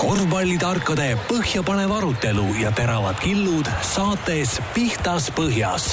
korvpallitarkade 0.00 1.10
põhjapanev 1.28 1.90
arutelu 1.92 2.46
ja 2.62 2.70
teravad 2.72 3.18
killud 3.20 3.68
saates 3.84 4.54
Pihtas 4.72 5.26
Põhjas 5.36 5.90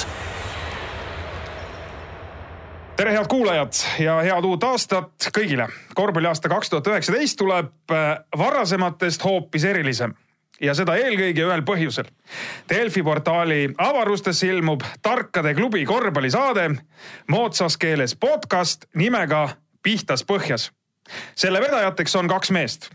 tere, 2.96 3.12
head 3.12 3.28
kuulajad 3.28 3.82
ja 4.00 4.16
head 4.24 4.48
uut 4.48 4.64
aastat 4.64 5.28
kõigile. 5.36 5.68
korvpalliaasta 5.94 6.48
kaks 6.48 6.72
tuhat 6.72 6.88
üheksateist 6.88 7.36
tuleb 7.36 7.92
äh, 7.92 8.08
varasematest 8.38 9.28
hoopis 9.28 9.68
erilisem 9.68 10.16
ja 10.60 10.72
seda 10.74 10.96
eelkõige 10.96 11.44
ühel 11.44 11.62
põhjusel. 11.68 12.08
Delfi 12.70 13.04
portaali 13.04 13.74
avarustesse 13.76 14.48
ilmub 14.48 14.88
Tarkade 15.02 15.52
klubi 15.54 15.84
korvpallisaade 15.84 16.70
moodsas 17.28 17.76
keeles 17.76 18.16
podcast 18.16 18.88
nimega 18.96 19.50
Pihtas 19.82 20.24
põhjas. 20.24 20.70
selle 21.34 21.60
vedajateks 21.60 22.16
on 22.16 22.28
kaks 22.28 22.50
meest. 22.50 22.90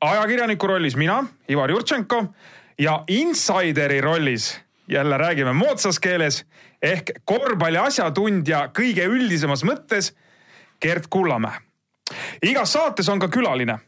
Ajakirjaniku 0.00 0.66
rollis 0.66 0.96
mina, 0.96 1.24
Ivar 1.48 1.70
Jurtšenko 1.70 2.24
ja 2.78 3.04
insideri 3.08 4.00
rollis 4.00 4.60
jälle 4.88 5.18
räägime 5.18 5.52
moodsas 5.52 5.98
keeles 6.00 6.44
ehk 6.82 7.10
korvpalli 7.24 7.78
asjatundja 7.78 8.68
kõige 8.78 9.04
üldisemas 9.04 9.64
mõttes 9.64 10.14
Gert 10.82 11.06
Kullamäe. 11.10 11.60
igas 12.42 12.72
saates 12.72 13.08
on 13.08 13.18
ka 13.18 13.28
külaline. 13.28 13.78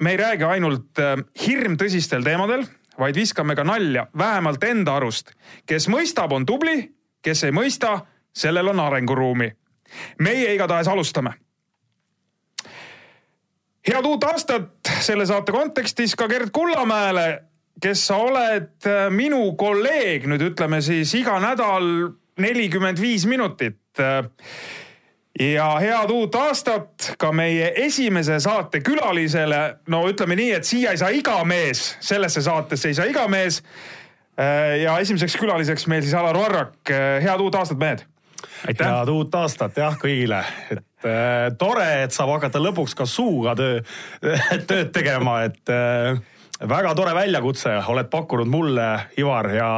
me 0.00 0.10
ei 0.10 0.16
räägi 0.16 0.44
ainult 0.44 0.98
äh, 0.98 1.16
hirmtõsistel 1.46 2.24
teemadel, 2.24 2.66
vaid 2.98 3.14
viskame 3.14 3.56
ka 3.56 3.64
nalja, 3.64 4.06
vähemalt 4.18 4.64
enda 4.64 4.96
arust. 4.96 5.30
kes 5.66 5.88
mõistab, 5.88 6.32
on 6.32 6.46
tubli, 6.46 6.92
kes 7.22 7.44
ei 7.44 7.50
mõista, 7.50 8.00
sellel 8.32 8.68
on 8.68 8.80
arenguruumi. 8.80 9.52
meie 10.18 10.54
igatahes 10.54 10.88
alustame. 10.88 11.30
Head 13.86 14.06
uut 14.06 14.24
aastat 14.24 14.90
selle 15.00 15.26
saate 15.26 15.52
kontekstis 15.52 16.16
ka 16.16 16.28
Gert 16.28 16.52
Kullamäele 16.52 17.50
kes 17.80 18.02
sa 18.10 18.18
oled 18.20 18.88
äh, 18.88 19.08
minu 19.12 19.54
kolleeg 19.58 20.26
nüüd 20.30 20.50
ütleme 20.50 20.80
siis 20.84 21.12
iga 21.18 21.38
nädal 21.42 21.86
nelikümmend 22.40 23.00
viis 23.00 23.26
minutit. 23.28 23.80
Äh, 24.00 24.24
ja 25.40 25.70
head 25.80 26.12
uut 26.12 26.34
aastat 26.36 27.14
ka 27.20 27.30
meie 27.32 27.72
esimese 27.86 28.40
saate 28.42 28.82
külalisele. 28.84 29.62
no 29.88 30.04
ütleme 30.08 30.36
nii, 30.36 30.52
et 30.58 30.68
siia 30.68 30.92
ei 30.92 31.00
saa 31.00 31.12
iga 31.14 31.38
mees, 31.44 31.96
sellesse 32.04 32.42
saatesse 32.44 32.90
ei 32.90 32.98
saa 32.98 33.08
iga 33.08 33.26
mees. 33.28 33.62
Äh, 34.40 34.80
ja 34.84 34.98
esimeseks 35.00 35.38
külaliseks 35.40 35.86
meil 35.88 36.04
siis 36.04 36.14
Alar 36.14 36.38
Varrak. 36.38 36.94
head 37.22 37.40
uut 37.40 37.54
aastat, 37.54 37.78
mehed. 37.78 38.04
Head 38.68 39.12
uut 39.12 39.34
aastat 39.34 39.78
jah 39.80 39.96
kõigile, 40.00 40.42
et 40.72 41.08
äh, 41.08 41.48
tore, 41.58 41.88
et 42.04 42.14
saab 42.14 42.34
hakata 42.36 42.62
lõpuks 42.62 42.96
ka 42.98 43.06
suuga 43.08 43.56
töö, 43.58 43.80
tööd 44.70 44.92
tegema, 44.94 45.40
et 45.48 45.72
äh, 45.72 46.20
väga 46.60 46.94
tore 46.98 47.14
väljakutse 47.16 47.78
oled 47.92 48.10
pakkunud 48.12 48.50
mulle, 48.50 48.88
Ivar, 49.20 49.50
ja 49.54 49.70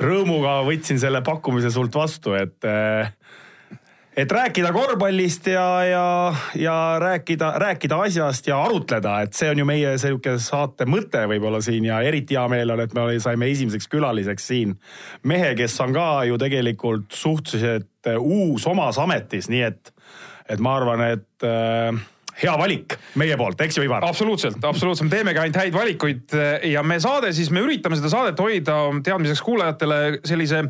rõõmuga 0.00 0.60
võtsin 0.64 1.00
selle 1.00 1.20
pakkumise 1.24 1.72
sult 1.74 1.94
vastu, 1.96 2.34
et 2.38 2.68
et 4.20 4.32
rääkida 4.32 4.72
korvpallist 4.72 5.46
ja, 5.46 5.84
ja, 5.84 6.34
ja 6.54 6.96
rääkida, 7.00 7.52
rääkida 7.56 8.00
asjast 8.04 8.46
ja 8.46 8.58
arutleda, 8.62 9.14
et 9.24 9.36
see 9.36 9.48
on 9.48 9.62
ju 9.62 9.64
meie 9.68 9.94
sihuke 10.00 10.34
saate 10.42 10.84
mõte 10.88 11.22
võib-olla 11.30 11.62
siin 11.64 11.86
ja 11.88 12.02
eriti 12.04 12.36
hea 12.36 12.44
meel 12.52 12.74
on, 12.74 12.82
et 12.84 12.92
me 12.96 13.06
saime 13.22 13.48
esimeseks 13.48 13.88
külaliseks 13.88 14.50
siin 14.52 14.76
mehe, 15.24 15.54
kes 15.56 15.78
on 15.80 15.96
ka 15.96 16.08
ju 16.28 16.36
tegelikult 16.40 17.16
suhteliselt 17.16 18.10
uus 18.18 18.66
omas 18.68 19.00
ametis, 19.00 19.48
nii 19.52 19.62
et, 19.70 19.92
et 20.52 20.60
ma 20.60 20.76
arvan, 20.76 21.06
et 21.16 21.48
äh, 21.48 22.04
hea 22.40 22.56
valik 22.58 22.96
meie 23.20 23.36
poolt, 23.40 23.60
eks 23.60 23.78
ju, 23.78 23.84
Ivar? 23.86 24.04
absoluutselt, 24.06 24.58
absoluutselt, 24.64 25.08
me 25.10 25.16
teemegi 25.16 25.42
ainult 25.42 25.60
häid 25.60 25.76
valikuid 25.76 26.36
ja 26.70 26.82
me 26.86 27.00
saade 27.02 27.34
siis, 27.36 27.50
me 27.52 27.64
üritame 27.64 27.98
seda 28.00 28.12
saadet 28.12 28.40
hoida 28.40 28.80
teadmiseks 29.04 29.44
kuulajatele 29.44 30.00
sellise 30.24 30.64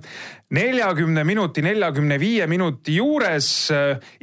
neljakümne 0.51 1.23
minuti, 1.25 1.63
neljakümne 1.63 2.19
viie 2.19 2.47
minuti 2.51 2.97
juures. 2.97 3.71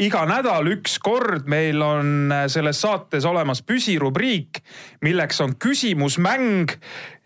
iga 0.04 0.26
nädal 0.28 0.68
üks 0.74 0.98
kord 1.00 1.48
meil 1.48 1.82
on 1.82 2.34
selles 2.52 2.82
saates 2.84 3.26
olemas 3.26 3.64
püsirubriik, 3.64 4.60
milleks 5.08 5.40
on 5.42 5.56
küsimusmäng 5.56 6.76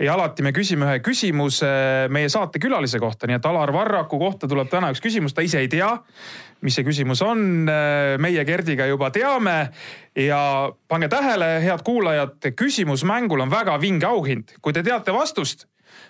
ja 0.01 0.13
alati 0.13 0.45
me 0.45 0.53
küsime 0.53 0.85
ühe 0.85 1.01
küsimuse 1.01 1.71
meie 2.13 2.29
saatekülalise 2.29 3.01
kohta, 3.01 3.27
nii 3.27 3.39
et 3.41 3.49
Alar 3.49 3.73
Varraku 3.73 4.21
kohta 4.21 4.49
tuleb 4.49 4.69
täna 4.69 4.93
üks 4.93 5.01
küsimus, 5.01 5.33
ta 5.33 5.41
ise 5.41 5.63
ei 5.65 5.71
tea 5.71 5.95
mis 6.61 6.75
see 6.77 6.85
küsimus 6.85 7.21
on, 7.25 7.65
meie 8.21 8.45
Gerdiga 8.45 8.85
juba 8.89 9.09
teame 9.13 9.71
ja 10.15 10.71
pange 10.87 11.07
tähele, 11.11 11.45
head 11.63 11.81
kuulajad, 11.85 12.51
küsimusmängul 12.57 13.41
on 13.41 13.51
väga 13.51 13.81
vinge 13.81 14.05
auhind. 14.05 14.43
kui 14.61 14.73
te 14.73 14.83
teate 14.83 15.13
vastust, 15.13 15.65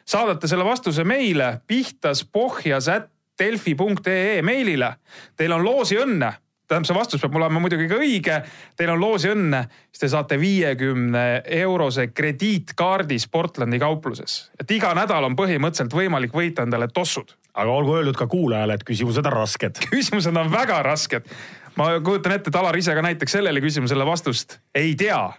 saadate 0.06 0.47
selle 0.47 0.66
vastuse 0.66 1.03
meile 1.03 1.62
pihtaspohjas.delfi.ee 1.67 4.41
meilile. 4.41 4.94
Teil 5.38 5.51
on 5.56 5.66
loosi 5.66 5.97
õnne 5.97 6.34
tähendab, 6.71 6.87
see 6.89 6.97
vastus 6.97 7.23
peab 7.23 7.35
olema 7.39 7.61
muidugi 7.61 7.87
ka 7.91 7.99
õige. 7.99 8.39
Teil 8.79 8.93
on 8.93 9.01
loosi 9.01 9.31
õnne, 9.31 9.65
siis 9.91 10.05
te 10.05 10.09
saate 10.13 10.39
viiekümne 10.41 11.25
eurose 11.61 12.07
krediitkaardi 12.15 13.19
Sportlandi 13.21 13.79
kaupluses. 13.81 14.51
et 14.59 14.71
iga 14.71 14.93
nädal 14.97 15.27
on 15.27 15.35
põhimõtteliselt 15.35 15.93
võimalik 15.95 16.35
võita 16.35 16.65
endale 16.67 16.87
tossud. 16.87 17.35
aga 17.53 17.71
olgu 17.71 17.97
öeldud 17.99 18.17
ka 18.17 18.27
kuulajale, 18.27 18.73
et 18.73 18.83
küsimused 18.87 19.25
on 19.25 19.33
rasked. 19.33 19.83
küsimused 19.91 20.37
on 20.37 20.51
väga 20.51 20.81
rasked. 20.83 21.27
ma 21.75 21.93
kujutan 21.99 22.37
ette, 22.37 22.49
et 22.49 22.55
Alar 22.55 22.77
ise 22.77 22.95
ka 22.95 23.01
näiteks 23.01 23.39
sellele 23.39 23.61
küsimusele 23.61 24.05
vastust 24.05 24.59
ei 24.75 24.95
tea 24.95 25.31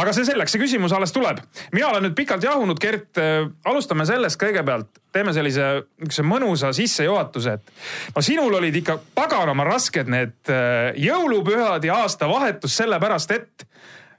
aga 0.00 0.12
see 0.14 0.26
selleks, 0.28 0.54
see 0.54 0.60
küsimus 0.60 0.94
alles 0.96 1.12
tuleb. 1.14 1.40
mina 1.74 1.88
olen 1.88 2.06
nüüd 2.08 2.16
pikalt 2.18 2.44
jahunud, 2.44 2.80
Gert, 2.80 3.16
äh, 3.20 3.46
alustame 3.68 4.06
sellest 4.08 4.40
kõigepealt, 4.40 5.00
teeme 5.14 5.32
sellise 5.36 5.70
niisuguse 5.96 6.26
mõnusa 6.26 6.72
sissejuhatuse, 6.76 7.56
et 7.56 8.16
no 8.16 8.24
sinul 8.24 8.58
olid 8.60 8.76
ikka 8.82 8.98
paganama 9.16 9.66
rasked 9.68 10.10
need 10.12 10.52
äh, 10.52 10.92
jõulupühad 11.00 11.84
ja 11.84 12.02
aastavahetus 12.04 12.76
sellepärast, 12.82 13.34
et 13.36 13.66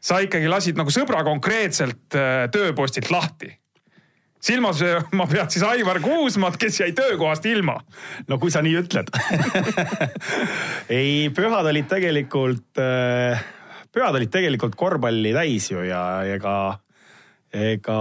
sa 0.01 0.19
ikkagi 0.23 0.49
lasid 0.49 0.77
nagu 0.79 0.93
sõbra 0.93 1.23
konkreetselt 1.27 2.17
äh, 2.17 2.45
tööpostilt 2.53 3.11
lahti 3.13 3.53
silmas 4.47 4.79
ma 5.17 5.25
pean 5.27 5.49
siis 5.51 5.63
Aivar 5.65 5.97
Kuusmaad, 5.99 6.55
kes 6.61 6.77
jäi 6.79 6.91
töökohast 6.95 7.45
ilma. 7.49 7.79
no 8.29 8.37
kui 8.39 8.53
sa 8.53 8.61
nii 8.63 8.77
ütled 8.79 9.09
ei, 10.97 11.29
pühad 11.35 11.69
olid 11.73 11.89
tegelikult 11.89 12.81
äh 12.81 13.45
pühad 13.97 14.17
olid 14.19 14.33
tegelikult 14.33 14.77
korvpalli 14.77 15.33
täis 15.35 15.71
ju 15.71 15.83
ja 15.85 16.03
ega, 16.29 16.57
ega 17.53 17.97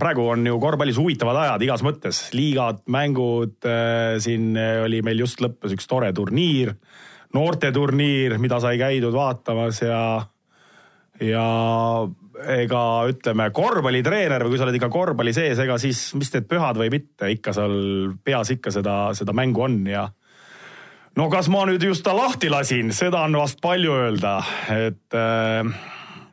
praegu 0.00 0.28
on 0.34 0.44
ju 0.46 0.58
korvpallis 0.62 1.00
huvitavad 1.00 1.40
ajad 1.44 1.64
igas 1.66 1.84
mõttes, 1.86 2.20
liigad, 2.36 2.82
mängud, 2.92 3.56
äh, 3.68 4.18
siin 4.22 4.52
oli 4.84 5.00
meil 5.06 5.24
just 5.24 5.42
lõppes 5.44 5.74
üks 5.76 5.88
tore 5.90 6.12
turniir, 6.16 6.74
noorteturniir, 7.34 8.36
mida 8.42 8.60
sai 8.62 8.76
käidud 8.78 9.14
vaatamas 9.16 9.80
ja, 9.82 10.02
ja 11.22 11.46
ega 12.54 12.82
ütleme, 13.10 13.48
korvpallitreener 13.54 14.44
või 14.44 14.54
kui 14.54 14.60
sa 14.60 14.66
oled 14.66 14.78
ikka 14.78 14.90
korvpalli 14.92 15.34
sees, 15.36 15.58
ega 15.62 15.76
siis 15.80 16.00
mis 16.18 16.32
need 16.34 16.48
pühad 16.50 16.78
või 16.78 16.90
mitte, 16.92 17.30
ikka 17.34 17.54
seal 17.56 17.76
peas 18.24 18.50
ikka 18.54 18.72
seda, 18.74 18.96
seda 19.16 19.34
mängu 19.36 19.64
on 19.66 19.80
ja 19.88 20.08
no 21.18 21.28
kas 21.32 21.48
ma 21.52 21.64
nüüd 21.68 21.84
just 21.84 22.04
ta 22.06 22.14
lahti 22.16 22.50
lasin, 22.52 22.92
seda 22.94 23.24
on 23.26 23.36
vast 23.38 23.60
palju 23.64 23.94
öelda, 24.04 24.38
et 24.72 25.16
äh,. 25.18 25.70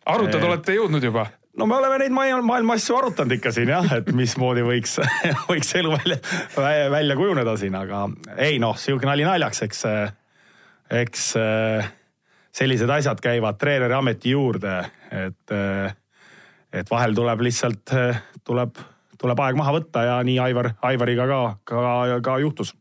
arutada 0.06 0.44
äh, 0.44 0.50
olete 0.50 0.76
jõudnud 0.78 1.06
juba? 1.06 1.28
no 1.58 1.68
me 1.70 1.78
oleme 1.78 2.00
neid 2.02 2.16
maailma 2.16 2.78
asju 2.78 2.98
arutanud 2.98 3.36
ikka 3.38 3.54
siin 3.56 3.72
jah, 3.74 3.88
et 4.00 4.12
mismoodi 4.16 4.64
võiks, 4.66 4.98
võiks 5.52 5.74
elu 5.78 5.94
välja, 5.94 6.20
välja 6.94 7.18
kujuneda 7.20 7.56
siin, 7.60 7.76
aga 7.78 8.06
ei 8.38 8.60
noh, 8.64 8.78
sihuke 8.80 9.10
nali 9.10 9.28
naljaks, 9.28 9.66
eks, 9.68 9.84
eks 11.02 11.28
sellised 12.52 12.90
asjad 12.92 13.20
käivad 13.24 13.60
treeneri 13.60 13.96
ameti 13.96 14.34
juurde, 14.34 14.80
et, 15.12 15.54
et 16.74 16.90
vahel 16.92 17.16
tuleb 17.16 17.44
lihtsalt, 17.48 17.94
tuleb, 18.48 18.82
tuleb 19.22 19.42
aeg 19.46 19.58
maha 19.60 19.74
võtta 19.78 20.06
ja 20.06 20.20
nii 20.26 20.38
Aivar, 20.42 20.72
Aivariga 20.88 21.28
ka, 21.30 21.42
ka, 21.68 21.82
ka 22.26 22.38
juhtus. 22.42 22.74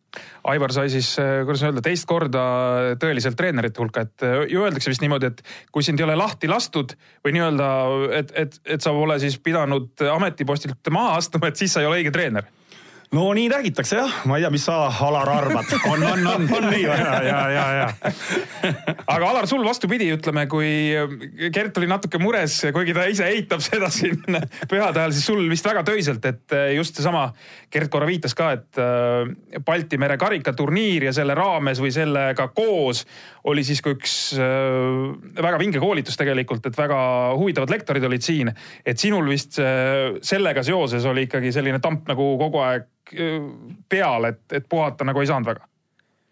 Aivar 0.51 0.73
sai 0.75 0.91
siis, 0.91 1.13
äh, 1.23 1.43
kuidas 1.47 1.63
öelda, 1.67 1.83
teist 1.85 2.07
korda 2.11 2.43
tõeliselt 3.01 3.37
treenerite 3.39 3.83
hulka, 3.83 4.07
et 4.09 4.27
äh, 4.27 4.39
ju 4.51 4.65
öeldakse 4.65 4.91
vist 4.91 5.05
niimoodi, 5.05 5.31
et 5.31 5.43
kui 5.71 5.87
sind 5.87 6.01
ei 6.01 6.09
ole 6.09 6.17
lahti 6.19 6.51
lastud 6.51 6.97
või 7.25 7.37
nii-öelda, 7.37 7.69
et, 8.19 8.33
et, 8.45 8.57
et 8.77 8.83
sa 8.83 8.95
pole 8.97 9.21
siis 9.23 9.39
pidanud 9.45 10.07
ametipostilt 10.11 10.91
maha 10.95 11.19
astuma, 11.21 11.53
et 11.53 11.61
siis 11.61 11.77
sa 11.77 11.85
ei 11.85 11.91
ole 11.91 12.01
õige 12.01 12.15
treener 12.15 12.49
no 13.11 13.25
nii 13.35 13.49
räägitakse 13.51 13.97
jah, 13.99 14.13
ma 14.31 14.37
ei 14.39 14.45
tea, 14.45 14.51
mis 14.55 14.65
sa, 14.69 14.85
Alar, 15.03 15.29
arvad 15.35 15.73
on, 15.89 16.03
on, 16.07 16.27
on, 16.31 16.45
on 16.57 16.67
nii 16.71 16.85
või? 16.87 16.99
ja, 17.03 17.17
ja, 17.27 17.39
ja, 17.51 17.65
ja. 17.81 18.13
aga 19.03 19.31
Alar, 19.33 19.49
sul 19.51 19.65
vastupidi, 19.67 20.07
ütleme, 20.15 20.45
kui 20.51 20.71
Gert 21.51 21.81
oli 21.81 21.89
natuke 21.91 22.21
mures, 22.23 22.61
kuigi 22.75 22.95
ta 22.95 23.09
ise 23.11 23.27
eitab 23.33 23.65
seda 23.67 23.89
siin 23.91 24.21
pühade 24.71 25.03
ajal, 25.03 25.15
siis 25.17 25.27
sul 25.27 25.43
vist 25.51 25.67
väga 25.67 25.83
töiselt, 25.89 26.29
et 26.31 26.55
just 26.77 27.01
seesama, 27.01 27.27
Gert 27.73 27.91
korra 27.91 28.07
viitas 28.07 28.37
ka, 28.39 28.53
et 28.55 28.79
äh, 28.79 29.59
Balti 29.67 29.99
mere 29.99 30.15
karikaturniir 30.21 31.09
ja 31.09 31.15
selle 31.17 31.35
raames 31.39 31.83
või 31.83 31.91
sellega 31.95 32.47
koos 32.55 33.03
oli 33.51 33.65
siis 33.67 33.83
ka 33.83 33.91
üks 33.97 34.15
äh, 34.39 35.11
väga 35.35 35.59
vinge 35.59 35.83
koolitus 35.83 36.19
tegelikult, 36.21 36.71
et 36.71 36.79
väga 36.79 37.01
huvitavad 37.35 37.75
lektorid 37.75 38.07
olid 38.07 38.23
siin. 38.23 38.55
et 38.87 38.99
sinul 39.03 39.27
vist 39.31 39.59
sellega 39.59 40.63
seoses 40.63 41.05
oli 41.11 41.27
ikkagi 41.27 41.51
selline 41.53 41.83
tamp 41.83 42.07
nagu 42.11 42.31
kogu 42.39 42.63
aeg 42.63 42.87
peal, 43.89 44.25
et, 44.31 44.45
et 44.53 44.69
puhata 44.69 45.05
nagu 45.05 45.21
ei 45.21 45.29
saanud 45.31 45.51
väga? 45.51 45.67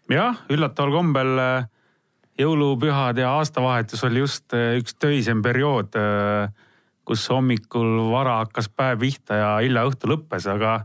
jah, 0.09 0.39
üllataval 0.49 0.93
kombel 0.93 1.41
äh, 1.41 1.67
jõulupühad 2.39 3.19
ja 3.19 3.33
aastavahetus 3.39 4.03
oli 4.07 4.23
just 4.23 4.55
äh, 4.57 4.77
üks 4.79 4.95
töisem 4.99 5.43
periood, 5.45 5.95
äh, 5.99 6.49
kus 7.07 7.27
hommikul 7.31 8.09
vara 8.11 8.39
hakkas 8.43 8.69
päev 8.69 9.03
pihta 9.03 9.37
ja 9.39 9.51
hilja 9.63 9.85
õhtu 9.89 10.09
lõppes, 10.11 10.45
aga, 10.49 10.79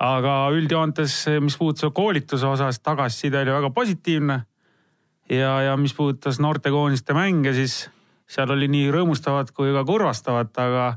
aga 0.00 0.38
üldjoontes, 0.56 1.20
mis 1.44 1.56
puudutas 1.60 1.92
koolituse 1.94 2.48
osas, 2.48 2.80
tagasiside 2.84 3.42
oli 3.42 3.56
väga 3.56 3.70
positiivne. 3.74 4.42
ja, 5.30 5.52
ja 5.62 5.76
mis 5.76 5.94
puudutas 5.94 6.40
noortekoondiste 6.40 7.16
mänge, 7.16 7.52
siis 7.52 7.88
seal 8.28 8.50
oli 8.52 8.68
nii 8.68 8.90
rõõmustavat 8.92 9.52
kui 9.56 9.72
ka 9.72 9.84
kurvastavat, 9.88 10.52
aga 10.56 10.90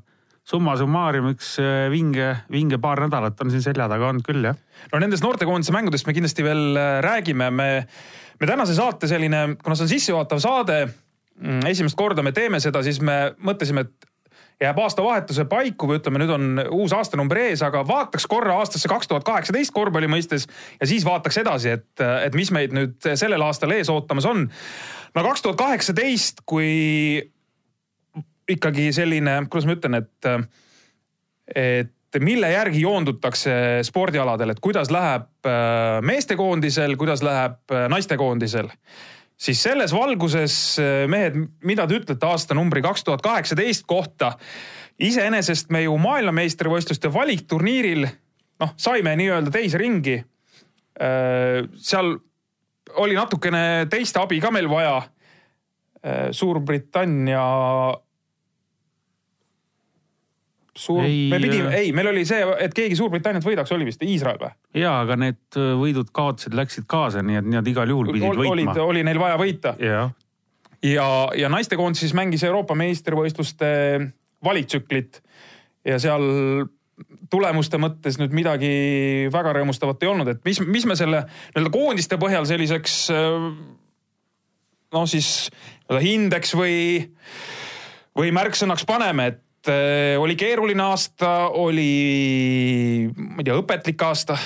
summa 0.51 0.75
summarum 0.79 1.31
üks 1.31 1.55
äh, 1.61 1.87
vinge, 1.93 2.33
vinge 2.51 2.79
paar 2.81 3.01
nädalat 3.05 3.39
on 3.43 3.53
siin 3.53 3.63
selja 3.63 3.87
taga 3.91 4.09
olnud 4.11 4.25
küll 4.27 4.43
jah. 4.49 4.59
no 4.91 5.01
nendest 5.03 5.23
noortekoondise 5.25 5.75
mängudest 5.75 6.09
me 6.09 6.15
kindlasti 6.17 6.45
veel 6.45 6.77
äh, 6.79 6.99
räägime, 7.05 7.49
me, 7.55 7.69
me 8.41 8.49
tänase 8.49 8.75
saate 8.77 9.09
selline, 9.11 9.57
kuna 9.63 9.77
see 9.77 9.87
on 9.87 9.93
sissejuhatav 9.93 10.43
saade, 10.43 10.79
mm, 11.39 11.65
esimest 11.71 11.99
korda 11.99 12.25
me 12.25 12.35
teeme 12.35 12.61
seda, 12.63 12.83
siis 12.85 13.01
me 13.03 13.19
mõtlesime, 13.43 13.85
et 13.87 14.09
jääb 14.61 14.77
aastavahetuse 14.77 15.47
paiku 15.49 15.89
või 15.89 15.97
ütleme, 15.97 16.21
nüüd 16.21 16.33
on 16.35 16.63
uus 16.77 16.93
aastanumber 16.93 17.39
ees, 17.47 17.63
aga 17.65 17.81
vaataks 17.87 18.27
korra 18.29 18.59
aastasse 18.61 18.89
kaks 18.91 19.09
tuhat 19.09 19.25
kaheksateist 19.25 19.73
korvpalli 19.73 20.09
mõistes 20.11 20.45
ja 20.77 20.89
siis 20.89 21.05
vaataks 21.07 21.41
edasi, 21.41 21.77
et, 21.79 22.03
et 22.27 22.37
mis 22.37 22.51
meid 22.53 22.75
nüüd 22.75 23.11
sellel 23.17 23.41
aastal 23.47 23.73
ees 23.73 23.89
ootamas 23.89 24.27
on. 24.29 24.45
no 25.15 25.23
kaks 25.25 25.47
tuhat 25.47 25.57
kaheksateist, 25.63 26.43
kui 26.45 26.69
ikkagi 28.55 28.91
selline, 28.95 29.41
kuidas 29.49 29.67
ma 29.69 29.75
ütlen, 29.77 29.97
et, 30.01 30.29
et 31.55 31.95
mille 32.19 32.49
järgi 32.51 32.81
joondutakse 32.81 33.53
spordialadel, 33.87 34.51
et 34.51 34.59
kuidas 34.59 34.91
läheb 34.91 35.47
äh, 35.47 36.01
meestekoondisel, 36.03 36.97
kuidas 36.99 37.23
läheb 37.23 37.71
äh, 37.71 37.87
naistekoondisel 37.89 38.71
siis 39.41 39.63
selles 39.63 39.93
valguses, 39.93 40.55
äh, 40.79 41.05
mehed, 41.09 41.37
mida 41.63 41.87
te 41.87 42.01
ütlete 42.01 42.27
aastanumbri 42.27 42.83
kaks 42.83 43.07
tuhat 43.07 43.23
kaheksateist 43.25 43.87
kohta? 43.87 44.35
iseenesest 45.01 45.71
me 45.73 45.79
ju 45.81 45.95
maailmameistrivõistluste 45.97 47.09
valikturniiril 47.13 48.03
noh, 48.61 48.73
saime 48.77 49.15
nii-öelda 49.17 49.49
teise 49.49 49.79
ringi. 49.81 50.19
seal 51.81 52.11
oli 53.01 53.15
natukene 53.17 53.87
teist 53.89 54.19
abi 54.21 54.37
ka 54.43 54.51
meil 54.53 54.69
vaja. 54.69 54.99
Suurbritannia 56.37 57.41
suur, 60.77 61.03
me 61.03 61.39
pidime, 61.39 61.67
äh, 61.67 61.79
ei, 61.81 61.91
meil 61.95 62.07
oli 62.13 62.23
see, 62.27 62.39
et 62.63 62.73
keegi 62.75 62.95
Suurbritanniat 62.95 63.43
võidaks, 63.43 63.71
oli 63.75 63.87
vist 63.89 64.03
Iisrael 64.05 64.39
või? 64.39 64.51
ja, 64.79 64.93
aga 65.03 65.17
need 65.19 65.59
äh, 65.59 65.73
võidud, 65.79 66.11
kaotused 66.15 66.55
läksid 66.55 66.87
kaasa, 66.91 67.23
nii 67.25 67.41
et 67.41 67.49
nad 67.57 67.67
igal 67.67 67.91
juhul 67.91 68.11
pidid 68.13 68.29
Ol, 68.29 68.39
võitma. 68.39 68.75
oli 68.85 69.03
neil 69.07 69.19
vaja 69.19 69.39
võita. 69.41 69.75
ja, 69.83 70.05
ja, 70.87 71.07
ja 71.37 71.51
naistekoondis 71.51 72.05
siis 72.05 72.15
mängis 72.17 72.45
Euroopa 72.47 72.77
meistrivõistluste 72.79 73.67
valiktsüklit 74.45 75.19
ja 75.87 75.99
seal 76.01 76.23
tulemuste 77.31 77.79
mõttes 77.81 78.17
nüüd 78.21 78.33
midagi 78.35 78.71
väga 79.33 79.57
rõõmustavat 79.57 80.03
ei 80.05 80.11
olnud, 80.11 80.31
et 80.31 80.41
mis, 80.47 80.61
mis 80.63 80.87
me 80.87 80.95
selle 80.99 81.25
nii-öelda 81.27 81.73
koondiste 81.73 82.19
põhjal 82.21 82.47
selliseks 82.47 82.97
noh, 84.91 85.07
siis 85.09 85.49
hindeks 85.91 86.53
või, 86.55 86.75
või 88.15 88.31
märksõnaks 88.35 88.85
paneme, 88.87 89.31
et 89.33 89.41
Äh, 89.41 89.50
oli 90.17 90.35
keeruline 90.35 90.83
aasta, 90.83 91.49
oli, 91.59 93.11
ma 93.15 93.41
ei 93.41 93.47
tea, 93.47 93.57
õpetlik 93.59 94.03
aasta. 94.07 94.37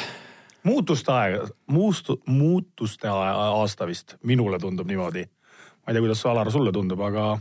muutuste 0.66 1.12
aeg, 1.12 1.50
muustu-, 1.72 2.20
muutuste 2.26 3.08
aasta 3.08 3.88
vist, 3.88 4.16
minule 4.24 4.60
tundub 4.60 4.88
niimoodi. 4.88 5.26
ma 5.26 5.92
ei 5.92 5.94
tea, 5.94 6.02
kuidas 6.02 6.26
Alar 6.26 6.52
sulle 6.52 6.72
tundub, 6.72 7.02
aga 7.02 7.36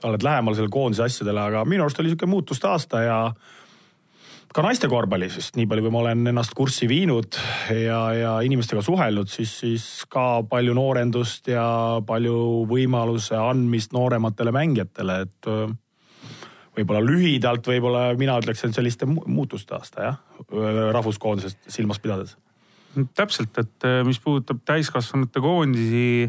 sa 0.00 0.08
oled 0.08 0.22
lähemal 0.22 0.54
selle 0.54 0.70
koondise 0.70 1.02
asjadele, 1.02 1.40
aga 1.40 1.64
minu 1.64 1.84
arust 1.84 2.00
oli 2.00 2.12
sihuke 2.12 2.26
muutuste 2.26 2.68
aasta 2.70 3.02
ja 3.02 3.18
ka 4.54 4.62
naiste 4.64 4.88
korvpallis 4.88 5.36
vist 5.36 5.58
nii 5.58 5.66
palju, 5.68 5.84
kui 5.84 5.92
ma 5.94 6.02
olen 6.04 6.30
ennast 6.30 6.54
kurssi 6.56 6.88
viinud 6.88 7.36
ja, 7.74 7.98
ja 8.14 8.36
inimestega 8.46 8.82
suhelnud, 8.82 9.28
siis, 9.30 9.52
siis 9.64 9.88
ka 10.10 10.44
palju 10.48 10.76
noorendust 10.78 11.50
ja 11.52 11.66
palju 12.06 12.64
võimaluse 12.70 13.36
andmist 13.38 13.92
noorematele 13.96 14.54
mängijatele, 14.54 15.20
et 15.26 15.52
võib-olla 16.78 17.02
lühidalt, 17.04 17.66
võib-olla 17.66 18.08
mina 18.18 18.38
ütleksin 18.40 18.74
selliste 18.74 19.08
muutuste 19.08 19.76
aasta 19.78 20.10
jah, 20.10 20.18
rahvuskoondisest 20.94 21.70
silmas 21.78 22.00
pidades. 22.02 22.36
täpselt, 23.14 23.58
et 23.58 23.86
äh, 23.86 24.02
mis 24.06 24.18
puudutab 24.22 24.62
täiskasvanute 24.66 25.40
koondisi, 25.40 26.28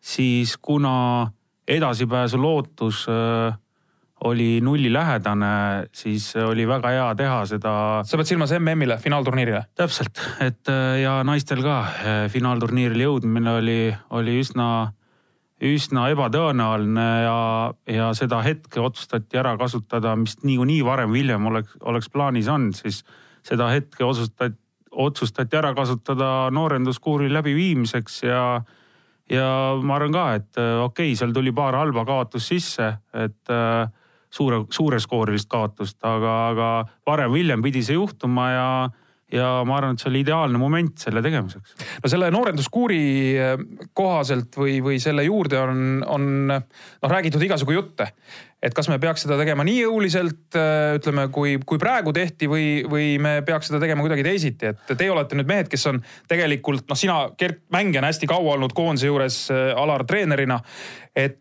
siis 0.00 0.56
kuna 0.60 1.30
edasipääsu 1.68 2.38
lootus 2.38 3.06
äh, 3.08 3.56
oli 4.24 4.60
nullilähedane, 4.64 5.86
siis 5.92 6.30
oli 6.36 6.68
väga 6.68 6.92
hea 6.94 7.08
teha 7.18 7.40
seda. 7.46 7.72
sa 8.04 8.20
pead 8.20 8.30
silmas 8.30 8.52
MM-ile, 8.58 8.98
finaalturniirile? 8.98 9.64
täpselt, 9.74 10.20
et 10.40 10.68
äh, 10.70 11.00
ja 11.02 11.20
naistel 11.24 11.62
ka 11.64 11.80
finaalturniirile 12.32 13.08
jõudmine 13.08 13.58
oli, 13.60 13.80
oli 14.10 14.38
üsna 14.42 14.68
üsna 15.62 16.08
ebatõenäoline 16.10 17.06
ja, 17.24 17.38
ja 17.86 18.10
seda 18.18 18.40
hetke 18.42 18.82
otsustati 18.82 19.38
ära 19.38 19.54
kasutada, 19.60 20.16
mis 20.18 20.36
niikuinii 20.42 20.82
varem 20.86 21.12
või 21.12 21.22
hiljem 21.22 21.46
oleks, 21.50 21.76
oleks 21.86 22.10
plaanis 22.10 22.50
olnud, 22.50 22.76
siis 22.78 23.04
seda 23.46 23.70
hetke 23.70 24.04
otsustati, 24.04 24.58
otsustati 24.90 25.58
ära 25.58 25.74
kasutada 25.76 26.50
noorenduskuuri 26.54 27.30
läbiviimiseks 27.32 28.22
ja, 28.26 28.42
ja 29.30 29.48
ma 29.82 29.98
arvan 29.98 30.16
ka, 30.16 30.26
et 30.40 30.50
okei 30.58 31.12
okay,, 31.12 31.18
seal 31.18 31.34
tuli 31.34 31.54
paar 31.54 31.78
halba 31.78 32.04
kaotust 32.08 32.50
sisse, 32.50 32.90
et 33.14 33.54
äh, 33.54 33.86
suure, 34.34 34.64
suureskoorilist 34.74 35.48
kaotust, 35.50 36.00
aga, 36.02 36.34
aga 36.50 36.68
varem 37.06 37.32
või 37.32 37.44
hiljem 37.44 37.64
pidi 37.64 37.84
see 37.86 37.98
juhtuma 37.98 38.50
ja 38.50 38.68
ja 39.34 39.48
ma 39.66 39.78
arvan, 39.78 39.96
et 39.96 40.02
see 40.02 40.10
oli 40.10 40.22
ideaalne 40.24 40.60
moment 40.60 41.04
selle 41.06 41.22
tegemiseks. 41.24 41.74
no 42.02 42.10
selle 42.10 42.30
noorenduskuuri 42.34 43.02
eh, 43.34 43.54
kohaselt 43.96 44.58
või, 44.60 44.78
või 44.84 45.00
selle 45.02 45.26
juurde 45.26 45.60
on, 45.60 45.84
on 46.06 46.26
noh 46.50 47.10
räägitud 47.10 47.42
igasugu 47.42 47.76
jutte. 47.76 48.10
et 48.64 48.74
kas 48.74 48.88
me 48.88 48.98
peaks 48.98 49.26
seda 49.26 49.36
tegema 49.40 49.66
nii 49.66 49.82
jõuliselt, 49.82 50.56
eh, 50.56 50.94
ütleme, 50.98 51.26
kui, 51.34 51.56
kui 51.66 51.80
praegu 51.82 52.14
tehti 52.16 52.48
või, 52.50 52.68
või 52.90 53.14
me 53.22 53.36
peaks 53.46 53.68
seda 53.70 53.82
tegema 53.82 54.04
kuidagi 54.04 54.24
teisiti, 54.26 54.72
et 54.72 54.94
teie 54.94 55.10
olete 55.12 55.36
nüüd 55.38 55.50
mehed, 55.50 55.70
kes 55.72 55.86
on 55.90 56.00
tegelikult 56.30 56.88
noh, 56.88 56.98
sina 56.98 57.18
Gert 57.38 57.64
mängijana 57.74 58.12
hästi 58.12 58.30
kaua 58.30 58.56
olnud 58.56 58.76
koondise 58.76 59.10
juures, 59.10 59.44
eh, 59.52 59.72
Alar 59.84 60.06
treenerina, 60.08 60.60
et 61.14 61.40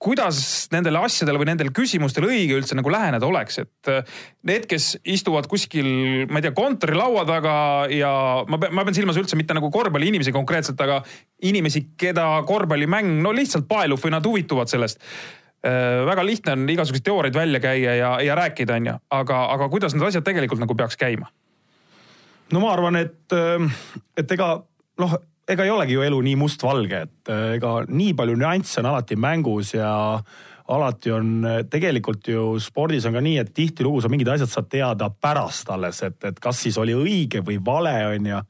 kuidas 0.00 0.38
nendele 0.72 1.02
asjadele 1.04 1.40
või 1.40 1.50
nendele 1.50 1.72
küsimustele 1.76 2.30
õige 2.30 2.56
üldse 2.56 2.76
nagu 2.78 2.88
läheneda 2.92 3.26
oleks, 3.28 3.60
et 3.60 3.90
äh, 3.92 4.14
need, 4.48 4.64
kes 4.70 4.94
istuvad 5.04 5.48
kuskil, 5.50 5.90
ma 6.30 6.40
ei 6.40 6.46
tea, 6.46 6.54
kontorilaua 6.56 7.26
taga 7.28 7.56
ja 7.92 8.12
ma 8.48 8.60
pean, 8.62 8.72
ma 8.76 8.86
pean 8.86 8.96
silmas 8.96 9.18
üldse 9.20 9.36
mitte 9.36 9.56
nagu 9.56 9.68
korvpalliinimesi 9.72 10.32
konkreetselt, 10.32 10.80
aga 10.80 11.02
inimesi, 11.44 11.84
keda 12.00 12.24
korvpallimäng 12.48 13.20
no 13.20 13.34
lihtsalt 13.36 13.68
paelub 13.68 14.00
või 14.00 14.14
nad 14.16 14.24
huvituvad 14.24 14.72
sellest 14.72 15.04
äh, 15.04 16.00
väga 16.08 16.24
lihtne 16.24 16.56
on 16.56 16.64
igasuguseid 16.72 17.08
teooriaid 17.10 17.36
välja 17.36 17.60
käia 17.60 17.98
ja, 18.00 18.14
ja 18.24 18.38
rääkida, 18.40 18.80
onju, 18.80 18.96
aga, 19.20 19.44
aga 19.52 19.68
kuidas 19.72 19.96
need 19.96 20.08
asjad 20.08 20.24
tegelikult 20.24 20.64
nagu 20.64 20.78
peaks 20.80 20.96
käima? 21.00 21.28
no 22.54 22.64
ma 22.64 22.72
arvan, 22.72 22.96
et, 23.04 23.36
äh, 23.36 23.84
et 24.16 24.32
ega 24.32 24.54
noh, 25.00 25.20
ega 25.50 25.66
ei 25.66 25.72
olegi 25.74 25.96
ju 25.96 26.04
elu 26.06 26.20
nii 26.26 26.38
mustvalge, 26.40 27.02
et 27.06 27.32
äh, 27.32 27.56
ega 27.58 27.80
nii 27.88 28.14
palju 28.18 28.38
nüansse 28.38 28.80
on 28.82 28.90
alati 28.92 29.18
mängus 29.20 29.74
ja 29.74 29.90
alati 30.70 31.10
on, 31.10 31.30
tegelikult 31.70 32.28
ju 32.30 32.44
spordis 32.62 33.06
on 33.08 33.16
ka 33.16 33.22
nii, 33.24 33.40
et 33.42 33.50
tihtilugu 33.54 34.02
sa 34.02 34.10
mingid 34.12 34.30
asjad 34.30 34.52
saad 34.52 34.68
teada 34.70 35.10
pärast 35.10 35.70
alles, 35.74 36.02
et, 36.06 36.18
et 36.28 36.38
kas 36.42 36.62
siis 36.62 36.78
oli 36.78 36.94
õige 36.94 37.42
või 37.46 37.58
vale, 37.64 37.96
on 38.12 38.30
ju. 38.30 38.42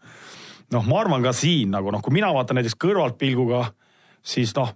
noh, 0.77 0.91
ma 0.91 1.01
arvan 1.01 1.25
ka 1.25 1.33
siin 1.37 1.73
nagu 1.73 1.93
noh, 1.93 2.03
kui 2.05 2.15
mina 2.19 2.29
vaatan 2.35 2.61
näiteks 2.61 2.77
kõrvaltpilguga, 2.85 3.65
siis 4.21 4.53
noh, 4.59 4.75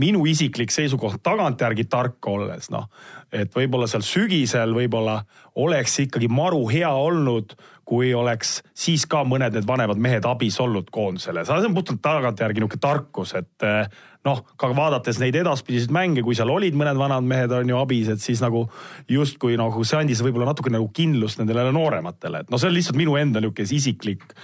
minu 0.00 0.24
isiklik 0.26 0.72
seisukoht 0.72 1.20
tagantjärgi 1.22 1.84
tark 1.90 2.26
olles, 2.32 2.70
noh, 2.72 2.88
et 3.32 3.52
võib-olla 3.54 3.86
seal 3.90 4.04
sügisel 4.06 4.72
võib-olla 4.76 5.20
oleks 5.60 5.98
ikkagi 6.06 6.30
maru 6.32 6.64
hea 6.72 6.90
olnud, 6.90 7.52
kui 7.88 8.12
oleks 8.14 8.60
siis 8.78 9.04
ka 9.10 9.24
mõned 9.26 9.56
need 9.56 9.66
vanemad 9.68 10.00
mehed 10.00 10.26
abis 10.28 10.58
olnud 10.62 10.88
koondisele. 10.94 11.44
see 11.44 11.68
on 11.68 11.74
puhtalt 11.74 12.02
tagantjärgi 12.02 12.62
niisugune 12.62 12.82
tarkus, 12.82 13.34
et 13.38 13.66
eh, 13.66 13.86
noh, 14.24 14.42
ka 14.56 14.70
vaadates 14.76 15.18
neid 15.18 15.36
edaspidiseid 15.40 15.94
mänge, 15.94 16.22
kui 16.22 16.36
seal 16.38 16.50
olid 16.50 16.76
mõned 16.78 16.98
vanad 16.98 17.26
mehed 17.26 17.52
on 17.52 17.68
ju 17.68 17.78
abis, 17.78 18.08
et 18.12 18.22
siis 18.22 18.42
nagu 18.44 18.68
justkui 19.10 19.58
nagu 19.60 19.84
see 19.84 19.98
andis 19.98 20.22
võib-olla 20.22 20.52
natuke 20.52 20.70
nagu 20.70 20.90
kindlust 20.94 21.42
nendele 21.42 21.70
noorematele, 21.74 22.44
et 22.44 22.52
noh, 22.52 22.60
see 22.60 22.70
on 22.70 22.76
lihtsalt 22.76 23.00
minu 23.00 23.18
enda 23.20 23.42
niisugune 23.42 23.80
isiklik 23.80 24.36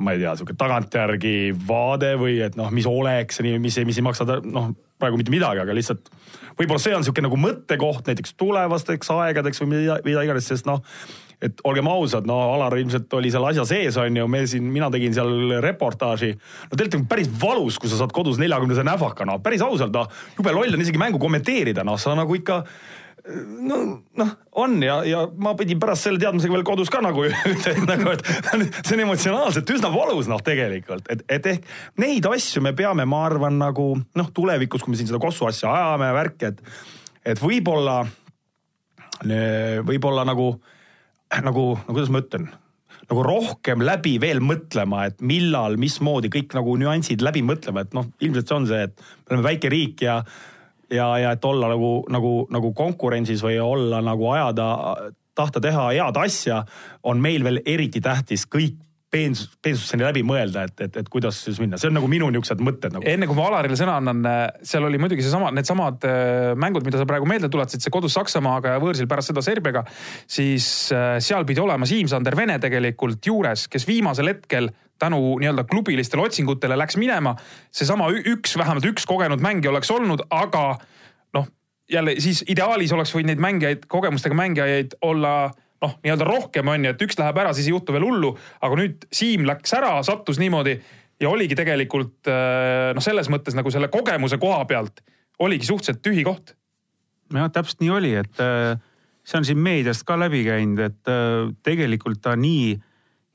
ma 0.00 0.14
ei 0.14 0.20
tea, 0.22 0.32
sihuke 0.38 0.54
tagantjärgi 0.56 1.52
vaade 1.66 2.14
või 2.20 2.38
et 2.44 2.56
noh, 2.56 2.70
mis 2.72 2.86
oleks 2.88 3.40
ja 3.40 3.44
nii, 3.44 3.58
mis, 3.60 3.76
mis 3.84 3.98
ei 4.00 4.06
maksa 4.06 4.24
noh, 4.46 4.70
praegu 5.00 5.18
mitte 5.20 5.32
midagi, 5.32 5.60
aga 5.62 5.74
lihtsalt 5.76 6.08
võib-olla 6.58 6.80
see 6.82 6.94
on 6.96 7.04
sihuke 7.06 7.24
nagu 7.24 7.38
mõttekoht 7.40 8.08
näiteks 8.08 8.36
tulevasteks 8.40 9.12
aegadeks 9.16 9.62
või 9.62 9.72
mida, 9.74 9.98
mida 10.06 10.24
iganes, 10.26 10.48
sest 10.48 10.68
noh, 10.68 10.80
et 11.40 11.62
olgem 11.64 11.88
ausad, 11.88 12.26
no 12.28 12.36
Alar 12.54 12.76
ilmselt 12.76 13.12
oli 13.16 13.30
seal 13.32 13.46
asja 13.48 13.64
sees, 13.68 13.96
on 14.00 14.16
ju, 14.16 14.28
me 14.30 14.44
siin, 14.50 14.66
mina 14.72 14.90
tegin 14.92 15.14
seal 15.16 15.56
reportaaži. 15.64 16.34
no 16.68 16.76
tegelikult 16.76 17.00
on 17.00 17.10
päris 17.10 17.30
valus, 17.42 17.78
kui 17.80 17.90
sa 17.90 18.00
saad 18.00 18.12
kodus 18.16 18.40
neljakümnese 18.42 18.84
näfaka, 18.86 19.24
no 19.28 19.38
päris 19.44 19.64
ausalt, 19.64 19.94
noh, 19.96 20.08
jube 20.36 20.52
loll 20.56 20.76
on 20.76 20.84
isegi 20.84 21.00
mängu 21.00 21.20
kommenteerida, 21.22 21.84
noh, 21.86 21.98
sa 22.00 22.16
nagu 22.18 22.36
ikka 22.36 22.64
no 23.60 23.78
noh, 24.16 24.30
on 24.60 24.78
ja, 24.82 25.00
ja 25.04 25.24
ma 25.36 25.52
pidin 25.58 25.80
pärast 25.80 26.06
selle 26.06 26.20
teadmisega 26.22 26.54
veel 26.54 26.64
kodus 26.66 26.90
ka 26.92 27.02
nagu 27.04 27.26
nagu, 27.90 28.14
et 28.14 28.24
see 28.80 28.96
on 28.96 29.04
emotsionaalselt 29.04 29.72
üsna 29.74 29.90
valus 29.92 30.30
noh, 30.30 30.40
tegelikult, 30.44 31.08
et, 31.12 31.24
et 31.28 31.50
ehk 31.54 31.68
neid 32.00 32.26
asju 32.30 32.62
me 32.64 32.74
peame, 32.76 33.06
ma 33.08 33.24
arvan, 33.28 33.58
nagu 33.60 33.92
noh, 33.98 34.32
tulevikus, 34.34 34.84
kui 34.84 34.94
me 34.94 35.00
siin 35.00 35.10
seda 35.10 35.20
Kossu 35.22 35.48
asja 35.50 35.72
ajame 35.72 36.10
ja 36.10 36.16
värki, 36.16 36.50
et, 36.52 36.62
et 37.34 37.42
võib-olla, 37.42 38.00
võib-olla 39.86 40.24
nagu, 40.28 40.52
nagu, 41.38 41.64
no 41.78 41.94
kuidas 41.94 42.10
ma 42.12 42.22
ütlen? 42.24 42.50
Nagu 43.10 43.22
rohkem 43.26 43.82
läbi 43.82 44.16
veel 44.22 44.38
mõtlema, 44.44 45.06
et 45.10 45.22
millal, 45.24 45.74
mismoodi 45.80 46.30
kõik 46.30 46.54
nagu 46.54 46.76
nüansid 46.78 47.22
läbi 47.26 47.42
mõtlema, 47.42 47.82
et 47.82 47.94
noh, 47.96 48.06
ilmselt 48.22 48.50
see 48.50 48.56
on 48.58 48.68
see, 48.70 48.84
et 48.86 48.94
me 49.00 49.34
oleme 49.34 49.46
väike 49.48 49.70
riik 49.72 50.04
ja 50.06 50.20
ja, 50.90 51.06
ja 51.18 51.32
et 51.34 51.44
olla 51.44 51.70
nagu, 51.70 52.04
nagu, 52.10 52.34
nagu 52.50 52.72
konkurentsis 52.74 53.42
või 53.46 53.58
olla 53.62 54.00
nagu 54.02 54.26
ajada, 54.34 54.66
tahta 55.38 55.62
teha 55.62 55.88
head 55.94 56.18
asja, 56.18 56.64
on 57.06 57.22
meil 57.22 57.44
veel 57.46 57.60
eriti 57.64 58.02
tähtis 58.04 58.46
kõik 58.50 58.78
peensus, 59.10 59.50
peensuseni 59.62 60.04
läbi 60.06 60.22
mõelda, 60.26 60.64
et, 60.68 60.80
et, 60.86 60.98
et 61.02 61.08
kuidas 61.10 61.40
siis 61.44 61.58
minna, 61.62 61.78
see 61.80 61.90
on 61.90 61.96
nagu 61.98 62.08
minu 62.10 62.28
niisugused 62.30 62.62
mõtted 62.62 62.94
nagu. 62.94 63.06
enne 63.10 63.26
kui 63.26 63.38
ma 63.38 63.48
Alarile 63.48 63.78
sõna 63.78 63.96
annan, 63.98 64.20
seal 64.66 64.86
oli 64.86 65.00
muidugi 65.02 65.24
seesama, 65.26 65.50
needsamad 65.54 66.06
äh, 66.06 66.52
mängud, 66.60 66.86
mida 66.86 67.00
sa 67.00 67.06
praegu 67.10 67.26
meelde 67.28 67.50
tuletasid, 67.50 67.82
see 67.82 67.94
kodus 67.94 68.14
Saksamaaga 68.18 68.76
ja 68.76 68.82
võõrsil 68.82 69.08
pärast 69.10 69.32
seda 69.32 69.42
Serbiaga. 69.44 69.82
siis 70.30 70.66
äh, 70.94 71.16
seal 71.22 71.46
pidi 71.48 71.62
olema 71.62 71.88
Siim-Sander 71.90 72.38
Vene 72.38 72.60
tegelikult 72.62 73.26
juures, 73.26 73.66
kes 73.70 73.88
viimasel 73.88 74.30
hetkel 74.30 74.70
tänu 75.00 75.38
nii-öelda 75.40 75.64
klubilistele 75.64 76.22
otsingutele 76.22 76.76
läks 76.78 76.98
minema. 77.00 77.34
seesama 77.72 78.10
üks, 78.14 78.54
vähemalt 78.58 78.86
üks 78.92 79.08
kogenud 79.08 79.42
mängija 79.42 79.72
oleks 79.72 79.90
olnud, 79.90 80.22
aga 80.30 80.76
noh, 81.34 81.48
jälle 81.90 82.14
siis 82.22 82.44
ideaalis 82.48 82.92
oleks 82.92 83.14
võinud 83.16 83.32
neid 83.32 83.42
mängijaid, 83.42 83.88
kogemustega 83.90 84.38
mängijaid 84.38 84.94
olla 85.02 85.34
noh, 85.80 85.96
nii-öelda 86.04 86.26
rohkem 86.28 86.68
on 86.68 86.84
ju, 86.84 86.94
et 86.94 87.04
üks 87.06 87.18
läheb 87.20 87.38
ära, 87.42 87.52
siis 87.56 87.68
ei 87.68 87.74
juhtu 87.74 87.94
veel 87.96 88.04
hullu. 88.06 88.34
aga 88.60 88.80
nüüd 88.80 89.06
Siim 89.12 89.46
läks 89.48 89.72
ära, 89.76 89.94
sattus 90.06 90.40
niimoodi 90.42 90.76
ja 91.20 91.30
oligi 91.30 91.56
tegelikult 91.58 92.28
äh, 92.30 92.90
noh, 92.96 93.04
selles 93.04 93.30
mõttes 93.32 93.56
nagu 93.56 93.72
selle 93.72 93.90
kogemuse 93.92 94.40
koha 94.40 94.64
pealt 94.68 95.02
oligi 95.40 95.68
suhteliselt 95.68 96.02
tühi 96.04 96.24
koht. 96.26 96.54
jah, 97.34 97.50
täpselt 97.52 97.82
nii 97.84 97.92
oli, 97.96 98.14
et 98.20 98.44
äh, 98.44 98.76
see 99.24 99.40
on 99.40 99.48
siin 99.48 99.60
meediast 99.62 100.04
ka 100.08 100.18
läbi 100.20 100.44
käinud, 100.46 100.80
et 100.84 101.10
äh, 101.10 101.50
tegelikult 101.66 102.22
ta 102.24 102.36
nii 102.36 102.76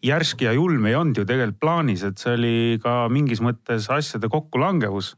järsk 0.05 0.43
ja 0.45 0.53
julm 0.53 0.85
ei 0.85 0.95
olnud 0.97 1.21
ju 1.21 1.25
tegelikult 1.25 1.61
plaanis, 1.61 2.03
et 2.05 2.21
see 2.21 2.35
oli 2.37 2.55
ka 2.83 3.05
mingis 3.09 3.41
mõttes 3.41 3.89
asjade 3.89 4.29
kokkulangevus. 4.29 5.15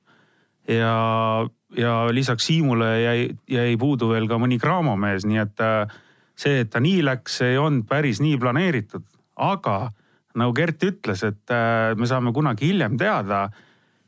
ja, 0.68 1.48
ja 1.76 1.94
lisaks 2.12 2.48
Siimule 2.48 2.92
jäi, 3.02 3.30
jäi 3.52 3.78
puudu 3.80 4.12
veel 4.14 4.28
ka 4.28 4.40
mõni 4.40 4.60
kraamomees, 4.60 5.26
nii 5.28 5.44
et 5.44 5.64
äh, 5.64 5.98
see, 6.38 6.62
et 6.64 6.72
ta 6.74 6.82
nii 6.84 7.02
läks, 7.06 7.42
ei 7.46 7.58
olnud 7.58 7.88
päris 7.90 8.22
nii 8.24 8.38
planeeritud. 8.42 9.06
aga 9.38 9.92
nagu 10.38 10.54
Gert 10.54 10.84
ütles, 10.86 11.24
et 11.26 11.54
äh, 11.54 11.94
me 11.98 12.08
saame 12.10 12.34
kunagi 12.34 12.70
hiljem 12.70 12.98
teada, 12.98 13.48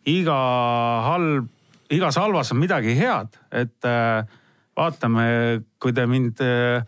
iga 0.09 0.37
halb, 1.05 1.47
igas 1.93 2.19
halvas 2.21 2.53
on 2.53 2.61
midagi 2.61 2.93
head, 2.97 3.37
et 3.51 3.87
äh, 3.87 4.25
vaatame, 4.77 5.25
kui 5.81 5.93
te 5.95 6.05
mind 6.09 6.41
äh, 6.45 6.85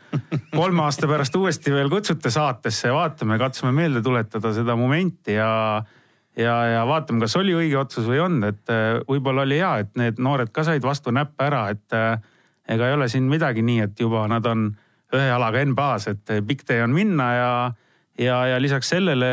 kolme 0.54 0.86
aasta 0.86 1.10
pärast 1.10 1.36
uuesti 1.38 1.74
veel 1.74 1.90
kutsute 1.92 2.32
saatesse, 2.34 2.92
vaatame, 2.94 3.40
katsume 3.42 3.74
meelde 3.76 4.04
tuletada 4.06 4.54
seda 4.56 4.78
momenti 4.80 5.36
ja, 5.36 5.50
ja, 6.38 6.56
ja 6.76 6.86
vaatame, 6.88 7.26
kas 7.26 7.36
oli 7.42 7.58
õige 7.58 7.82
otsus 7.82 8.08
või 8.08 8.22
on, 8.24 8.40
et 8.48 8.74
äh, 8.74 9.02
võib-olla 9.10 9.48
oli 9.48 9.58
hea, 9.62 9.74
et 9.86 9.98
need 10.00 10.22
noored 10.22 10.54
ka 10.54 10.66
said 10.68 10.86
vastu 10.86 11.14
näppe 11.16 11.50
ära, 11.50 11.66
et 11.74 11.98
ega 12.72 12.88
ei 12.88 12.96
ole 12.96 13.10
siin 13.12 13.26
midagi 13.30 13.66
nii, 13.66 13.90
et 13.90 14.06
juba 14.06 14.28
nad 14.30 14.46
on 14.48 14.70
ühe 15.18 15.28
jalaga 15.28 15.64
NBA-s, 15.68 16.12
et 16.12 16.34
pikk 16.48 16.66
tee 16.68 16.82
on 16.84 16.94
minna 16.96 17.30
ja, 17.36 17.54
ja, 18.20 18.42
ja 18.54 18.60
lisaks 18.62 18.92
sellele, 18.94 19.32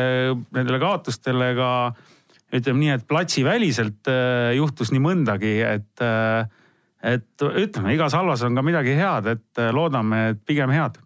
nendele 0.55 0.79
kaotustele 0.81 1.51
ka 1.57 1.71
ütleme 2.55 2.81
nii, 2.81 2.93
et 2.97 3.05
platsiväliselt 3.07 4.09
juhtus 4.57 4.89
nii 4.93 5.03
mõndagi, 5.03 5.53
et 5.67 6.07
et 6.99 7.45
ütleme, 7.45 7.93
igas 7.95 8.15
halvas 8.17 8.41
on 8.43 8.57
ka 8.57 8.63
midagi 8.65 8.97
head, 8.97 9.29
et 9.37 9.61
äh, 9.61 9.69
loodame, 9.71 10.23
et 10.33 10.41
pigem 10.43 10.73
head 10.73 10.97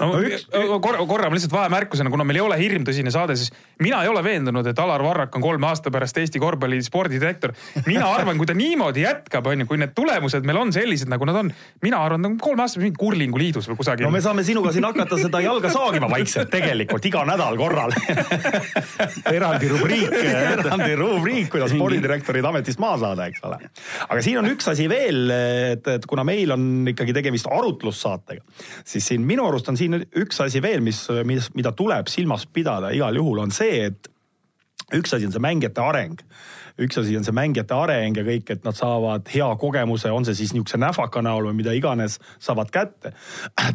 no, 0.00 0.10
üks... 0.20 0.46
korra, 0.84 1.00
korra 1.08 1.30
ma 1.30 1.38
lihtsalt 1.38 1.54
vahemärkusena, 1.54 2.12
kuna 2.12 2.26
meil 2.28 2.40
ei 2.40 2.44
ole 2.44 2.58
hirmtõsine 2.60 3.12
saade, 3.14 3.36
siis 3.40 3.52
mina 3.82 4.02
ei 4.04 4.12
ole 4.12 4.24
veendunud, 4.24 4.66
et 4.70 4.82
Alar 4.84 5.04
Varrak 5.04 5.36
on 5.38 5.44
kolme 5.44 5.68
aasta 5.70 5.92
pärast 5.94 6.18
Eesti 6.20 6.42
korvpalli 6.42 6.82
spordidirektor. 6.84 7.54
mina 7.86 8.06
arvan, 8.12 8.38
kui 8.38 8.46
ta 8.46 8.56
niimoodi 8.56 9.04
jätkab, 9.04 9.46
on 9.50 9.64
ju, 9.64 9.70
kui 9.70 9.80
need 9.80 9.94
tulemused 9.96 10.46
meil 10.46 10.60
on 10.60 10.72
sellised, 10.74 11.10
nagu 11.10 11.26
nad 11.28 11.40
on. 11.44 11.52
mina 11.82 12.02
arvan, 12.04 12.22
ta 12.22 12.32
on 12.32 12.38
kolme 12.38 12.64
aasta 12.64 12.78
pärast 12.78 12.84
mingi 12.84 12.98
kurlingu 12.98 13.38
liidus 13.38 13.68
või 13.70 13.78
kusagil. 13.80 14.06
no 14.06 14.12
me 14.14 14.22
saame 14.24 14.44
sinuga 14.46 14.72
siin 14.74 14.86
hakata 14.86 15.18
seda 15.20 15.40
jalga 15.44 15.70
saagima 15.72 16.08
vaikselt 16.10 16.50
tegelikult 16.52 17.04
iga 17.08 17.24
nädal 17.28 17.56
korral 17.58 17.94
eraldi 19.36 19.70
rubriik 19.70 20.14
eraldi 20.14 20.94
rubriik, 20.98 21.48
kuidas 21.52 21.72
spordidirektorid 21.74 22.44
ametist 22.48 22.80
maha 22.82 22.98
saada, 23.02 23.28
eks 23.30 23.44
ole. 23.46 23.58
aga 24.08 24.24
siin 24.24 24.40
on 24.40 24.50
üks 24.50 24.68
asi 24.72 24.88
veel, 24.90 25.22
et, 25.34 25.86
et 25.96 26.06
kuna 26.10 26.24
meil 26.26 26.54
on 26.54 26.90
ikkagi 26.94 27.14
tegemist 27.16 27.48
arutlussaatega, 27.50 28.44
siis 28.86 29.12
siin 29.12 29.24
minu 29.26 29.46
arust 29.48 29.70
on 29.72 29.78
siin 29.80 29.83
üks 29.92 30.40
asi 30.44 30.62
veel, 30.62 30.82
mis, 30.84 31.06
mis, 31.24 31.50
mida 31.54 31.72
tuleb 31.76 32.10
silmas 32.12 32.46
pidada 32.46 32.92
igal 32.94 33.16
juhul, 33.16 33.44
on 33.44 33.54
see, 33.54 33.84
et 33.90 34.10
üks 34.94 35.16
asi 35.16 35.26
on 35.28 35.34
see 35.34 35.42
mängijate 35.42 35.82
areng 35.82 36.20
üks 36.80 36.98
asi 36.98 37.16
on 37.16 37.24
see 37.26 37.34
mängijate 37.34 37.74
areng 37.76 38.18
ja 38.18 38.24
kõik, 38.26 38.48
et 38.50 38.64
nad 38.66 38.74
saavad 38.74 39.28
hea 39.30 39.46
kogemuse, 39.60 40.10
on 40.10 40.26
see 40.26 40.34
siis 40.40 40.54
niisuguse 40.54 40.80
näfaka 40.82 41.22
näol 41.22 41.48
või 41.48 41.58
mida 41.60 41.74
iganes, 41.76 42.18
saavad 42.42 42.72
kätte. 42.74 43.14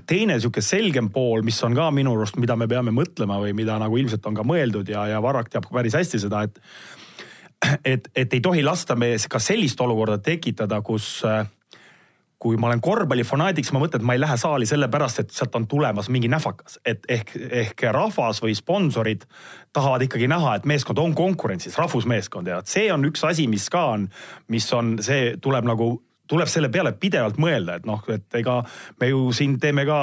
teine 0.08 0.36
niisugune 0.36 0.66
selgem 0.66 1.10
pool, 1.14 1.44
mis 1.48 1.62
on 1.64 1.78
ka 1.78 1.90
minu 1.96 2.18
arust, 2.18 2.40
mida 2.42 2.58
me 2.60 2.68
peame 2.68 2.92
mõtlema 2.96 3.40
või 3.40 3.54
mida 3.56 3.78
nagu 3.80 3.98
ilmselt 3.98 4.26
on 4.28 4.36
ka 4.36 4.44
mõeldud 4.44 4.92
ja, 4.92 5.08
ja 5.14 5.22
Varrak 5.24 5.52
teab 5.54 5.70
päris 5.72 5.96
hästi 5.96 6.26
seda, 6.26 6.44
et 6.44 6.60
et, 7.84 8.06
et 8.16 8.34
ei 8.34 8.40
tohi 8.40 8.62
lasta 8.64 8.96
me 8.96 9.12
ka 9.30 9.40
sellist 9.40 9.82
olukorda 9.84 10.18
tekitada, 10.24 10.82
kus 10.82 11.20
äh, 11.28 11.48
kui 12.40 12.58
ma 12.58 12.70
olen 12.70 12.82
korvpallifanaadiks, 12.82 13.74
ma 13.76 13.82
mõtlen, 13.84 14.00
et 14.00 14.08
ma 14.08 14.16
ei 14.16 14.22
lähe 14.22 14.36
saali 14.40 14.68
sellepärast, 14.70 15.24
et 15.24 15.34
sealt 15.36 15.56
on 15.60 15.66
tulemas 15.68 16.08
mingi 16.14 16.30
nähvakas, 16.32 16.80
et 16.88 17.04
ehk, 17.12 17.34
ehk 17.36 17.84
rahvas 17.92 18.40
või 18.44 18.56
sponsorid 18.56 19.26
tahavad 19.76 20.06
ikkagi 20.08 20.30
näha, 20.32 20.56
et 20.56 20.68
meeskond 20.70 21.02
on 21.04 21.16
konkurentsis, 21.18 21.76
rahvusmeeskond 21.80 22.48
ja 22.48 22.62
see 22.64 22.88
on 22.96 23.04
üks 23.10 23.26
asi, 23.28 23.50
mis 23.52 23.68
ka 23.72 23.84
on, 23.98 24.08
mis 24.48 24.70
on, 24.74 24.96
see 25.04 25.36
tuleb 25.44 25.68
nagu, 25.68 25.92
tuleb 26.32 26.52
selle 26.52 26.72
peale 26.72 26.96
pidevalt 26.96 27.42
mõelda, 27.42 27.76
et 27.80 27.90
noh, 27.90 28.08
et 28.14 28.40
ega 28.40 28.62
me 29.02 29.12
ju 29.12 29.30
siin 29.36 29.60
teeme 29.60 29.84
ka 29.90 30.02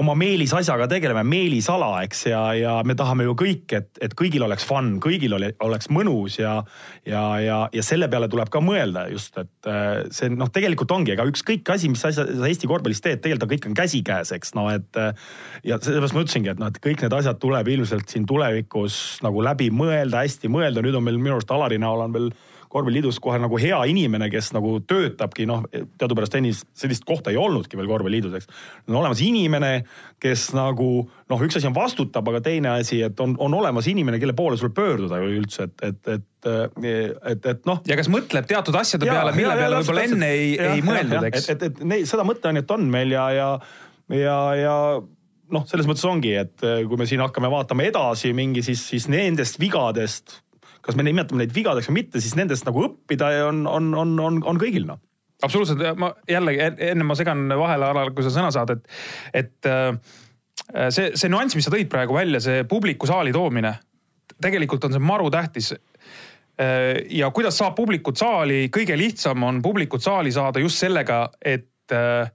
oma 0.00 0.14
meelisasjaga 0.18 0.86
tegeleme, 0.90 1.22
meelisala, 1.28 1.90
eks, 2.06 2.24
ja, 2.30 2.40
ja 2.56 2.74
me 2.86 2.96
tahame 2.98 3.26
ju 3.26 3.34
kõik, 3.38 3.64
et, 3.76 3.90
et 4.02 4.14
kõigil 4.16 4.44
oleks 4.46 4.64
fun, 4.66 4.94
kõigil 5.02 5.34
oli, 5.36 5.50
oleks 5.66 5.90
mõnus 5.92 6.38
ja, 6.40 6.56
ja, 7.08 7.24
ja, 7.42 7.58
ja 7.74 7.84
selle 7.84 8.08
peale 8.12 8.30
tuleb 8.32 8.50
ka 8.52 8.62
mõelda 8.64 9.06
just, 9.12 9.36
et 9.40 9.70
äh, 9.70 10.02
see 10.14 10.32
noh, 10.32 10.50
tegelikult 10.52 10.92
ongi, 10.96 11.14
ega 11.14 11.26
ükskõik 11.28 11.68
asi, 11.74 11.90
mis 11.92 12.04
asja 12.06 12.26
sa 12.26 12.48
Eesti 12.48 12.70
korvpallis 12.70 13.04
teed, 13.04 13.22
tegelikult 13.24 13.52
kõik 13.54 13.70
on 13.70 13.76
käsikäes, 13.78 14.32
eks 14.36 14.54
no 14.58 14.68
et. 14.72 14.88
Äh, 15.00 15.12
ja 15.66 15.76
sellepärast 15.82 16.16
ma 16.16 16.24
ütlesingi, 16.24 16.52
et 16.52 16.60
noh, 16.62 16.70
et 16.70 16.80
kõik 16.82 17.04
need 17.04 17.14
asjad 17.14 17.40
tuleb 17.42 17.68
ilmselt 17.68 18.12
siin 18.12 18.24
tulevikus 18.28 19.20
nagu 19.24 19.42
läbi 19.44 19.68
mõelda, 19.74 20.24
hästi 20.24 20.50
mõelda, 20.52 20.84
nüüd 20.84 20.96
on 20.96 21.04
meil 21.06 21.20
minu 21.20 21.36
arust 21.36 21.52
Alari 21.52 21.80
näol 21.80 22.06
on 22.06 22.16
veel 22.16 22.30
korvpalliliidus 22.70 23.18
kohe 23.22 23.38
nagu 23.42 23.58
hea 23.58 23.78
inimene, 23.90 24.28
kes 24.30 24.52
nagu 24.54 24.76
töötabki, 24.86 25.46
noh, 25.48 25.64
teadupärast 25.98 26.34
tennis, 26.36 26.62
sellist 26.78 27.02
kohta 27.08 27.32
ei 27.32 27.38
olnudki 27.40 27.78
veel 27.78 27.88
korvpalliliidus, 27.90 28.36
eks. 28.38 28.50
on 28.88 28.98
olemas 29.00 29.22
inimene, 29.26 29.72
kes 30.22 30.50
nagu 30.54 30.88
noh, 31.02 31.42
üks 31.46 31.58
asi 31.58 31.66
on 31.66 31.74
vastutab, 31.74 32.30
aga 32.30 32.42
teine 32.46 32.76
asi, 32.76 33.00
et 33.06 33.22
on, 33.22 33.34
on 33.42 33.56
olemas 33.58 33.88
inimene, 33.90 34.20
kelle 34.22 34.36
poole 34.38 34.58
sul 34.60 34.70
pöörduda 34.76 35.18
üldse, 35.26 35.66
et, 35.66 35.86
et, 35.88 36.12
et, 36.14 36.28
et, 36.86 37.48
et 37.54 37.66
noh. 37.66 37.80
ja 37.90 37.98
kes 37.98 38.10
mõtleb 38.12 38.46
teatud 38.50 38.78
asjade 38.78 39.08
ja, 39.08 39.16
peale, 39.18 39.32
mille 39.34 39.56
ja, 39.56 39.62
peale 39.64 39.80
võib-olla 39.80 40.04
enne 40.06 40.28
ei, 40.36 40.52
ei 40.70 40.84
mõeldud, 40.86 41.26
eks. 41.30 41.48
et, 41.48 41.64
et, 41.70 41.80
et, 41.82 41.96
et 41.98 42.10
seda 42.10 42.26
mõtteainet 42.28 42.76
on 42.76 42.86
meil 42.92 43.16
ja, 43.16 43.24
ja, 43.34 43.48
ja, 44.14 44.36
ja 44.60 44.76
noh, 45.50 45.66
selles 45.66 45.90
mõttes 45.90 46.06
ongi, 46.06 46.36
et 46.38 46.62
kui 46.62 47.00
me 47.00 47.08
siin 47.10 47.24
hakkame 47.24 47.50
vaatama 47.50 47.88
edasi 47.88 48.30
mingi, 48.36 48.62
siis, 48.62 48.86
siis 48.92 49.10
nendest 49.10 49.58
vigadest 49.58 50.38
kas 50.80 50.96
me 50.96 51.04
nimetame 51.06 51.44
neid 51.44 51.54
vigadeks 51.54 51.90
või 51.90 52.00
mitte, 52.02 52.22
siis 52.22 52.36
nendest 52.38 52.66
nagu 52.68 52.86
õppida 52.86 53.30
on, 53.46 53.66
on, 53.68 53.94
on, 53.94 54.18
on, 54.20 54.42
on 54.48 54.60
kõigil 54.60 54.88
noh 54.88 55.00
absoluutselt, 55.42 55.82
ma 55.96 56.12
jällegi 56.28 56.64
enne 56.90 57.04
ma 57.06 57.16
segan 57.18 57.46
vahele, 57.58 57.90
Alar, 57.90 58.12
kui 58.16 58.24
sa 58.26 58.32
sõna 58.34 58.50
saad, 58.54 58.74
et, 58.74 58.90
et 59.42 59.68
äh, 59.68 59.94
see, 60.92 61.12
see 61.18 61.30
nüanss, 61.32 61.56
mis 61.56 61.66
sa 61.66 61.74
tõid 61.74 61.90
praegu 61.92 62.16
välja, 62.16 62.42
see 62.44 62.64
publiku 62.68 63.08
saali 63.08 63.32
toomine, 63.34 63.72
tegelikult 64.40 64.84
on 64.86 64.96
see 64.96 65.04
maru 65.04 65.30
tähtis. 65.32 65.72
Äh, 66.60 67.06
ja 67.16 67.30
kuidas 67.34 67.58
saab 67.60 67.76
publikut 67.78 68.20
saali, 68.20 68.66
kõige 68.72 68.98
lihtsam 69.00 69.48
on 69.48 69.62
publikut 69.64 70.04
saali 70.04 70.32
saada 70.34 70.62
just 70.62 70.80
sellega, 70.82 71.24
et 71.40 71.96
äh, 71.96 72.28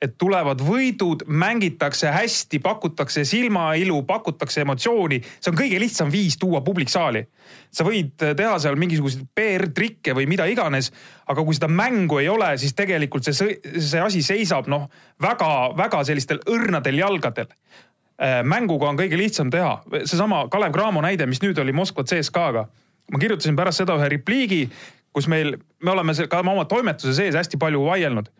et 0.00 0.14
tulevad 0.18 0.62
võidud, 0.64 1.26
mängitakse 1.28 2.08
hästi, 2.14 2.58
pakutakse 2.64 3.24
silmailu, 3.28 4.00
pakutakse 4.08 4.62
emotsiooni. 4.64 5.20
see 5.20 5.50
on 5.52 5.58
kõige 5.58 5.80
lihtsam 5.80 6.12
viis 6.12 6.38
tuua 6.40 6.60
publik 6.64 6.88
saali. 6.88 7.26
sa 7.70 7.84
võid 7.84 8.16
teha 8.16 8.58
seal 8.58 8.76
mingisuguseid 8.76 9.26
PR-trikke 9.34 10.14
või 10.16 10.26
mida 10.26 10.46
iganes, 10.46 10.90
aga 11.26 11.44
kui 11.44 11.54
seda 11.54 11.68
mängu 11.68 12.18
ei 12.18 12.28
ole, 12.28 12.56
siis 12.58 12.74
tegelikult 12.74 13.28
see, 13.28 13.60
see 13.78 14.00
asi 14.00 14.22
seisab 14.22 14.68
noh, 14.68 14.88
väga-väga 15.22 16.04
sellistel 16.04 16.40
õrnadel 16.48 16.98
jalgadel 16.98 17.50
äh, 17.52 18.40
mänguga 18.42 18.88
on 18.88 18.96
kõige 18.96 19.20
lihtsam 19.20 19.50
teha. 19.50 19.82
seesama 20.04 20.46
Kalev 20.48 20.72
Cramo 20.72 21.04
näide, 21.04 21.26
mis 21.26 21.42
nüüd 21.42 21.58
oli 21.58 21.72
Moskva 21.72 22.04
CSKA-ga. 22.04 22.64
ma 23.12 23.18
kirjutasin 23.18 23.56
pärast 23.56 23.84
seda 23.84 24.00
ühe 24.00 24.08
repliigi, 24.08 24.64
kus 25.12 25.28
meil, 25.28 25.58
me 25.82 25.90
oleme 25.90 26.14
ka 26.30 26.40
oma 26.40 26.64
toimetuse 26.64 27.14
sees 27.14 27.36
hästi 27.36 27.60
palju 27.60 27.84
vaielnud 27.84 28.32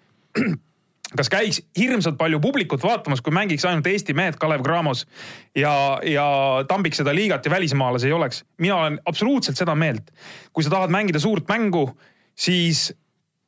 kas 1.17 1.31
käiks 1.33 1.61
hirmsalt 1.79 2.19
palju 2.19 2.41
publikut 2.41 2.83
vaatamas, 2.83 3.23
kui 3.25 3.35
mängiks 3.35 3.65
ainult 3.67 3.87
Eesti 3.91 4.15
mehed 4.15 4.39
Kalev 4.39 4.63
Cramos 4.67 5.07
ja, 5.57 5.73
ja 6.07 6.27
tambiks 6.69 7.01
seda 7.03 7.15
liigat 7.15 7.47
ja 7.47 7.51
välismaalasi 7.51 8.07
ei 8.07 8.13
oleks. 8.13 8.45
mina 8.59 8.77
olen 8.77 9.01
absoluutselt 9.05 9.57
seda 9.59 9.75
meelt. 9.75 10.11
kui 10.53 10.65
sa 10.65 10.71
tahad 10.71 10.91
mängida 10.91 11.19
suurt 11.19 11.49
mängu, 11.49 11.91
siis 12.35 12.91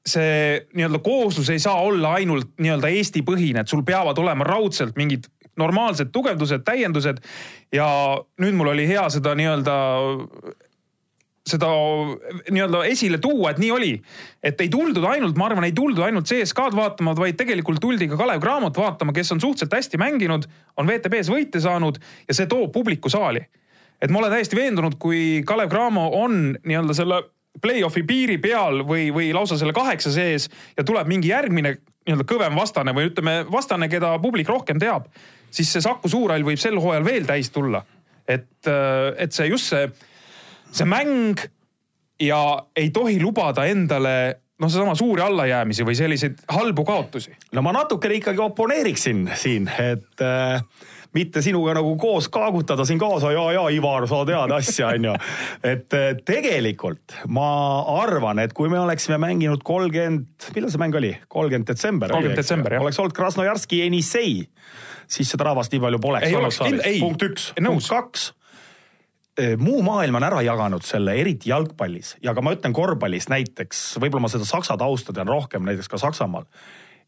see 0.06 0.66
nii-öelda 0.74 0.98
kooslus 0.98 1.50
ei 1.50 1.58
saa 1.62 1.78
olla 1.80 2.16
ainult 2.18 2.58
nii-öelda 2.58 2.88
Eesti 2.88 3.22
põhine, 3.22 3.62
et 3.62 3.68
sul 3.68 3.84
peavad 3.86 4.18
olema 4.18 4.44
raudselt 4.44 4.96
mingid 4.96 5.30
normaalsed 5.56 6.10
tugevdused, 6.12 6.64
täiendused. 6.64 7.22
ja 7.72 7.86
nüüd 8.40 8.56
mul 8.58 8.72
oli 8.74 8.88
hea 8.88 9.04
seda 9.10 9.34
nii-öelda 9.38 9.76
seda 11.48 11.68
nii-öelda 12.50 12.84
esile 12.86 13.18
tuua, 13.18 13.50
et 13.50 13.58
nii 13.58 13.70
oli. 13.74 13.92
et 14.42 14.60
ei 14.60 14.68
tuldud 14.70 15.04
ainult, 15.10 15.36
ma 15.38 15.48
arvan, 15.48 15.66
ei 15.66 15.74
tuldud 15.74 16.04
ainult 16.06 16.28
CSKA-d 16.30 16.76
vaatama, 16.78 17.16
vaid 17.18 17.38
tegelikult 17.38 17.80
tuldi 17.82 18.06
ka 18.12 18.18
Kalev 18.20 18.42
Cramot 18.42 18.78
vaatama, 18.78 19.12
kes 19.12 19.34
on 19.34 19.42
suhteliselt 19.42 19.74
hästi 19.74 19.98
mänginud, 19.98 20.46
on 20.78 20.86
WTB-s 20.86 21.32
võite 21.32 21.60
saanud 21.62 21.98
ja 22.28 22.36
see 22.38 22.46
toob 22.50 22.70
publiku 22.74 23.10
saali. 23.10 23.42
et 24.02 24.10
ma 24.10 24.18
olen 24.18 24.32
täiesti 24.34 24.56
veendunud, 24.58 24.98
kui 24.98 25.42
Kalev 25.46 25.70
Cramo 25.70 26.08
on 26.22 26.54
nii-öelda 26.62 26.94
selle 26.94 27.22
play-off'i 27.62 28.02
piiri 28.06 28.38
peal 28.38 28.80
või, 28.86 29.10
või 29.14 29.32
lausa 29.34 29.58
selle 29.58 29.74
kaheksa 29.76 30.12
sees 30.14 30.48
ja 30.76 30.84
tuleb 30.84 31.10
mingi 31.10 31.28
järgmine 31.28 31.74
nii-öelda 32.06 32.26
kõvem 32.26 32.54
vastane 32.58 32.94
või 32.94 33.10
ütleme, 33.10 33.34
vastane, 33.50 33.90
keda 33.90 34.14
publik 34.22 34.48
rohkem 34.48 34.78
teab, 34.78 35.10
siis 35.50 35.74
see 35.74 35.82
Saku 35.82 36.08
Suurhall 36.08 36.46
võib 36.46 36.58
sel 36.58 36.78
hooajal 36.78 37.04
veel 37.04 37.26
täis 37.26 37.50
tulla. 37.50 37.82
et, 38.28 38.70
et 39.18 39.32
see 39.34 39.50
just 39.50 39.74
see 39.74 39.90
see 40.72 40.88
mäng 40.88 41.40
ja 42.22 42.40
ei 42.76 42.90
tohi 42.94 43.18
lubada 43.22 43.66
endale 43.68 44.14
noh, 44.62 44.70
seesama 44.70 44.94
suuri 44.98 45.22
allajäämisi 45.22 45.84
või 45.86 45.98
selliseid 45.98 46.42
halbu 46.48 46.84
kaotusi. 46.86 47.34
no 47.52 47.62
ma 47.62 47.74
natukene 47.74 48.20
ikkagi 48.20 48.42
oponeeriksin 48.42 49.24
siin, 49.38 49.68
et 49.68 50.22
äh, 50.22 50.62
mitte 51.16 51.42
sinuga 51.44 51.74
nagu 51.76 51.94
koos 52.00 52.28
kaagutada 52.32 52.86
siin 52.88 53.00
kaasa 53.00 53.32
ja, 53.34 53.44
ja 53.56 53.64
Ivar, 53.74 54.06
sa 54.08 54.22
tead 54.28 54.54
asja, 54.56 54.92
onju. 54.94 55.14
et 55.72 55.96
äh, 55.98 56.10
tegelikult 56.24 57.16
ma 57.28 57.48
arvan, 58.02 58.42
et 58.44 58.54
kui 58.56 58.70
me 58.72 58.80
oleksime 58.80 59.18
mänginud 59.22 59.64
kolmkümmend, 59.66 60.52
millal 60.56 60.72
see 60.72 60.82
mäng 60.84 61.00
oli? 61.00 61.14
kolmkümmend 61.28 61.72
detsember. 61.74 62.14
kolmkümmend 62.14 62.44
detsember, 62.44 62.78
jah. 62.78 62.86
oleks 62.86 63.00
olnud 63.02 63.16
Krasnojarski 63.16 63.82
Jenisei, 63.82 64.44
siis 65.10 65.34
seda 65.34 65.50
rahvast 65.50 65.74
nii 65.74 65.82
palju 65.88 66.02
poleks. 66.02 66.62
punkt 67.00 67.28
üks, 67.30 67.50
punkt 67.58 67.90
kaks 67.90 68.30
muu 69.58 69.80
maailm 69.82 70.18
on 70.18 70.26
ära 70.26 70.42
jaganud 70.44 70.84
selle, 70.84 71.14
eriti 71.16 71.48
jalgpallis 71.48 72.16
ja 72.22 72.34
ka 72.36 72.42
ma 72.44 72.52
ütlen 72.52 72.74
korvpallis 72.76 73.30
näiteks, 73.32 73.82
võib-olla 74.02 74.26
ma 74.26 74.32
seda 74.32 74.44
saksa 74.48 74.76
tausta 74.76 75.14
tean 75.16 75.30
rohkem, 75.30 75.64
näiteks 75.64 75.88
ka 75.88 76.00
Saksamaal. 76.00 76.44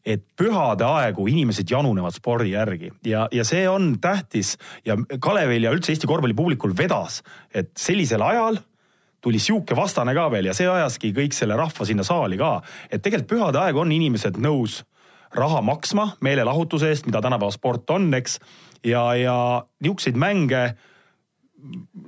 et 0.05 0.23
pühade 0.37 0.85
aegu 0.85 1.27
inimesed 1.27 1.69
janunevad 1.69 2.13
spordi 2.13 2.51
järgi 2.51 2.91
ja, 3.05 3.27
ja 3.31 3.43
see 3.45 3.69
on 3.69 3.99
tähtis 4.01 4.57
ja 4.85 4.97
Kalevil 5.19 5.63
ja 5.63 5.71
üldse 5.73 5.93
Eesti 5.93 6.07
korvpallipublikul 6.07 6.73
vedas, 6.77 7.21
et 7.53 7.71
sellisel 7.77 8.21
ajal 8.21 8.57
tuli 9.21 9.39
sihuke 9.39 9.75
vastane 9.75 10.13
ka 10.13 10.27
veel 10.31 10.49
ja 10.49 10.53
see 10.53 10.67
ajaski 10.69 11.13
kõik 11.13 11.33
selle 11.33 11.57
rahva 11.57 11.85
sinna 11.85 12.03
saali 12.05 12.37
ka. 12.37 12.61
et 12.89 13.01
tegelikult 13.01 13.31
pühade 13.31 13.61
aeg 13.61 13.77
on 13.77 13.91
inimesed 13.91 14.37
nõus 14.41 14.83
raha 15.35 15.61
maksma 15.61 16.15
meelelahutuse 16.25 16.89
eest, 16.89 17.05
mida 17.09 17.21
tänapäeva 17.21 17.53
sport 17.53 17.89
on, 17.89 18.13
eks. 18.13 18.39
ja, 18.83 19.13
ja 19.19 19.37
niisuguseid 19.81 20.17
mänge 20.17 20.75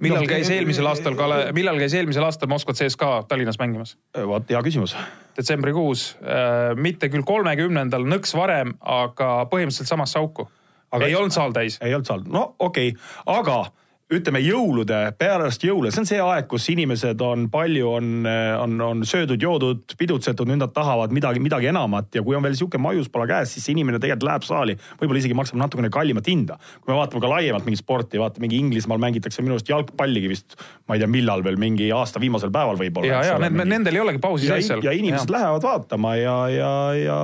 millal 0.01 0.23
no, 0.23 0.29
käis 0.29 0.49
eelmisel 0.53 0.87
aastal 0.89 1.15
Kale, 1.17 1.39
millal 1.55 1.79
käis 1.81 1.95
eelmisel 1.97 2.25
aastal 2.27 2.49
Moskva 2.51 2.75
CSKA 2.77 3.23
Tallinnas 3.29 3.59
mängimas? 3.61 3.95
vot 4.27 4.49
hea 4.49 4.61
küsimus. 4.65 4.95
detsembrikuus, 5.37 6.09
äh, 6.21 6.75
mitte 6.75 7.09
küll 7.13 7.25
kolmekümnendal, 7.27 8.05
nõks 8.07 8.35
varem, 8.37 8.75
aga 8.81 9.47
põhimõtteliselt 9.51 9.93
samasse 9.93 10.19
auku. 10.19 10.47
ei 11.01 11.15
olnud 11.15 11.35
saal 11.35 11.55
täis. 11.55 11.79
ei 11.81 11.93
olnud 11.93 12.09
saal, 12.09 12.23
no 12.27 12.55
okei 12.59 12.93
okay., 12.93 13.01
aga 13.39 13.59
ütleme 14.07 14.39
jõulude, 14.39 14.95
pärast 15.19 15.65
jõule, 15.67 15.89
see 15.91 15.99
on 15.99 16.07
see 16.07 16.19
aeg, 16.23 16.45
kus 16.47 16.69
inimesed 16.71 17.19
on 17.23 17.47
palju, 17.51 17.89
on, 17.97 18.11
on, 18.61 18.75
on 18.85 19.01
söödud-joodud, 19.07 19.97
pidutsetud, 19.99 20.47
nüüd 20.47 20.61
nad 20.61 20.71
tahavad 20.75 21.11
midagi, 21.15 21.41
midagi 21.43 21.67
enamat 21.73 22.15
ja 22.15 22.23
kui 22.23 22.37
on 22.37 22.45
veel 22.45 22.55
sihuke 22.55 22.79
maiuspala 22.79 23.27
käes, 23.27 23.51
siis 23.51 23.67
see 23.67 23.75
inimene 23.75 23.99
tegelikult 23.99 24.29
läheb 24.29 24.47
saali, 24.47 24.77
võib-olla 25.01 25.19
isegi 25.19 25.35
maksab 25.35 25.59
natukene 25.59 25.91
kallimat 25.91 26.29
hinda. 26.31 26.55
kui 26.79 26.93
me 26.93 26.99
vaatame 27.01 27.23
ka 27.25 27.33
laiemalt 27.33 27.67
mingit 27.67 27.83
sporti, 27.83 28.21
vaata 28.21 28.43
mingi 28.43 28.61
Inglismaal 28.61 29.03
mängitakse 29.03 29.43
minu 29.43 29.57
arust 29.57 29.73
jalgpalligi 29.73 30.31
vist, 30.31 30.55
ma 30.87 30.95
ei 30.95 31.03
tea, 31.03 31.11
millal 31.11 31.43
veel 31.43 31.59
mingi 31.59 31.91
aasta 31.91 32.23
viimasel 32.23 32.53
päeval 32.55 32.79
võib-olla. 32.79 33.11
ja, 33.11 33.35
ja 33.35 33.37
need, 33.43 33.59
nendel 33.75 33.99
ei 33.99 34.05
olegi 34.05 34.23
pausi 34.23 34.47
sees 34.47 34.71
seal. 34.71 34.87
ja 34.87 34.95
inimesed 34.95 35.27
ja. 35.27 35.35
lähevad 35.35 35.67
vaatama 35.67 36.15
ja, 36.15 36.39
ja, 36.55 36.71
ja 36.95 37.19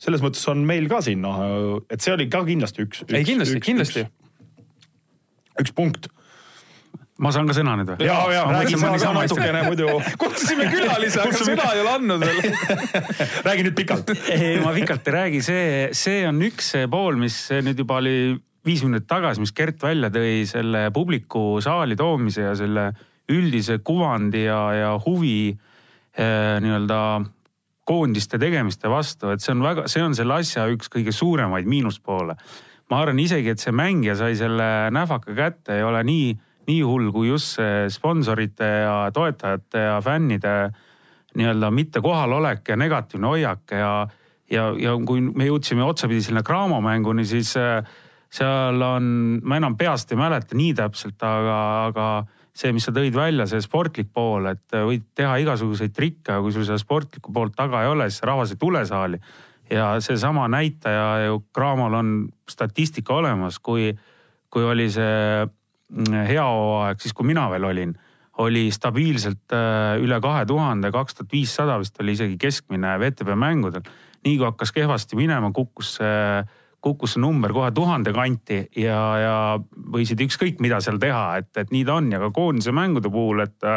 selles 0.00 0.24
mõttes 0.24 0.48
on 0.48 0.64
meil 0.64 0.88
ka 0.88 1.04
siin 1.04 1.20
noh, 1.20 1.84
et 1.92 2.00
see 2.00 2.16
oli 2.16 2.30
ka 2.32 2.46
kindlasti 2.48 2.88
üks, 2.88 3.04
üks. 3.04 3.12
ei 3.12 3.28
kindlasti, 3.28 3.60
kindlasti 3.68 4.08
üks 5.60 5.76
punkt 5.76 6.13
ma 7.22 7.30
saan 7.34 7.46
ka 7.46 7.54
sõna 7.54 7.76
nüüd 7.78 7.92
või? 7.92 8.06
ja, 8.08 8.16
ja 8.34 8.46
räägi 8.50 8.78
sa 8.80 8.90
ka 8.98 9.12
natukene 9.14 9.60
muidu. 9.68 9.90
kutsusime 10.18 10.66
külalise, 10.72 11.20
aga 11.22 11.42
sõna 11.46 11.68
ei 11.74 11.82
ole 11.84 11.92
andnud 11.92 12.24
veel 12.24 12.40
räägi 13.48 13.66
nüüd 13.68 13.76
pikalt. 13.78 14.10
ei, 14.34 14.56
ma 14.64 14.72
pikalt 14.74 15.10
ei 15.10 15.16
räägi, 15.18 15.44
see, 15.46 15.68
see 15.94 16.24
on 16.28 16.42
üks 16.48 16.72
pool, 16.90 17.20
mis 17.20 17.38
nüüd 17.54 17.84
juba 17.84 18.00
oli 18.02 18.34
viis 18.64 18.82
minutit 18.82 19.06
tagasi, 19.10 19.42
mis 19.44 19.52
Gert 19.54 19.82
välja 19.84 20.10
tõi 20.12 20.42
selle 20.48 20.88
publiku 20.94 21.60
saali 21.62 21.96
toomise 22.00 22.48
ja 22.48 22.54
selle 22.58 22.88
üldise 23.30 23.78
kuvandi 23.84 24.44
ja, 24.46 24.60
ja 24.74 24.90
huvi 25.04 25.52
eh, 25.52 26.56
nii-öelda 26.64 27.00
koondiste 27.84 28.40
tegemiste 28.40 28.88
vastu, 28.88 29.30
et 29.32 29.44
see 29.44 29.52
on 29.52 29.62
väga, 29.64 29.84
see 29.92 30.02
on 30.04 30.16
selle 30.16 30.40
asja 30.40 30.64
üks 30.72 30.88
kõige 30.92 31.12
suuremaid 31.12 31.68
miinuspoole. 31.68 32.36
ma 32.90 33.00
arvan 33.00 33.20
isegi, 33.20 33.52
et 33.52 33.60
see 33.60 33.72
mängija 33.72 34.16
sai 34.16 34.34
selle 34.36 34.90
nähvaka 34.92 35.36
kätte, 35.36 35.78
ei 35.78 35.84
ole 35.84 36.02
nii 36.04 36.34
nii 36.68 36.82
hull 36.82 37.10
kui 37.14 37.28
just 37.28 37.58
see 37.58 37.86
sponsorite 37.92 38.68
ja 38.84 38.96
toetajate 39.14 39.86
ja 39.88 40.00
fännide 40.04 40.54
nii-öelda 41.34 41.70
mitte 41.74 42.00
kohalolek 42.00 42.68
ja 42.68 42.76
negatiivne 42.78 43.26
hoiak 43.26 43.74
ja, 43.74 44.06
ja, 44.50 44.68
ja 44.78 44.94
kui 45.06 45.20
me 45.24 45.48
jõudsime 45.48 45.84
otsapidi 45.84 46.22
sinna 46.22 46.44
Cramo 46.46 46.80
mänguni, 46.84 47.26
siis 47.26 47.56
äh, 47.58 47.82
seal 48.34 48.82
on, 48.82 49.10
ma 49.42 49.58
enam 49.60 49.76
peast 49.78 50.12
ei 50.12 50.18
mäleta 50.18 50.56
nii 50.58 50.74
täpselt, 50.78 51.18
aga, 51.22 51.58
aga 51.90 52.06
see, 52.54 52.72
mis 52.74 52.86
sa 52.86 52.94
tõid 52.94 53.16
välja, 53.16 53.46
see 53.50 53.62
sportlik 53.62 54.12
pool, 54.14 54.48
et 54.50 54.74
võid 54.74 55.08
teha 55.18 55.36
igasuguseid 55.42 55.94
trikke, 55.94 56.30
aga 56.30 56.42
kui 56.44 56.54
sul 56.54 56.66
seda 56.66 56.78
sportlikku 56.80 57.34
poolt 57.34 57.56
taga 57.58 57.82
ei 57.82 57.90
ole, 57.90 58.08
siis 58.10 58.26
rahvas 58.26 58.54
ei 58.54 58.60
tule 58.60 58.84
saali. 58.86 59.20
ja 59.70 59.94
seesama 60.00 60.48
näitaja 60.48 61.26
ju 61.26 61.42
Cramol 61.54 61.94
on 61.94 62.08
statistika 62.48 63.14
olemas, 63.14 63.58
kui, 63.58 63.94
kui 64.50 64.64
oli 64.64 64.90
see 64.92 65.46
hea 66.28 66.44
hooaeg, 66.44 67.00
siis 67.00 67.14
kui 67.14 67.26
mina 67.28 67.46
veel 67.52 67.64
olin, 67.68 67.94
oli 68.42 68.66
stabiilselt 68.74 69.54
äh, 69.54 69.94
üle 70.02 70.18
kahe 70.22 70.42
tuhande, 70.46 70.90
kaks 70.94 71.18
tuhat 71.18 71.32
viissada 71.32 71.78
vist 71.78 72.00
oli 72.02 72.16
isegi 72.16 72.38
keskmine 72.40 72.96
VTB 72.98 73.36
mängudel. 73.38 73.84
nii 74.24 74.38
kui 74.40 74.46
hakkas 74.48 74.72
kehvasti 74.72 75.16
minema, 75.20 75.50
kukkus 75.52 75.98
see, 75.98 76.42
kukkus 76.80 77.14
see 77.14 77.20
number 77.20 77.52
kohe 77.52 77.70
tuhande 77.76 78.12
kanti 78.16 78.62
ja, 78.76 79.00
ja 79.20 79.34
võisid 79.92 80.22
ükskõik 80.24 80.62
mida 80.64 80.80
seal 80.80 80.98
teha, 80.98 81.36
et, 81.42 81.50
et 81.60 81.70
nii 81.70 81.84
ta 81.84 81.98
on 82.00 82.10
ja 82.12 82.20
ka 82.22 82.30
koondise 82.34 82.72
mängude 82.72 83.12
puhul, 83.12 83.44
et 83.44 83.72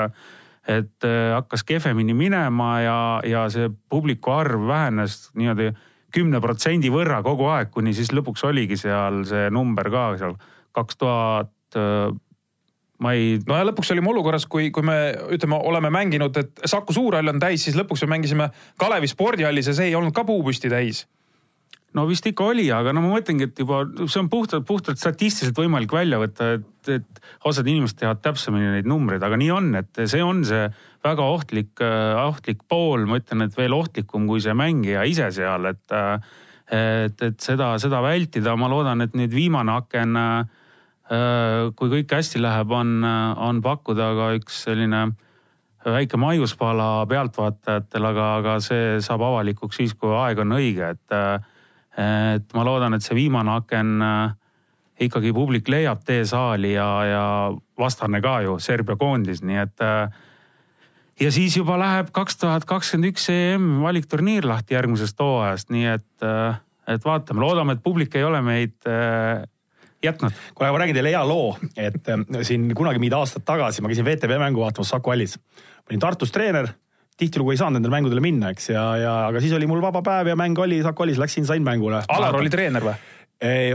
et 0.68 1.06
äh, 1.08 1.32
hakkas 1.32 1.64
kehvemini 1.64 2.14
minema 2.14 2.72
ja, 2.84 2.98
ja 3.24 3.46
see 3.52 3.70
publiku 3.90 4.34
arv 4.36 4.66
vähenes 4.68 5.30
niimoodi 5.36 5.70
kümne 6.12 6.42
protsendi 6.44 6.90
võrra 6.92 7.22
kogu 7.24 7.48
aeg, 7.52 7.70
kuni 7.72 7.94
siis 7.96 8.12
lõpuks 8.12 8.44
oligi 8.48 8.76
seal 8.80 9.22
see 9.28 9.48
number 9.54 9.88
ka 9.94 10.10
seal 10.20 10.36
kaks 10.76 11.00
tuhat 11.00 11.54
äh, 11.76 12.08
ma 13.04 13.14
ei. 13.18 13.36
no 13.48 13.58
ja 13.60 13.68
lõpuks 13.68 13.92
olime 13.94 14.12
olukorras, 14.14 14.48
kui, 14.50 14.72
kui 14.74 14.86
me 14.86 14.98
ütleme, 15.36 15.60
oleme 15.70 15.92
mänginud, 15.94 16.40
et 16.40 16.66
Saku 16.66 16.96
Suurhall 16.96 17.34
on 17.34 17.42
täis, 17.42 17.66
siis 17.68 17.78
lõpuks 17.78 18.06
me 18.06 18.16
mängisime 18.16 18.50
Kalevi 18.80 19.10
spordihallis 19.12 19.70
ja 19.72 19.78
see 19.78 19.92
ei 19.92 20.00
olnud 20.00 20.16
ka 20.16 20.26
puupüsti 20.28 20.72
täis 20.74 21.06
no 21.98 22.04
vist 22.10 22.26
ikka 22.30 22.52
oli, 22.52 22.68
aga 22.74 22.92
no 22.94 23.02
ma 23.02 23.16
mõtlengi, 23.16 23.48
et 23.48 23.62
juba 23.62 23.82
see 24.06 24.20
on 24.22 24.28
puhtalt, 24.30 24.66
puhtalt 24.68 25.00
statistiliselt 25.02 25.58
võimalik 25.58 25.94
välja 25.94 26.20
võtta, 26.22 26.50
et, 26.58 26.92
et 26.94 27.22
osad 27.48 27.70
inimesed 27.70 27.98
teavad 28.02 28.22
täpsemini 28.26 28.74
neid 28.76 28.90
numbreid, 28.90 29.24
aga 29.24 29.40
nii 29.40 29.50
on, 29.56 29.72
et 29.80 30.04
see 30.04 30.22
on 30.22 30.44
see 30.46 30.68
väga 31.06 31.26
ohtlik, 31.26 31.72
ohtlik 31.82 32.62
pool, 32.70 33.08
ma 33.10 33.18
ütlen, 33.22 33.48
et 33.48 33.58
veel 33.58 33.74
ohtlikum 33.78 34.28
kui 34.30 34.44
see 34.44 34.54
mängija 34.58 35.08
ise 35.10 35.32
seal, 35.40 35.72
et 35.72 35.98
et, 36.68 37.22
et 37.24 37.38
seda, 37.40 37.72
seda 37.80 38.02
vältida, 38.04 38.58
ma 38.60 38.68
loodan, 38.68 39.00
et 39.06 39.14
nüüd 39.16 39.32
viimane 39.32 39.72
aken 39.80 40.18
äh, 40.20 40.32
Äh, 40.42 40.66
kui 41.08 41.92
kõik 41.92 42.12
hästi 42.12 42.42
läheb, 42.44 42.72
on, 42.76 43.00
on 43.04 43.62
pakkuda 43.64 44.10
ka 44.18 44.26
üks 44.36 44.66
selline 44.66 45.06
väike 45.94 46.18
maiuspala 46.20 47.06
pealtvaatajatele, 47.10 48.12
aga, 48.12 48.28
aga 48.42 48.58
see 48.64 48.98
saab 49.04 49.24
avalikuks 49.28 49.80
siis, 49.80 49.96
kui 49.96 50.14
aeg 50.16 50.42
on 50.44 50.58
õige, 50.58 50.92
et. 50.96 51.18
et 51.98 52.54
ma 52.54 52.66
loodan, 52.68 52.94
et 52.94 53.06
see 53.06 53.16
viimane 53.18 53.56
aken 53.58 54.04
äh, 54.06 54.36
ikkagi 55.08 55.32
publik 55.34 55.70
leiab 55.72 56.04
tee 56.06 56.26
saali 56.30 56.76
ja, 56.76 56.90
ja 57.08 57.26
vastane 57.80 58.22
ka 58.22 58.40
ju, 58.46 58.60
Serbia 58.62 58.98
koondis, 59.00 59.42
nii 59.42 59.62
et. 59.64 59.82
Äh, 59.82 60.24
ja 61.24 61.32
siis 61.34 61.58
juba 61.58 61.80
läheb 61.82 62.12
kaks 62.14 62.38
tuhat 62.38 62.68
kakskümmend 62.70 63.14
üks 63.14 63.30
EM 63.34 63.80
valikturniir 63.82 64.46
lahti 64.46 64.78
järgmisest 64.78 65.18
hooajast, 65.24 65.72
nii 65.74 65.88
et, 65.96 66.28
et 66.94 67.06
vaatame, 67.06 67.42
loodame, 67.42 67.74
et 67.74 67.82
publik 67.82 68.14
ei 68.20 68.28
ole 68.28 68.44
meid 68.46 68.78
jätnud. 70.04 70.32
kuule, 70.56 70.72
ma 70.72 70.82
räägin 70.84 70.98
teile 70.98 71.14
hea 71.14 71.24
loo, 71.28 71.58
et 71.78 72.10
äh, 72.10 72.26
siin 72.48 72.70
kunagi 72.78 73.02
mingi 73.02 73.16
aastad 73.18 73.46
tagasi 73.48 73.82
ma 73.82 73.92
käisin 73.92 74.06
VTV 74.06 74.38
mängu 74.42 74.62
vaatamas 74.66 74.94
Saku 74.94 75.14
hallis. 75.14 75.38
ma 75.38 75.92
olin 75.92 76.04
Tartus 76.04 76.32
treener, 76.32 76.70
tihtilugu 77.18 77.54
ei 77.54 77.60
saanud 77.60 77.80
nendele 77.80 77.98
mängudele 77.98 78.24
minna, 78.24 78.54
eks, 78.54 78.70
ja, 78.70 78.88
ja 79.02 79.14
aga 79.28 79.42
siis 79.42 79.54
oli 79.58 79.68
mul 79.70 79.82
vaba 79.82 80.04
päev 80.06 80.34
ja 80.34 80.40
mäng 80.40 80.60
oli 80.60 80.82
Saku 80.86 81.06
hallis, 81.06 81.22
läksin, 81.22 81.46
sain 81.46 81.64
mängule. 81.66 82.04
Alar 82.08 82.38
oli 82.38 82.54
treener 82.54 82.86
või? 82.92 82.98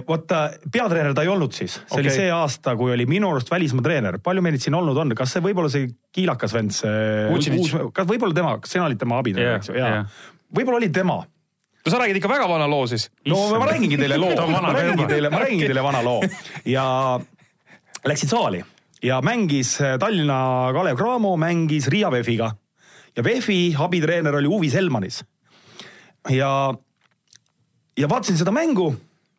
vaata, 0.09 0.39
peatreener 0.75 1.13
ta 1.15 1.23
ei 1.23 1.29
olnud 1.31 1.53
siis, 1.55 1.77
see 1.77 1.87
okay. 1.87 2.01
oli 2.03 2.11
see 2.11 2.31
aasta, 2.35 2.73
kui 2.75 2.91
oli 2.91 3.05
minu 3.07 3.29
arust 3.31 3.51
välismaa 3.51 3.85
treener, 3.87 4.17
palju 4.19 4.43
meid 4.43 4.59
siin 4.59 4.75
olnud 4.75 4.99
on, 4.99 5.15
kas 5.15 5.37
see 5.37 5.45
võib-olla 5.45 5.71
see 5.71 5.87
kiilakas 6.11 6.55
vend, 6.57 6.75
see, 6.75 7.53
kas 7.95 8.09
võib-olla 8.11 8.35
tema, 8.35 8.57
kas 8.59 8.75
sina 8.75 8.89
olid 8.89 8.99
tema 8.99 9.21
abitreener 9.23 9.53
yeah,, 9.53 9.63
eks 9.63 9.71
ju, 9.71 9.77
jaa 9.79 9.93
yeah.. 10.01 10.25
võib-olla 10.59 10.83
oli 10.83 10.91
tema 10.91 11.21
no 11.85 11.90
sa 11.90 11.99
räägid 11.99 12.21
ikka 12.21 12.31
väga 12.31 12.47
vana 12.49 12.66
loo 12.71 12.87
siis. 12.87 13.09
no 13.27 13.40
ma 13.59 13.66
räägingi 13.66 13.99
teile 13.99 14.18
loo, 14.21 14.35
ma 14.49 14.73
räägingi 14.73 15.09
teile, 15.09 15.31
ma 15.31 15.42
räägingi 15.45 15.66
teile 15.66 15.83
vana 15.83 16.03
loo. 16.03 16.23
Ja 16.64 17.21
läksin 18.05 18.29
saali 18.29 18.62
ja 19.03 19.21
mängis 19.23 19.81
äh, 19.81 19.99
Tallinna 19.99 20.71
Kalev 20.73 20.97
Cramo, 20.97 21.37
mängis 21.37 21.88
Riia 21.88 22.11
VEF-iga. 22.11 22.53
Ja 23.16 23.25
VEF-i 23.25 23.75
abitreener 23.79 24.35
oli 24.35 24.49
Uvi 24.49 24.71
Selmanis. 24.71 25.25
ja, 26.31 26.75
ja 27.99 28.09
vaatasin 28.09 28.38
seda 28.38 28.53
mängu 28.55 28.92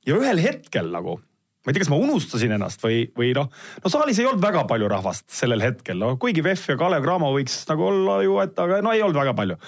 ja 0.06 0.17
ühel 0.19 0.41
hetkel 0.43 0.89
nagu, 0.91 1.15
ma 1.15 1.71
ei 1.71 1.73
tea, 1.73 1.86
kas 1.86 1.91
ma 1.93 1.99
unustasin 2.03 2.51
ennast 2.58 2.84
või, 2.84 3.06
või 3.15 3.32
noh, 3.38 3.47
no 3.79 3.91
saalis 3.91 4.19
ei 4.19 4.27
olnud 4.27 4.43
väga 4.43 4.65
palju 4.67 4.89
rahvast 4.91 5.29
sellel 5.32 5.63
hetkel, 5.63 5.95
no 6.01 6.17
kuigi 6.19 6.43
VEF 6.43 6.67
ja 6.73 6.75
Kalev 6.77 7.06
Cramo 7.06 7.32
võiks 7.32 7.62
nagu 7.71 7.88
olla 7.88 8.17
ju, 8.25 8.36
et 8.43 8.60
aga 8.60 8.82
no 8.84 8.91
ei 8.91 9.01
olnud 9.06 9.21
väga 9.21 9.36
palju 9.38 9.60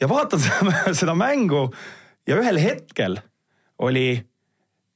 ja 0.00 0.08
vaatan 0.08 0.40
seda 1.00 1.14
mängu 1.18 1.68
ja 2.28 2.38
ühel 2.40 2.60
hetkel 2.60 3.18
oli, 3.80 4.22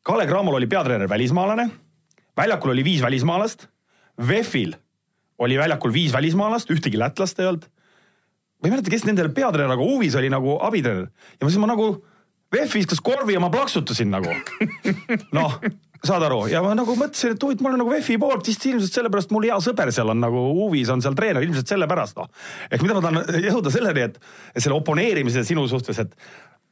Kalle 0.05 0.27
Cramol 0.29 0.59
oli 0.59 0.69
peatreener 0.69 1.09
välismaalane, 1.09 1.69
väljakul 2.37 2.75
oli 2.75 2.85
viis 2.85 3.03
välismaalast, 3.03 3.69
VEF-il 4.29 4.75
oli 5.39 5.59
väljakul 5.59 5.93
viis 5.93 6.13
välismaalast, 6.13 6.71
ühtegi 6.71 7.01
lätlast 7.01 7.41
ei 7.41 7.49
olnud. 7.51 7.65
ma 8.61 8.69
ei 8.69 8.75
mäleta, 8.77 8.91
kes 8.91 9.07
nendel 9.09 9.33
peatreener, 9.35 9.77
aga 9.77 9.83
Uvis 9.97 10.15
oli 10.17 10.31
nagu 10.33 10.59
abitreener 10.63 11.09
ja 11.41 11.49
siis 11.49 11.61
ma 11.61 11.71
nagu, 11.73 11.97
VEF 12.53 12.77
viskas 12.77 13.01
korvi 13.03 13.35
ja 13.35 13.41
ma 13.43 13.51
plaksutasin 13.51 14.13
nagu. 14.15 14.31
noh 15.37 15.59
saad 16.05 16.25
aru, 16.27 16.45
ja 16.53 16.63
ma 16.65 16.75
nagu 16.77 16.97
mõtlesin, 16.99 17.35
et 17.35 17.45
huvitav, 17.45 17.65
ma 17.65 17.73
olen 17.73 17.83
nagu 17.83 17.93
VEF-i 17.93 18.17
poolt, 18.21 18.49
vist 18.49 18.65
ilmselt 18.69 18.99
sellepärast 18.99 19.35
mul 19.35 19.49
hea 19.49 19.59
sõber 19.65 19.93
seal 19.95 20.13
on 20.13 20.21
nagu 20.23 20.47
huvis 20.61 20.91
on 20.93 21.03
seal 21.05 21.17
treener, 21.19 21.45
ilmselt 21.47 21.71
sellepärast 21.71 22.19
noh. 22.21 22.31
ehk 22.71 22.85
mida 22.85 22.99
ma 22.99 23.05
tahan 23.05 23.45
jõuda 23.49 23.73
selleni, 23.75 24.09
et 24.11 24.19
selle 24.59 24.77
oponeerimise 24.77 25.47
sinu 25.49 25.67
suhtes, 25.71 26.03
et 26.05 26.17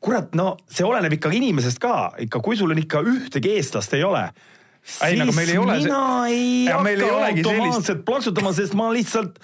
kurat, 0.02 0.32
no 0.38 0.54
see 0.70 0.86
oleneb 0.86 1.16
ikkagi 1.18 1.40
inimesest 1.40 1.80
ka 1.82 2.12
ikka, 2.26 2.42
kui 2.44 2.58
sul 2.58 2.74
on 2.74 2.82
ikka 2.82 3.04
ühtegi 3.06 3.56
eestlast 3.56 3.94
ei 3.96 4.04
ole 4.06 4.26
ei, 5.06 5.18
nagu 5.18 5.34
meil 5.36 5.52
ei 5.52 5.60
ole 5.62 5.76
mina 5.78 6.00
see... 6.26 6.32
ei 6.34 6.46
hakka 6.72 6.94
automaatselt 7.22 7.86
sellist... 7.86 8.06
plaksutama, 8.08 8.54
sest 8.56 8.74
ma 8.78 8.88
lihtsalt 8.94 9.38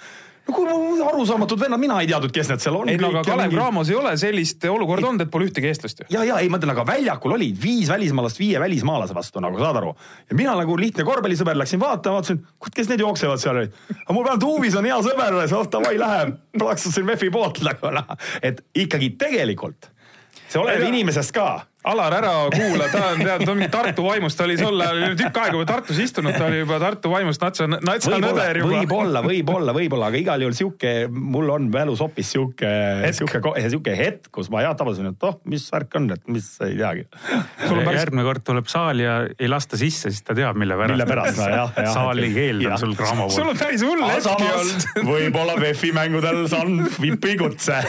no 0.49 0.55
kuule, 0.55 1.05
arusaamatud 1.05 1.59
vennad, 1.61 1.81
mina 1.81 1.99
ei 2.01 2.09
teadnud, 2.09 2.33
kes 2.33 2.49
need 2.51 2.63
seal 2.63 2.77
on. 2.79 2.89
ei 2.89 2.97
no 3.01 3.11
aga 3.13 3.23
Kalev 3.27 3.53
Cramos 3.53 3.91
ei 3.91 3.97
ole 3.99 4.15
sellist 4.19 4.65
olukorda 4.69 5.09
olnud, 5.09 5.25
et 5.25 5.31
pole 5.33 5.49
ühtegi 5.49 5.69
eestlast 5.69 6.03
ju. 6.03 6.07
ja, 6.13 6.23
ja 6.27 6.39
ei, 6.41 6.49
ma 6.51 6.59
ütlen, 6.59 6.73
aga 6.73 6.85
väljakul 6.87 7.35
oli 7.37 7.51
viis 7.63 7.91
välismaalast 7.91 8.41
viie 8.41 8.61
välismaalase 8.61 9.15
vastu 9.17 9.43
nagu 9.43 9.61
saad 9.61 9.79
aru. 9.81 9.93
ja 10.29 10.39
mina 10.39 10.55
nagu 10.59 10.77
lihtne 10.79 11.05
korvpallisõber 11.07 11.59
läksin 11.61 11.81
vaatama, 11.81 12.19
vaatasin, 12.19 12.41
kes 12.75 12.91
need 12.91 13.05
jooksevad 13.05 13.41
seal 13.41 13.61
olid. 13.61 13.77
aga 13.93 14.17
mul 14.17 14.25
vähemalt 14.25 14.47
huvis 14.49 14.77
on 14.79 14.89
hea 14.89 14.99
sõber, 15.05 15.39
oh 15.59 15.71
davai, 15.71 15.95
lähe. 16.01 16.25
plaksutasin 16.57 17.07
VEF-i 17.09 17.31
poolt 17.33 17.63
nagu 17.65 17.95
noh, 17.99 18.13
et 18.41 18.63
ikkagi 18.75 19.13
tegelikult 19.19 19.91
see 20.49 20.61
oleneb 20.61 20.89
inimesest 20.89 21.35
ka 21.35 21.49
Alar, 21.87 22.11
ära 22.11 22.31
kuula, 22.51 22.89
ta 22.91 23.13
on, 23.13 23.21
tead, 23.23 23.45
ta 23.45 23.53
on 23.53 23.55
mingi 23.55 23.69
Tartu 23.71 24.03
vaimust, 24.03 24.35
ta 24.35 24.43
oli 24.43 24.57
tol 24.59 24.81
ajal 24.83 25.13
tükk 25.15 25.37
aega 25.39 25.55
juba 25.55 25.67
Tartus 25.69 26.01
istunud, 26.03 26.33
ta 26.35 26.49
oli 26.49 26.57
juba 26.59 26.75
Tartu 26.81 27.07
vaimust 27.13 27.39
natsa, 27.39 27.69
natsa 27.71 28.17
nõder 28.19 28.59
juba. 28.59 28.73
võib-olla, 28.73 29.21
võib-olla, 29.23 29.75
võib-olla, 29.77 30.09
aga 30.11 30.19
igal 30.19 30.43
juhul 30.43 30.57
sihuke, 30.57 30.91
mul 31.07 31.47
on 31.53 31.69
mälus 31.71 32.01
hoopis 32.03 32.33
sihuke, 32.35 32.71
sihuke, 33.15 33.53
sihuke 33.71 33.93
hetk, 33.95 34.27
kus 34.35 34.49
ma 34.51 34.65
jah 34.65 34.75
tabasin, 34.75 35.07
et 35.13 35.23
oh, 35.23 35.37
mis 35.47 35.69
värk 35.71 35.95
on, 36.01 36.09
et 36.17 36.27
mis 36.27 36.49
ei 36.67 36.75
teagi. 36.81 37.05
Järgmine 37.63 38.27
kord 38.27 38.43
tuleb 38.51 38.67
saali 38.67 39.07
ja 39.07 39.15
ei 39.39 39.47
lasta 39.47 39.79
sisse, 39.79 40.11
siis 40.11 40.27
ta 40.27 40.35
teab, 40.35 40.59
mille 40.59 40.75
pärast. 40.75 40.97
mille 40.97 41.07
pärast, 41.07 41.39
jah, 41.39 41.71
jah. 41.79 41.89
saali 41.95 42.27
keeld 42.35 42.67
on 42.73 42.83
sul 42.83 42.97
poolt. 42.99 43.37
sul 43.37 43.53
on 43.53 43.63
päris 43.63 43.87
hull 43.87 44.03
hetki 44.03 44.51
olnud. 44.51 44.89
võib-olla 45.13 45.55
VEF-i 45.63 45.95
mängudel 45.95 46.43
saan 46.51 46.83
vipi 46.99 47.39
kutse. 47.39 47.79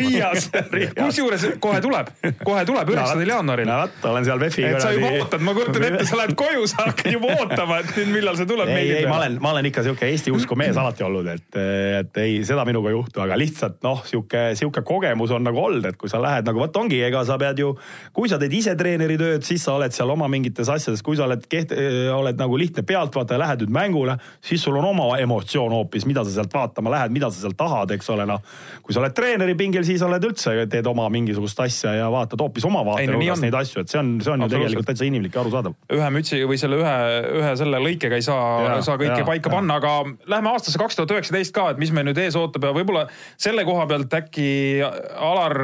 Riias, 0.00 0.48
kusjuures 0.96 1.48
kohe 1.60 1.84
tuleb, 1.84 2.08
kohe 2.40 2.64
tuleb, 2.64 2.96
üheksandal 3.02 3.32
jaanuaril 3.34 3.72
vot, 3.72 3.98
olen 4.10 4.26
seal 4.26 4.40
VEF-i. 4.42 4.64
et 4.68 4.80
sa 4.82 4.92
juba 4.94 5.10
ootad, 5.18 5.44
ma 5.44 5.54
kujutan 5.56 5.86
ette, 5.88 6.06
sa 6.08 6.18
lähed 6.20 6.34
koju, 6.38 6.66
sa 6.70 6.86
hakkad 6.86 7.12
juba 7.16 7.36
ootama, 7.36 7.78
et 7.82 7.92
nüüd 7.98 8.12
millal 8.16 8.38
see 8.38 8.48
tuleb. 8.48 8.70
ei, 8.72 8.92
ei, 8.96 9.06
ma 9.10 9.18
olen, 9.20 9.38
ma 9.42 9.52
olen 9.54 9.68
ikka 9.70 9.84
sihuke 9.86 10.08
Eesti 10.08 10.34
usku 10.34 10.56
mees 10.58 10.78
alati 10.78 11.04
olnud, 11.06 11.28
et, 11.32 11.60
et 12.00 12.22
ei, 12.22 12.38
seda 12.46 12.64
minuga 12.68 12.90
ei 12.90 12.96
juhtu, 12.96 13.22
aga 13.24 13.38
lihtsalt 13.40 13.80
noh, 13.86 14.02
sihuke, 14.08 14.44
sihuke 14.58 14.84
kogemus 14.86 15.34
on 15.34 15.44
nagu 15.46 15.60
olnud, 15.62 15.86
et 15.90 15.98
kui 16.00 16.10
sa 16.12 16.20
lähed 16.22 16.48
nagu 16.48 16.62
vot 16.62 16.80
ongi, 16.82 17.00
ega 17.04 17.24
sa 17.28 17.38
pead 17.40 17.62
ju, 17.62 17.72
kui 18.16 18.30
sa 18.30 18.38
teed 18.42 18.54
ise 18.56 18.74
treeneri 18.78 19.18
tööd, 19.20 19.46
siis 19.46 19.64
sa 19.66 19.76
oled 19.78 19.94
seal 19.94 20.10
oma 20.14 20.28
mingites 20.32 20.70
asjades, 20.72 21.04
kui 21.04 21.18
sa 21.18 21.26
oled 21.28 21.46
keht-, 21.50 21.74
oled 22.14 22.40
nagu 22.40 22.60
lihtne 22.60 22.86
pealtvaataja, 22.86 23.40
lähed 23.42 23.64
nüüd 23.64 23.74
mängule, 23.74 24.18
siis 24.44 24.62
sul 24.64 24.78
on 24.80 24.88
oma 24.92 25.10
emotsioon 25.22 25.74
hoopis, 25.76 26.06
mida 26.08 26.24
sa 26.26 26.34
sealt 26.36 26.54
vaatama 26.54 26.92
lähed, 26.94 27.14
mida 27.14 27.30
sa 27.32 27.44
sealt 27.44 27.58
tahad, 27.58 27.94
eks 27.96 28.10
ole, 28.14 28.26
noh. 28.28 28.42
kui 28.82 28.94
sa 28.94 29.02
oled 29.02 29.14
treeneri 29.16 29.56
pingil, 29.58 29.84
siis 29.86 30.02
oled 30.06 30.24
üldse, 30.28 30.54
teed 30.70 30.88
oma 30.90 31.08
mingisugust 31.12 31.60
asja 31.64 31.94
ja 31.98 32.10
vaatad 32.12 32.40
hoopis 32.42 32.66
oma 32.68 32.84
vaatenurgast 32.92 33.46
neid 33.46 33.56
asju, 33.58 33.82
et 33.82 33.92
see 33.92 34.00
on, 34.00 34.12
see 34.24 34.34
on 34.34 34.44
ju 34.46 34.50
tegelikult 34.52 34.88
täitsa 34.92 35.08
inimlik 35.08 35.34
ja 35.34 35.42
arusaadav. 35.42 35.74
ühe 35.96 36.12
mütsi 36.14 36.42
või 36.48 36.60
selle 36.60 36.78
ühe, 36.82 36.94
ühe 37.40 37.56
selle 37.60 37.82
lõikega 37.82 38.20
ei 38.20 38.26
saa, 38.26 38.78
saa 38.84 39.00
kõike 39.00 39.22
ja, 39.24 39.26
paika 39.28 39.50
ja. 39.50 39.56
panna, 39.56 39.80
aga 39.82 39.96
lähme 40.30 40.52
aastasse 40.52 40.80
kaks 40.80 41.00
tuhat 41.00 41.16
üheksateist 41.16 41.56
ka, 41.56 41.70
et 41.72 41.82
mis 41.82 41.92
meil 41.94 42.08
nüüd 42.10 42.22
ees 42.22 42.38
ootab 42.38 42.68
ja 42.68 42.76
võib-olla 42.76 43.08
selle 43.40 43.66
koha 43.68 43.88
pealt 43.90 44.20
äkki 44.22 44.48
Alar 44.82 45.58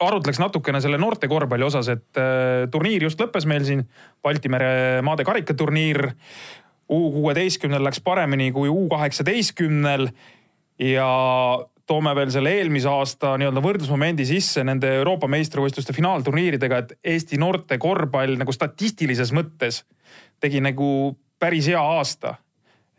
arutleks 0.00 0.40
natukene 0.40 0.80
selle 0.80 0.98
noorte 1.00 1.28
korvpalli 1.28 1.66
osas, 1.66 1.90
et 1.92 2.20
äh, 2.20 2.66
turniir 2.72 3.04
just 3.08 3.20
lõppes 3.20 3.46
meil 3.48 3.66
siin, 3.68 3.84
Balti 4.24 4.52
mere 4.52 5.00
maade 5.06 5.24
karikaturniir. 5.28 6.10
U 6.90 6.98
kuueteistkümnel 7.14 7.84
läks 7.86 8.00
paremini 8.02 8.48
kui 8.50 8.68
U 8.68 8.88
kaheksateistkümnel 8.90 10.08
ja 10.82 11.10
toome 11.90 12.12
veel 12.14 12.30
selle 12.30 12.52
eelmise 12.58 12.90
aasta 12.90 13.34
nii-öelda 13.40 13.62
võrdlusmomendi 13.64 14.26
sisse 14.28 14.62
nende 14.66 14.92
Euroopa 15.00 15.26
meistrivõistluste 15.30 15.94
finaalturniiridega, 15.96 16.78
et 16.78 16.92
Eesti 17.14 17.38
noorte 17.40 17.78
korvpall 17.82 18.38
nagu 18.38 18.54
statistilises 18.54 19.32
mõttes 19.34 19.82
tegi 20.40 20.62
nagu 20.62 21.16
päris 21.40 21.70
hea 21.70 21.80
aasta. 21.80 22.36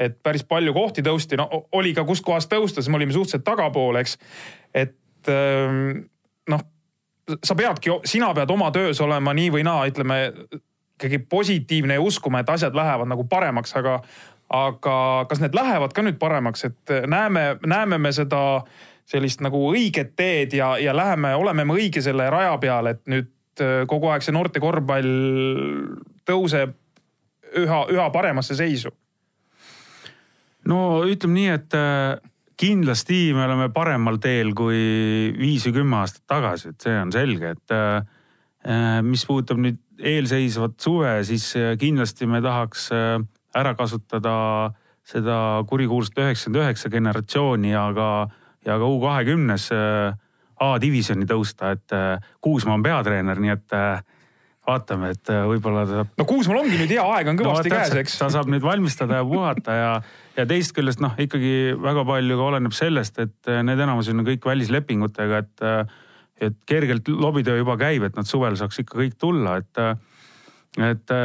et 0.02 0.16
päris 0.24 0.42
palju 0.50 0.72
kohti 0.74 1.04
tõusti, 1.06 1.38
no 1.38 1.46
oli 1.78 1.92
ka 1.94 2.02
kus 2.08 2.24
kohas 2.26 2.48
tõusta, 2.50 2.82
siis 2.82 2.90
me 2.90 2.98
olime 2.98 3.14
suhteliselt 3.14 3.44
tagapool, 3.46 4.00
eks. 4.00 4.16
et 4.74 5.30
ähm, 5.30 6.08
noh, 6.50 6.64
sa 7.44 7.56
peadki, 7.56 7.94
sina 8.10 8.32
pead 8.34 8.50
oma 8.50 8.72
töös 8.74 9.02
olema 9.06 9.36
nii 9.38 9.52
või 9.54 9.66
naa, 9.68 9.84
ütleme 9.92 10.18
ikkagi 10.98 11.20
positiivne 11.30 12.00
ja 12.00 12.02
uskuma, 12.02 12.42
et 12.42 12.50
asjad 12.50 12.76
lähevad 12.78 13.10
nagu 13.14 13.28
paremaks, 13.30 13.76
aga, 13.78 14.00
aga 14.52 15.26
kas 15.30 15.42
need 15.42 15.56
lähevad 15.56 15.94
ka 15.96 16.04
nüüd 16.04 16.18
paremaks, 16.20 16.66
et 16.68 16.94
näeme, 17.10 17.56
näeme 17.66 18.00
me 18.02 18.12
seda 18.16 18.62
sellist 19.08 19.44
nagu 19.44 19.64
õiget 19.72 20.14
teed 20.20 20.56
ja, 20.58 20.74
ja 20.80 20.96
läheme, 20.96 21.34
oleme 21.40 21.66
me 21.68 21.78
õige 21.80 22.04
selle 22.04 22.28
raja 22.32 22.54
peal, 22.62 22.92
et 22.92 23.02
nüüd 23.12 23.64
äh, 23.64 23.84
kogu 23.90 24.12
aeg 24.12 24.26
see 24.26 24.36
noorte 24.36 24.62
korvpall 24.64 25.12
tõuseb 26.28 26.76
üha, 27.62 27.80
üha 27.92 28.10
paremasse 28.14 28.58
seisu? 28.60 28.92
no 30.68 31.02
ütleme 31.10 31.40
nii, 31.40 31.50
et 31.56 31.78
äh, 31.78 32.20
kindlasti 32.62 33.32
me 33.36 33.48
oleme 33.48 33.72
paremal 33.74 34.20
teel 34.22 34.52
kui 34.56 35.32
viis 35.38 35.66
või 35.68 35.80
kümme 35.80 36.02
aastat 36.04 36.28
tagasi, 36.30 36.76
et 36.76 36.88
see 36.88 36.98
on 37.00 37.14
selge, 37.16 37.56
et 37.56 37.76
äh, 37.76 39.00
mis 39.02 39.24
puudutab 39.26 39.64
nüüd 39.64 39.80
eelseisvat 39.98 40.76
suve, 40.82 41.16
siis 41.26 41.48
kindlasti 41.82 42.28
me 42.30 42.40
tahaks 42.42 42.92
ära 43.58 43.74
kasutada 43.76 44.34
seda 45.08 45.64
kurikuulsat 45.68 46.22
üheksakümmend 46.22 46.62
üheksa 46.62 46.92
generatsiooni 46.94 47.74
ja 47.74 47.88
ka, 47.96 48.10
ja 48.66 48.78
ka 48.78 48.88
U 48.88 49.00
kahekümnes 49.02 49.70
A-divisjoni 50.62 51.26
tõusta, 51.26 51.72
et 51.74 51.96
Kuusmaa 52.42 52.78
on 52.78 52.84
peatreener, 52.86 53.40
nii 53.42 53.54
et 53.56 53.74
vaatame, 54.68 55.12
et 55.16 55.32
äh, 55.32 55.44
võib-olla 55.50 55.86
ta 55.88 56.00
saab. 56.00 56.12
no 56.20 56.26
Kuusmaal 56.30 56.62
ongi 56.62 56.78
nüüd 56.78 56.92
hea 56.94 57.04
aeg 57.16 57.32
on 57.32 57.40
kõvasti 57.40 57.72
no, 57.72 57.78
käes, 57.80 57.96
eks. 58.04 58.18
ta 58.22 58.30
saab 58.34 58.52
nüüd 58.52 58.66
valmistada 58.66 59.22
ja 59.22 59.28
puhata 59.28 59.78
ja, 59.78 59.92
ja 60.38 60.46
teisest 60.50 60.76
küljest 60.78 61.02
noh, 61.04 61.16
ikkagi 61.26 61.54
väga 61.82 62.06
palju 62.08 62.38
ka 62.38 62.50
oleneb 62.52 62.76
sellest, 62.78 63.18
et 63.24 63.52
äh, 63.52 63.62
need 63.66 63.82
enamus 63.82 64.12
on 64.14 64.26
kõik 64.28 64.46
välislepingutega, 64.52 65.42
et, 65.46 65.66
äh, 65.66 65.96
et 66.50 66.60
kergelt 66.70 67.10
lobitöö 67.10 67.58
juba 67.62 67.78
käib, 67.82 68.06
et 68.06 68.20
nad 68.20 68.30
suvel 68.30 68.58
saaks 68.60 68.84
ikka 68.84 69.02
kõik 69.02 69.18
tulla, 69.22 69.58
et, 69.62 69.84
et 70.92 71.16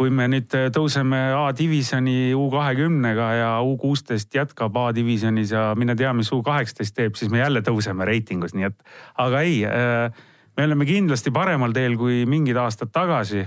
kui 0.00 0.08
me 0.08 0.24
nüüd 0.32 0.48
tõuseme 0.72 1.18
A-divisjoni 1.36 2.32
U 2.32 2.46
kahekümnega 2.48 3.26
ja 3.36 3.48
U 3.60 3.74
kuusteist 3.76 4.32
jätkab 4.32 4.78
A-divisjonis 4.80 5.52
ja 5.52 5.66
mine 5.76 5.92
tea, 5.92 6.14
mis 6.16 6.30
U 6.32 6.38
kaheksateist 6.46 6.96
teeb, 6.96 7.18
siis 7.20 7.28
me 7.28 7.42
jälle 7.42 7.60
tõuseme 7.66 8.08
reitingus, 8.08 8.56
nii 8.56 8.70
et 8.70 8.78
aga 9.20 9.42
ei 9.44 9.58
äh, 9.68 10.22
me 10.56 10.64
oleme 10.64 10.88
kindlasti 10.88 11.32
paremal 11.32 11.76
teel 11.76 11.98
kui 12.00 12.24
mingid 12.24 12.56
aastad 12.56 12.88
tagasi. 12.92 13.44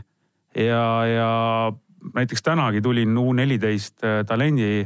ja, 0.54 0.86
ja 1.10 1.30
näiteks 2.14 2.46
tänagi 2.46 2.82
tulin 2.82 3.18
U14 3.18 4.06
äh, 4.06 4.26
talendi, 4.26 4.86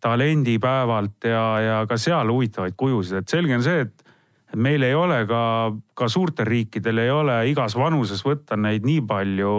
talendipäevalt 0.00 1.24
ja, 1.24 1.44
ja 1.60 1.82
ka 1.88 1.96
seal 1.96 2.28
huvitavaid 2.28 2.76
kujusid, 2.76 3.22
et 3.22 3.28
selge 3.28 3.56
on 3.56 3.64
see, 3.64 3.88
et 3.88 4.56
meil 4.56 4.84
ei 4.84 4.94
ole 4.94 5.24
ka, 5.26 5.72
ka 5.94 6.12
suurtel 6.12 6.44
riikidel 6.44 6.98
ei 6.98 7.10
ole 7.10 7.40
igas 7.48 7.72
vanuses 7.76 8.20
võtta 8.20 8.60
neid 8.60 8.84
nii 8.84 9.00
palju 9.08 9.54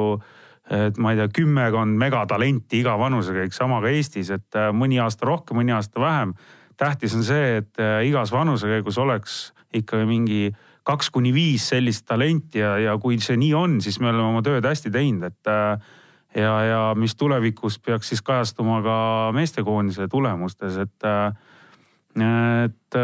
et 0.74 0.98
ma 1.00 1.14
ei 1.14 1.20
tea, 1.20 1.30
kümmekond 1.40 1.98
megatalenti 2.00 2.82
iga 2.82 2.98
vanusega, 3.00 3.46
eks 3.48 3.60
sama 3.62 3.80
ka 3.84 3.92
Eestis, 3.92 4.32
et 4.36 4.58
äh, 4.60 4.70
mõni 4.76 5.00
aasta 5.00 5.28
rohkem, 5.28 5.60
mõni 5.62 5.76
aasta 5.76 6.02
vähem. 6.02 6.34
tähtis 6.78 7.16
on 7.16 7.24
see, 7.24 7.58
et 7.62 7.80
äh, 7.80 8.02
igas 8.08 8.32
vanusekäigus 8.32 8.98
oleks 8.98 9.54
ikka 9.74 10.04
mingi 10.06 10.52
kaks 10.88 11.10
kuni 11.12 11.34
viis 11.34 11.68
sellist 11.70 12.06
talenti 12.08 12.60
ja, 12.60 12.78
ja 12.80 12.98
kui 12.98 13.20
see 13.20 13.38
nii 13.38 13.54
on, 13.54 13.80
siis 13.82 14.00
me 14.00 14.10
oleme 14.10 14.28
oma 14.28 14.42
tööd 14.44 14.66
hästi 14.66 14.92
teinud, 14.92 15.24
et 15.32 15.52
äh, 15.52 15.80
ja, 16.36 16.54
ja 16.64 16.82
mis 16.96 17.16
tulevikus 17.16 17.80
peaks 17.80 18.12
siis 18.12 18.22
kajastuma 18.22 18.82
ka 18.84 18.98
meestekoondise 19.36 20.08
tulemustes, 20.12 20.78
et, 20.84 21.08
et 22.18 23.00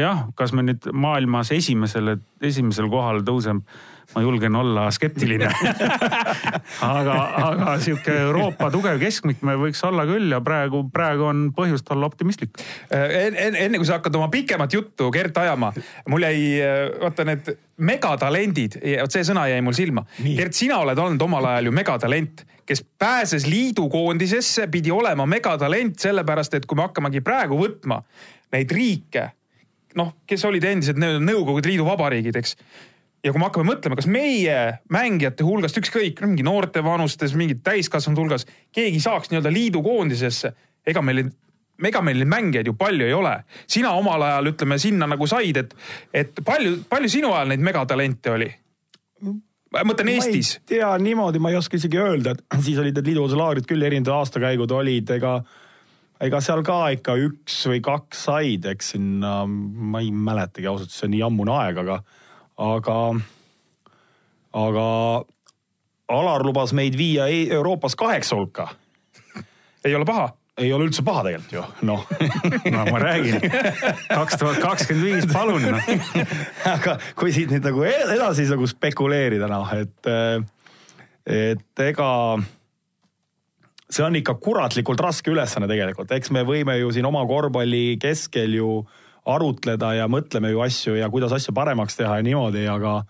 jah, 0.00 0.22
kas 0.34 0.54
me 0.54 0.64
nüüd 0.66 0.88
maailmas 0.92 1.52
esimesele, 1.56 2.16
esimesel 2.44 2.88
kohal 2.92 3.22
tõuseb 3.26 3.62
ma 4.14 4.22
julgen 4.24 4.56
olla 4.56 4.86
skeptiline 4.94 5.48
aga, 6.94 7.16
aga 7.50 7.76
sihuke 7.82 8.14
Euroopa 8.26 8.70
tugev 8.74 9.00
keskmik 9.02 9.44
me 9.46 9.56
võiks 9.60 9.82
olla 9.86 10.06
küll 10.08 10.32
ja 10.32 10.40
praegu, 10.44 10.84
praegu 10.92 11.28
on 11.30 11.46
põhjust 11.56 11.90
olla 11.94 12.08
optimistlik 12.10 12.56
en,. 12.90 13.34
enne, 13.34 13.66
enne 13.66 13.80
kui 13.80 13.88
sa 13.88 13.98
hakkad 14.00 14.16
oma 14.18 14.28
pikemat 14.32 14.72
juttu, 14.72 15.10
Gert, 15.14 15.36
ajama, 15.42 15.72
mul 16.10 16.26
jäi, 16.26 16.42
vaata 17.00 17.26
need 17.26 17.54
megatalendid, 17.76 18.78
vot 19.02 19.12
see 19.12 19.24
sõna 19.26 19.46
jäi 19.50 19.60
mul 19.64 19.74
silma. 19.76 20.06
Gert, 20.24 20.56
sina 20.56 20.78
oled 20.80 20.98
olnud 20.98 21.22
omal 21.26 21.50
ajal 21.52 21.68
ju 21.68 21.74
megatalent 21.76 22.46
kes 22.66 22.82
pääses 22.98 23.46
liidukoondisesse, 23.46 24.66
pidi 24.66 24.90
olema 24.90 25.26
megatalent, 25.26 25.98
sellepärast 26.02 26.56
et 26.58 26.66
kui 26.66 26.78
me 26.78 26.86
hakkamegi 26.88 27.22
praegu 27.22 27.58
võtma 27.60 28.00
neid 28.54 28.72
riike, 28.74 29.28
noh, 29.98 30.12
kes 30.26 30.44
olid 30.48 30.66
endised 30.66 30.98
Nõukogude 30.98 31.70
Liidu 31.70 31.86
vabariigid, 31.86 32.36
eks 32.40 32.56
ja 33.26 33.32
kui 33.32 33.42
me 33.42 33.48
hakkame 33.48 33.66
mõtlema, 33.72 33.98
kas 33.98 34.06
meie 34.10 34.58
mängijate 34.92 35.44
hulgast 35.46 35.80
ükskõik, 35.80 36.22
mingi 36.22 36.46
noorte 36.46 36.82
vanustes, 36.86 37.34
mingid 37.38 37.64
täiskasvanute 37.66 38.22
hulgas, 38.22 38.46
keegi 38.74 39.02
saaks 39.02 39.32
nii-öelda 39.32 39.52
liidu 39.52 39.82
koondisesse, 39.84 40.52
ega 40.86 41.02
meil 41.02 41.26
ega 41.84 42.00
meil 42.00 42.22
neid 42.22 42.30
mängijaid 42.32 42.70
ju 42.70 42.76
palju 42.78 43.04
ei 43.04 43.12
ole. 43.12 43.34
sina 43.68 43.90
omal 43.98 44.22
ajal 44.24 44.52
ütleme 44.52 44.78
sinna 44.80 45.08
nagu 45.10 45.26
said, 45.28 45.58
et, 45.60 45.74
et 46.14 46.40
palju, 46.44 46.78
palju 46.88 47.10
sinu 47.12 47.34
ajal 47.34 47.52
neid 47.52 47.66
megatalente 47.66 48.32
oli? 48.32 48.48
ma 49.74 49.82
mõtlen 49.84 50.14
Eestis. 50.14 50.56
tea 50.68 50.88
niimoodi, 51.02 51.42
ma 51.42 51.52
ei 51.52 51.58
oska 51.58 51.76
isegi 51.76 52.00
öelda, 52.00 52.32
et 52.32 52.58
siis 52.66 52.80
olid 52.80 52.96
need 52.96 53.12
liiduotsalaagrid 53.12 53.68
küll, 53.68 53.84
erinevad 53.84 54.22
aastakäigud 54.22 54.72
olid, 54.78 55.12
ega 55.18 55.38
ega 56.24 56.40
seal 56.40 56.62
ka 56.64 56.78
ikka 56.96 57.18
üks 57.26 57.58
või 57.68 57.82
kaks 57.84 58.22
said, 58.30 58.70
eks 58.72 58.94
sinna, 58.94 59.42
ma 59.46 60.00
ei 60.00 60.08
mäletagi 60.14 60.70
ausalt, 60.70 60.94
see 60.94 61.10
on 61.10 61.12
nii 61.12 61.26
ammune 61.26 61.52
aeg, 61.58 61.82
aga 61.84 62.00
aga, 62.56 62.98
aga 64.52 64.88
Alar 66.06 66.44
lubas 66.46 66.70
meid 66.76 66.94
viia 66.94 67.26
e-, 67.26 67.48
Euroopas 67.50 67.96
kaheksa 67.98 68.36
hulka. 68.38 68.68
ei 69.84 69.94
ole 69.94 70.04
paha 70.06 70.32
ei 70.56 70.70
ole 70.72 70.86
üldse 70.88 71.02
paha 71.04 71.24
tegelikult 71.26 71.52
ju, 71.52 71.62
noh 71.84 72.04
no 72.74 72.84
ma 72.88 73.00
räägin, 73.02 73.42
kaks 74.08 74.38
tuhat 74.40 74.60
kakskümmend 74.62 75.04
viis, 75.04 75.26
palun 75.28 75.66
noh. 75.74 75.90
aga 76.74 76.96
kui 77.18 77.34
siit 77.34 77.52
nüüd 77.52 77.66
nagu 77.66 77.84
e-, 77.84 78.06
edasi 78.14 78.46
nagu 78.48 78.68
spekuleerida 78.70 79.50
noh, 79.52 79.74
et, 79.76 80.10
et 81.28 81.84
ega 81.90 82.10
see 83.86 84.06
on 84.06 84.16
ikka 84.16 84.38
kuratlikult 84.42 85.02
raske 85.04 85.30
ülesanne 85.34 85.68
tegelikult, 85.68 86.14
eks 86.16 86.32
me 86.32 86.46
võime 86.46 86.78
ju 86.80 86.94
siin 86.94 87.06
oma 87.06 87.20
korvpalli 87.28 87.98
keskel 88.00 88.56
ju 88.56 88.70
äh, 88.80 89.02
arutleda 89.26 89.94
ja 89.98 90.10
mõtleme 90.10 90.52
ju 90.52 90.62
asju 90.64 90.98
ja 91.00 91.10
kuidas 91.12 91.34
asju 91.36 91.54
paremaks 91.56 91.98
teha 91.98 92.20
ja 92.20 92.26
niimoodi, 92.26 92.66
aga 92.70 93.00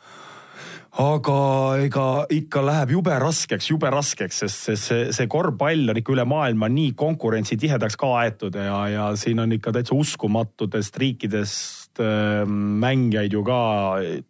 aga 0.96 1.40
ega 1.84 2.06
ikka 2.32 2.62
läheb 2.64 2.94
jube 2.94 3.16
raskeks, 3.20 3.68
jube 3.68 3.90
raskeks, 3.92 4.38
sest 4.44 4.62
see, 4.64 4.78
see, 4.80 5.00
see 5.12 5.28
korvpall 5.28 5.92
on 5.92 6.00
ikka 6.00 6.14
üle 6.14 6.24
maailma 6.28 6.70
nii 6.72 6.94
konkurentsitihedaks 6.96 7.98
ka 8.00 8.14
aetud 8.22 8.56
ja, 8.56 8.78
ja 8.88 9.10
siin 9.20 9.42
on 9.44 9.52
ikka 9.52 9.74
täitsa 9.76 9.96
uskumatutest 9.96 10.96
riikidest 11.02 12.00
äh, 12.00 12.48
mängijaid 12.48 13.36
ju 13.36 13.44
ka 13.44 13.60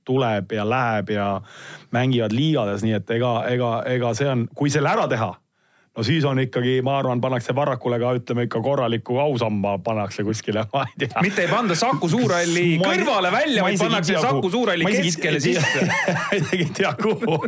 tuleb 0.06 0.58
ja 0.58 0.66
läheb 0.66 1.14
ja 1.14 1.28
mängivad 1.94 2.34
liigades, 2.34 2.82
nii 2.82 2.98
et 2.98 3.14
ega, 3.14 3.36
ega, 3.52 3.72
ega 3.94 4.14
see 4.18 4.30
on, 4.32 4.48
kui 4.58 4.72
selle 4.74 4.90
ära 4.90 5.06
teha 5.10 5.36
no 5.96 6.04
siis 6.04 6.24
on 6.28 6.40
ikkagi, 6.42 6.78
ma 6.84 6.98
arvan, 7.00 7.20
pannakse 7.20 7.54
Varrakule 7.56 7.98
ka 8.00 8.12
ütleme 8.18 8.46
ikka 8.46 8.60
korraliku 8.64 9.18
ausamba 9.22 9.76
pannakse 9.84 10.24
kuskile, 10.26 10.66
ma 10.74 10.84
ei 10.86 11.06
tea. 11.06 11.22
mitte 11.24 11.44
ei 11.46 11.50
panda 11.50 11.76
Saku 11.78 12.08
Suurhalli 12.12 12.66
kõrvale 12.82 13.32
välja, 13.32 13.64
vaid 13.64 13.80
pannakse 13.80 14.20
Saku 14.22 14.50
Suurhalli 14.52 14.88
keskele 14.90 15.40
sisse. 15.46 15.86
ma 16.16 16.26
isegi 16.36 16.66
ei 16.66 16.72
tea 16.76 16.92
kuhu. 17.00 17.38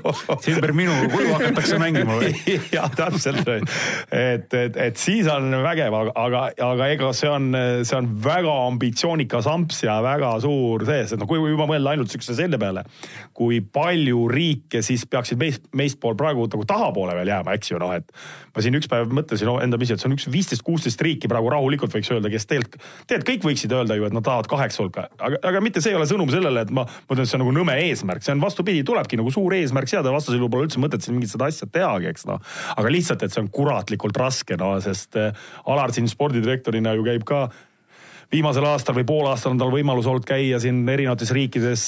ümber 0.55 0.75
minu 0.77 0.97
kuju 1.13 1.35
hakatakse 1.35 1.81
mängima 1.83 2.19
või? 2.23 2.33
jah, 2.73 2.89
täpselt. 2.97 3.49
et, 3.49 4.55
et, 4.55 4.81
et 4.89 5.01
siis 5.01 5.29
on 5.33 5.53
vägev, 5.65 5.95
aga, 6.15 6.49
aga 6.65 6.91
ega 6.95 7.13
see 7.17 7.31
on, 7.33 7.51
see 7.85 7.99
on 7.99 8.11
väga 8.25 8.55
ambitsioonikas 8.69 9.49
amps 9.51 9.83
ja 9.85 9.99
väga 10.05 10.35
suur 10.45 10.87
sees, 10.89 11.13
et 11.13 11.21
noh, 11.21 11.29
kui 11.29 11.41
juba 11.43 11.69
mõelda 11.69 11.95
ainult 11.95 12.13
siukse 12.13 12.37
selle 12.39 12.61
peale, 12.61 12.85
kui 13.39 13.61
palju 13.63 14.25
riike 14.33 14.83
siis 14.83 15.05
peaksid 15.11 15.39
meist, 15.39 15.69
meist 15.77 16.01
pool 16.03 16.17
praegu 16.19 16.49
nagu 16.51 16.65
tahapoole 16.67 17.15
veel 17.21 17.31
jääma, 17.31 17.55
eks 17.59 17.71
ju, 17.71 17.79
noh, 17.79 17.93
et 17.95 18.09
ma 18.55 18.65
siin 18.65 18.75
üks 18.79 18.91
päev 18.91 19.13
mõtlesin 19.15 19.51
enda 19.63 19.79
pisi, 19.79 19.95
et 19.95 20.03
see 20.03 20.09
on 20.11 20.17
üks 20.17 20.27
viisteist, 20.33 20.65
kuusteist 20.67 21.03
riiki 21.05 21.31
praegu 21.31 21.53
rahulikult 21.55 21.95
võiks 21.95 22.11
öelda, 22.15 22.33
kes 22.33 22.49
tegelikult, 22.51 22.83
tegelikult 23.07 23.29
kõik 23.29 23.47
võiksid 23.51 23.75
öelda 23.77 23.99
ju, 23.99 24.09
et 24.09 24.17
nad 24.17 24.27
tahavad 24.27 24.51
kaheksa 24.51 24.83
hulka, 24.83 25.07
aga, 25.19 25.39
aga 25.53 25.63
mitte 25.65 25.83
see 25.85 25.95
ei 25.95 25.99
ole 26.01 26.09
sõnum 26.11 26.33
sellele, 26.33 26.67
et 26.67 26.75
ma 26.75 26.87
mõtlen, 26.89 27.23
et 27.23 27.31
see 27.31 27.39
on 27.39 27.45
nagu 27.45 27.55
nõme 27.61 27.79
eesmärk, 27.85 28.27
see 28.27 28.35
on 28.35 28.43
vastupidi, 28.43 28.83
tulebki 28.89 29.21
nagu 29.21 29.33
suur 29.35 29.55
eesmärk 29.55 29.91
seada, 29.93 30.13
vastasel 30.15 30.41
juhul 30.43 30.53
pole 30.55 30.67
üldse 30.67 30.83
mõtet 30.83 31.07
siin 31.07 31.19
mingit 31.19 31.33
seda 31.35 31.51
asja 31.53 31.71
tehagi, 31.71 32.11
eks 32.11 32.27
noh. 32.31 32.43
aga 32.75 32.93
lihtsalt, 32.93 33.23
et 33.23 33.35
see 33.35 33.45
on 33.45 33.53
kuratlikult 33.55 34.19
raske, 34.19 34.59
no 34.59 34.75
sest 34.83 35.19
äh, 35.21 35.31
Alar 35.69 35.95
siin 35.95 36.11
spordidirektorina 36.11 36.97
ju 36.99 37.07
käib 37.07 37.27
ka 37.29 37.47
viimasel 38.33 38.67
aastal 38.69 38.97
või 38.99 39.07
pool 39.09 39.29
aastal 39.31 39.55
on 39.55 39.61
tal 39.61 39.71
võimalus 39.73 40.07
olnud 40.09 40.27
käia 40.29 40.59
siin 40.61 40.83
erinevates 40.89 41.31
riikides, 41.33 41.85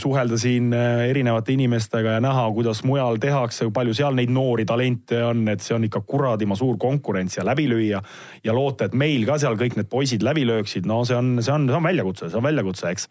suhelda 0.00 0.36
siin 0.40 0.74
erinevate 0.74 1.54
inimestega 1.54 2.18
ja 2.18 2.24
näha, 2.24 2.44
kuidas 2.56 2.82
mujal 2.84 3.16
tehakse, 3.22 3.64
kui 3.66 3.74
palju 3.78 3.96
seal 3.96 4.18
neid 4.18 4.32
noori 4.34 4.66
talente 4.68 5.22
on, 5.24 5.46
et 5.52 5.64
see 5.64 5.76
on 5.76 5.86
ikka 5.88 6.02
kuradima 6.06 6.58
suur 6.58 6.76
konkurents 6.80 7.38
ja 7.38 7.46
läbi 7.48 7.68
lüüa. 7.70 8.02
ja 8.44 8.54
loota, 8.56 8.90
et 8.90 8.94
meil 8.94 9.24
ka 9.28 9.38
seal 9.40 9.56
kõik 9.60 9.78
need 9.80 9.88
poisid 9.88 10.24
läbi 10.26 10.44
lööksid, 10.48 10.86
no 10.86 11.02
see 11.08 11.16
on, 11.16 11.38
see 11.40 11.54
on, 11.54 11.68
see 11.68 11.80
on 11.80 11.88
väljakutse, 11.88 12.28
see 12.28 12.40
on 12.40 12.44
väljakutse, 12.44 12.92
eks. 12.92 13.08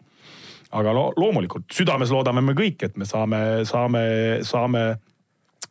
aga 0.70 0.94
lo 0.94 1.10
loomulikult 1.16 1.66
südames 1.74 2.14
loodame 2.14 2.44
me 2.44 2.54
kõik, 2.54 2.86
et 2.86 2.96
me 2.96 3.08
saame, 3.08 3.64
saame, 3.66 4.04
saame 4.46 4.84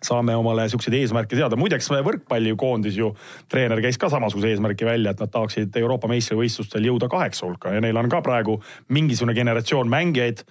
saame 0.05 0.35
omale 0.35 0.67
siukseid 0.69 0.95
eesmärke 0.99 1.35
seada. 1.35 1.57
muideks 1.59 1.89
võrkpallikoondis 1.91 2.97
ju, 2.99 3.11
treener 3.51 3.81
käis 3.83 3.97
ka 3.99 4.09
samasuguse 4.09 4.53
eesmärgi 4.53 4.87
välja, 4.87 5.11
et 5.11 5.19
nad 5.19 5.31
tahaksid 5.33 5.75
Euroopa 5.81 6.07
meistrivõistlustel 6.11 6.87
jõuda 6.87 7.09
kaheksa 7.11 7.45
hulka 7.45 7.73
ja 7.75 7.83
neil 7.83 7.97
on 7.97 8.09
ka 8.09 8.21
praegu 8.25 8.59
mingisugune 8.89 9.35
generatsioon 9.37 9.91
mängijaid 9.91 10.45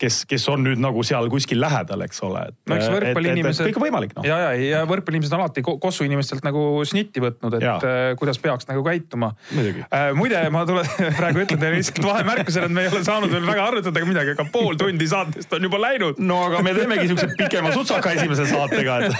kes, 0.00 0.22
kes 0.28 0.46
on 0.50 0.62
nüüd 0.64 0.80
nagu 0.80 1.02
seal 1.06 1.28
kuskil 1.32 1.60
lähedal, 1.60 2.04
eks 2.06 2.22
ole. 2.26 2.46
no 2.68 2.76
eks 2.76 2.88
võrkpalliinimesed. 2.92 3.68
kõik 3.68 3.78
on 3.80 3.84
võimalik 3.84 4.14
noh. 4.16 4.26
ja, 4.26 4.38
ja, 4.46 4.52
ja 4.64 4.82
võrkpalliinimesed 4.88 5.36
on 5.36 5.44
alati 5.44 5.64
Kossu 5.64 6.06
inimestelt 6.06 6.44
nagu 6.46 6.62
snitti 6.88 7.22
võtnud, 7.22 7.56
et 7.58 7.66
ja. 7.66 7.76
äh, 7.84 7.98
kuidas 8.20 8.40
peaks 8.42 8.68
nagu 8.70 8.82
käituma. 8.86 9.32
Äh, 9.52 10.10
muide, 10.16 10.42
ma 10.52 10.64
tulen 10.68 10.88
praegu 11.18 11.44
ütlen 11.44 11.60
teile 11.60 11.76
lihtsalt 11.76 12.04
vahemärkusena, 12.06 12.70
et 12.70 12.76
me 12.76 12.86
ei 12.86 12.92
ole 12.92 13.02
saanud 13.06 13.34
veel 13.34 13.46
väga 13.48 13.66
arutada 13.70 14.04
midagi, 14.08 14.34
aga 14.36 14.46
pool 14.52 14.78
tundi 14.80 15.08
saatest 15.10 15.52
on 15.56 15.68
juba 15.68 15.82
läinud. 15.82 16.20
no 16.22 16.40
aga 16.48 16.62
me 16.66 16.74
teemegi 16.76 17.10
siukse 17.10 17.30
pikema 17.38 17.74
sutsaka 17.76 18.14
esimese 18.16 18.48
saatega, 18.50 19.00
et 19.04 19.12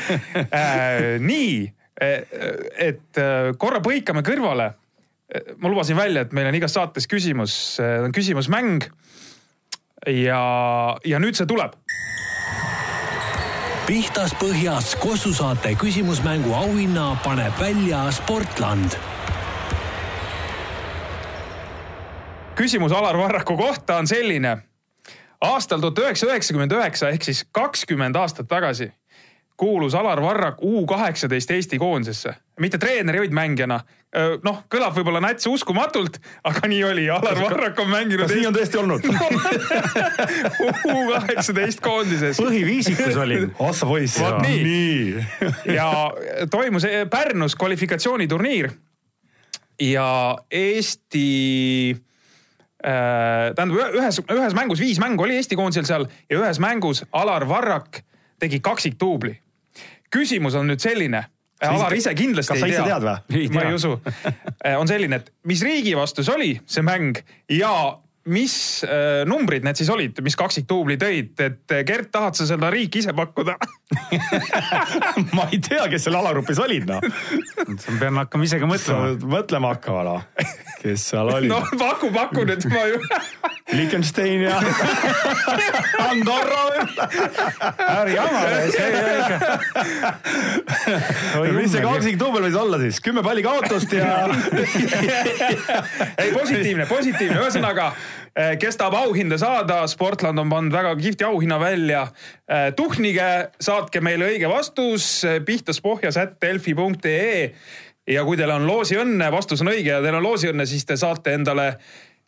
äh, 0.60 1.18
nii, 1.24 1.56
äh, 2.02 2.20
et 2.90 3.20
äh, 3.20 3.50
korra 3.58 3.82
põikame 3.84 4.24
kõrvale 4.26 4.72
ma 5.62 5.70
lubasin 5.70 5.94
välja, 5.94 6.24
et 6.24 6.32
meil 6.34 6.48
on 6.50 6.56
igas 6.58 6.72
saates 6.74 7.04
küsimus, 7.06 7.52
küsimusmäng 8.10 8.88
ja, 10.06 10.96
ja 11.04 11.18
nüüd 11.18 11.36
see 11.36 11.46
tuleb. 11.46 11.76
pihtas 13.86 14.32
põhjas 14.38 14.94
Kossu 15.02 15.32
saate 15.34 15.74
küsimusmängu 15.74 16.54
auhinna 16.54 17.16
paneb 17.24 17.56
välja 17.60 18.06
Sportland. 18.14 18.96
küsimus 22.54 22.92
Alar 22.92 23.18
Varraku 23.18 23.56
kohta 23.56 23.96
on 23.96 24.06
selline. 24.06 24.58
aastal 25.40 25.80
tuhat 25.80 25.98
üheksasada 25.98 26.32
üheksakümmend 26.32 26.72
üheksa 26.72 27.08
ehk 27.08 27.22
siis 27.24 27.44
kakskümmend 27.52 28.16
aastat 28.16 28.48
tagasi 28.48 28.92
kuulus 29.60 29.94
Alar 29.94 30.22
Varrak 30.22 30.62
U 30.64 30.86
kaheksateist 30.86 31.50
Eesti 31.50 31.78
koondisesse, 31.78 32.32
mitte 32.60 32.78
treeneri, 32.80 33.20
vaid 33.20 33.34
mängijana. 33.36 33.80
noh, 34.42 34.62
kõlab 34.72 34.96
võib-olla 34.96 35.20
nats 35.22 35.46
uskumatult, 35.46 36.16
aga 36.48 36.68
nii 36.72 36.80
oli, 36.88 37.04
Alar 37.12 37.36
Varrak 37.38 37.78
on 37.78 37.90
mänginud. 37.92 38.24
kas 38.24 38.32
nii 38.38 38.46
on 38.48 38.56
tõesti 38.56 38.80
olnud 38.80 39.04
U 40.94 40.96
kaheksateist 41.12 41.82
koondises. 41.84 42.40
põhiviisikus 42.40 43.18
olin. 43.20 43.52
ossa 43.58 43.86
poiss. 43.86 44.16
vot 44.20 44.40
nii, 44.46 44.62
nii. 44.64 45.74
ja 45.76 45.90
toimus 46.50 46.88
eh, 46.88 47.04
Pärnus 47.10 47.54
kvalifikatsiooniturniir 47.60 48.70
ja 49.84 50.08
Eesti 50.50 51.28
äh, 52.86 53.52
tähendab 53.54 53.76
ühes, 54.00 54.22
ühes 54.24 54.56
mängus, 54.56 54.80
viis 54.80 55.04
mängu 55.04 55.28
oli 55.28 55.36
Eesti 55.36 55.60
koondisel 55.60 55.86
seal 55.92 56.08
ja 56.30 56.40
ühes 56.40 56.64
mängus 56.64 57.04
Alar 57.12 57.48
Varrak 57.48 58.02
tegi 58.40 58.64
kaksikduubli 58.64 59.36
küsimus 60.12 60.56
on 60.58 60.70
nüüd 60.70 60.82
selline. 60.82 61.24
Alar 61.60 61.92
ise 61.92 62.14
kindlasti 62.16 62.56
ei 62.56 62.60
tea. 62.62 62.68
kas 62.68 62.78
sa 62.78 62.84
ise 62.84 62.86
tead 62.88 63.04
või? 63.04 63.48
ma 63.52 63.64
ei 63.68 63.74
usu. 63.76 63.96
Äh, 64.64 64.78
on 64.80 64.88
selline, 64.88 65.20
et 65.20 65.32
mis 65.48 65.60
riigi 65.64 65.92
vastu 65.96 66.24
see 66.24 66.36
oli, 66.36 66.52
see 66.68 66.84
mäng 66.86 67.20
ja 67.52 67.72
mis 68.32 68.54
äh, 68.84 69.22
numbrid 69.28 69.64
need 69.64 69.78
siis 69.80 69.90
olid, 69.92 70.20
mis 70.24 70.36
kaksikduubli 70.40 70.96
tõid, 71.00 71.34
et 71.40 71.76
äh, 71.76 71.84
Gert, 71.88 72.10
tahad 72.12 72.36
sa 72.38 72.48
seda 72.48 72.72
riiki 72.72 73.02
ise 73.04 73.14
pakkuda 73.16 73.56
ma 75.36 75.48
ei 75.50 75.58
tea, 75.58 75.82
kes 75.90 76.04
seal 76.06 76.14
alagrupis 76.14 76.60
olid 76.62 76.84
noh. 76.86 77.02
pead 77.98 78.14
hakkama 78.14 78.46
ise 78.46 78.60
ka 78.62 78.68
mõtlema. 78.70 79.08
mõtlema 79.32 79.72
hakkama 79.74 80.04
noh, 80.06 80.20
kes 80.78 81.06
seal 81.10 81.30
olid. 81.36 81.50
no 81.50 81.58
paku, 81.74 82.12
paku 82.14 82.46
nüüd 82.46 82.66
ma 82.70 82.84
ju 82.86 83.00
Liechtenstein 83.76 84.44
ja 84.46 84.56
Andorra 86.06 86.62
ärge 87.86 88.14
jama, 88.14 88.40
see 88.70 88.86
ei 88.86 88.94
ikka. 89.18 89.38
mis 91.58 91.70
see 91.74 91.82
kaksikduubel 91.84 92.46
võis 92.46 92.58
olla 92.62 92.80
siis, 92.82 93.02
kümme 93.02 93.22
palli 93.26 93.42
kaotust 93.46 93.94
ja 93.94 94.06
ei 96.14 96.30
positiivne, 96.34 96.86
positiivne, 96.90 97.42
ühesõnaga 97.42 97.90
kes 98.34 98.76
tahab 98.78 98.94
auhinda 98.94 99.38
saada, 99.40 99.86
Sportland 99.90 100.38
on 100.38 100.50
pannud 100.50 100.72
väga 100.74 100.96
kihvti 101.00 101.24
auhinna 101.26 101.60
välja. 101.60 102.06
Eh, 102.48 102.72
tuhnige, 102.76 103.48
saatke 103.60 104.00
meile 104.00 104.24
õige 104.30 104.48
vastus 104.50 105.24
eh, 105.24 105.40
pihtaspohjas.delfi.ee 105.44 107.52
ja 108.10 108.24
kui 108.26 108.36
teil 108.38 108.50
on 108.54 108.66
loosiõnne, 108.68 109.32
vastus 109.32 109.60
on 109.64 109.68
õige 109.72 109.90
ja 109.92 110.02
teil 110.02 110.14
on 110.18 110.24
loosiõnne, 110.24 110.66
siis 110.66 110.84
te 110.86 110.96
saate 111.00 111.34
endale 111.36 111.74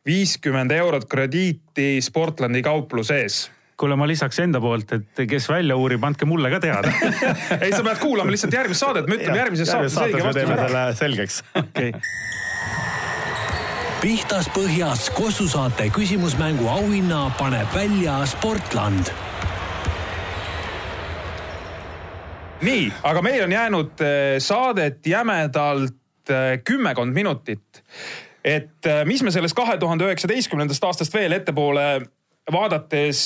viiskümmend 0.06 0.70
eurot 0.74 1.04
krediiti 1.10 2.00
Sportlandi 2.02 2.62
kaupluse 2.62 3.14
ees. 3.22 3.50
Kuule, 3.78 3.96
ma 3.98 4.06
lisaks 4.06 4.38
enda 4.44 4.60
poolt, 4.62 4.92
et 4.94 5.22
kes 5.26 5.48
välja 5.50 5.76
uurib, 5.78 6.04
andke 6.06 6.24
mulle 6.28 6.50
ka 6.52 6.60
teada. 6.62 6.88
Ei, 7.62 7.72
sa 7.72 7.82
pead 7.82 7.98
kuulama 8.02 8.30
lihtsalt 8.30 8.54
järgmist 8.54 8.80
saadet, 8.84 9.06
me 9.10 9.14
ütleme 9.18 9.38
järgmises 9.40 9.68
saates 9.70 9.96
õige 9.98 10.22
vastuse 10.22 10.54
ära. 10.68 10.84
selgeks. 10.98 11.42
Okay.. 11.62 11.90
Pihtas 14.02 14.48
põhjas 14.50 15.04
Kossu 15.14 15.44
saate 15.46 15.84
küsimusmängu 15.94 16.66
auhinna 16.66 17.28
paneb 17.38 17.70
välja 17.74 18.16
Sportland. 18.26 19.12
nii, 22.62 22.88
aga 23.02 23.22
meil 23.22 23.44
on 23.44 23.52
jäänud 23.52 24.02
eh, 24.02 24.38
saadet 24.42 25.06
jämedalt 25.06 26.30
eh, 26.30 26.58
kümmekond 26.64 27.14
minutit 27.14 27.82
et 28.44 28.86
äh, 28.86 29.04
mis 29.06 29.22
me 29.22 29.30
sellest 29.30 29.54
kahe 29.54 29.78
tuhande 29.78 30.08
üheksateistkümnendast 30.08 30.84
aastast 30.84 31.14
veel 31.14 31.38
ettepoole 31.38 31.86
vaadates, 32.52 33.22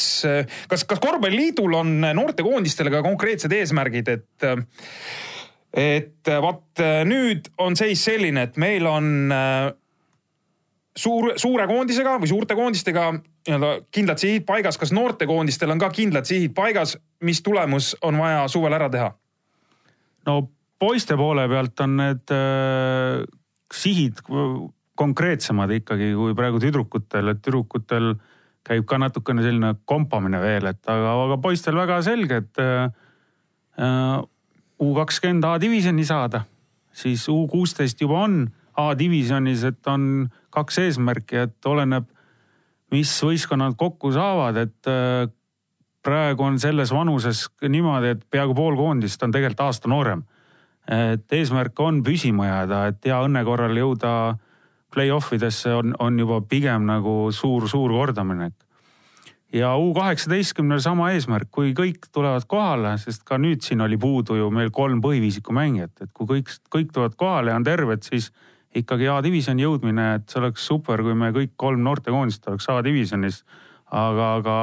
kas, 0.68 0.84
kas 0.84 1.00
korvpalliliidul 1.00 1.72
on 1.78 1.94
noortekoondistele 2.04 2.92
ka 2.92 3.00
konkreetsed 3.04 3.52
eesmärgid, 3.52 4.12
et 4.12 4.48
et 5.76 6.30
vaat 6.44 6.84
nüüd 7.08 7.48
on 7.64 7.76
seis 7.76 8.04
selline, 8.04 8.44
et 8.44 8.60
meil 8.60 8.84
on 8.88 9.32
suur, 10.96 11.32
suure 11.36 11.66
koondisega 11.68 12.16
või 12.20 12.30
suurte 12.30 12.56
koondistega 12.58 13.10
nii-öelda 13.14 13.72
kindlad 13.94 14.20
sihid 14.22 14.46
paigas. 14.48 14.78
kas 14.78 14.92
noortekoondistel 14.96 15.70
on 15.70 15.82
ka 15.82 15.90
kindlad 15.94 16.28
sihid 16.28 16.54
paigas, 16.54 16.96
mis 17.20 17.42
tulemus 17.42 17.94
on 18.02 18.18
vaja 18.18 18.48
suvel 18.48 18.72
ära 18.72 18.90
teha? 18.90 19.12
no 20.26 20.40
poiste 20.78 21.16
poole 21.16 21.48
pealt 21.48 21.80
on 21.84 21.96
need 22.00 22.32
äh, 22.34 23.22
sihid 23.72 24.22
konkreetsemad 24.96 25.72
ikkagi 25.76 26.12
kui 26.16 26.34
praegu 26.36 26.60
tüdrukutel, 26.62 27.32
et 27.32 27.42
tüdrukutel 27.44 28.14
käib 28.66 28.86
ka 28.88 28.98
natukene 28.98 29.44
selline 29.44 29.74
kompamine 29.86 30.40
veel, 30.42 30.70
et 30.72 30.90
aga, 30.90 31.12
aga 31.26 31.36
poistel 31.42 31.76
väga 31.78 32.00
selge, 32.06 32.42
et 32.42 32.62
äh, 32.62 34.22
U 34.76 34.92
kakskümmend 34.92 35.44
A-divisjoni 35.48 36.04
saada, 36.04 36.42
siis 36.92 37.22
U 37.32 37.46
kuusteist 37.48 38.00
juba 38.00 38.24
on 38.26 38.42
A-divisjonis, 38.76 39.62
et 39.64 39.88
on 39.88 40.26
kaks 40.56 40.80
eesmärki, 40.86 41.42
et 41.46 41.68
oleneb, 41.68 42.08
mis 42.94 43.12
võistkonnad 43.22 43.76
kokku 43.78 44.12
saavad, 44.14 44.62
et 44.62 44.90
äh, 44.90 45.26
praegu 46.06 46.46
on 46.46 46.58
selles 46.62 46.92
vanuses 46.94 47.46
niimoodi, 47.66 48.14
et 48.14 48.24
peaaegu 48.30 48.54
pool 48.56 48.78
koondist 48.78 49.22
on 49.26 49.34
tegelikult 49.34 49.66
aasta 49.66 49.90
noorem. 49.90 50.24
et 50.86 51.32
eesmärk 51.34 51.80
on 51.82 51.96
püsima 52.06 52.44
jääda, 52.46 52.84
et 52.92 53.08
hea 53.08 53.16
õnne 53.26 53.40
korral 53.44 53.74
jõuda 53.74 54.10
play-off 54.94 55.32
idesse 55.34 55.72
on, 55.74 55.96
on 55.98 56.20
juba 56.20 56.38
pigem 56.46 56.86
nagu 56.86 57.32
suur-suur 57.34 57.90
kordaminek. 57.90 58.54
ja 59.52 59.72
U 59.76 59.92
kaheksateistkümnel 59.94 60.78
sama 60.84 61.10
eesmärk, 61.16 61.50
kui 61.50 61.74
kõik 61.74 62.06
tulevad 62.12 62.46
kohale, 62.46 62.94
sest 63.02 63.24
ka 63.26 63.38
nüüd 63.42 63.66
siin 63.66 63.82
oli 63.82 63.98
puudu 63.98 64.38
ju 64.38 64.50
meil 64.54 64.70
kolm 64.70 65.02
põhiviisiku 65.02 65.54
mängijat, 65.54 65.94
et 66.00 66.12
kui 66.14 66.30
kõik, 66.30 66.54
kõik 66.70 66.94
tulevad 66.94 67.18
kohale 67.18 67.50
ja 67.50 67.58
on 67.58 67.66
terved, 67.66 68.06
siis 68.06 68.30
ikkagi 68.76 69.08
A-divisjoni 69.08 69.64
jõudmine, 69.64 70.08
et 70.18 70.30
see 70.30 70.40
oleks 70.40 70.66
super, 70.66 71.02
kui 71.04 71.14
me 71.14 71.30
kõik 71.34 71.54
kolm 71.56 71.84
noortekoondist 71.86 72.48
oleks 72.50 72.68
A-divisjonis. 72.72 73.42
aga, 73.90 74.34
aga 74.40 74.54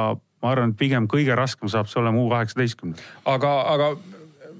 ma 0.42 0.50
arvan, 0.52 0.74
et 0.74 0.78
pigem 0.78 1.08
kõige 1.08 1.36
raskem 1.38 1.70
saab 1.72 1.88
see 1.88 2.00
olema 2.02 2.20
U 2.20 2.28
kaheksateistkümnel. 2.28 3.00
aga, 3.24 3.54
aga 3.72 3.94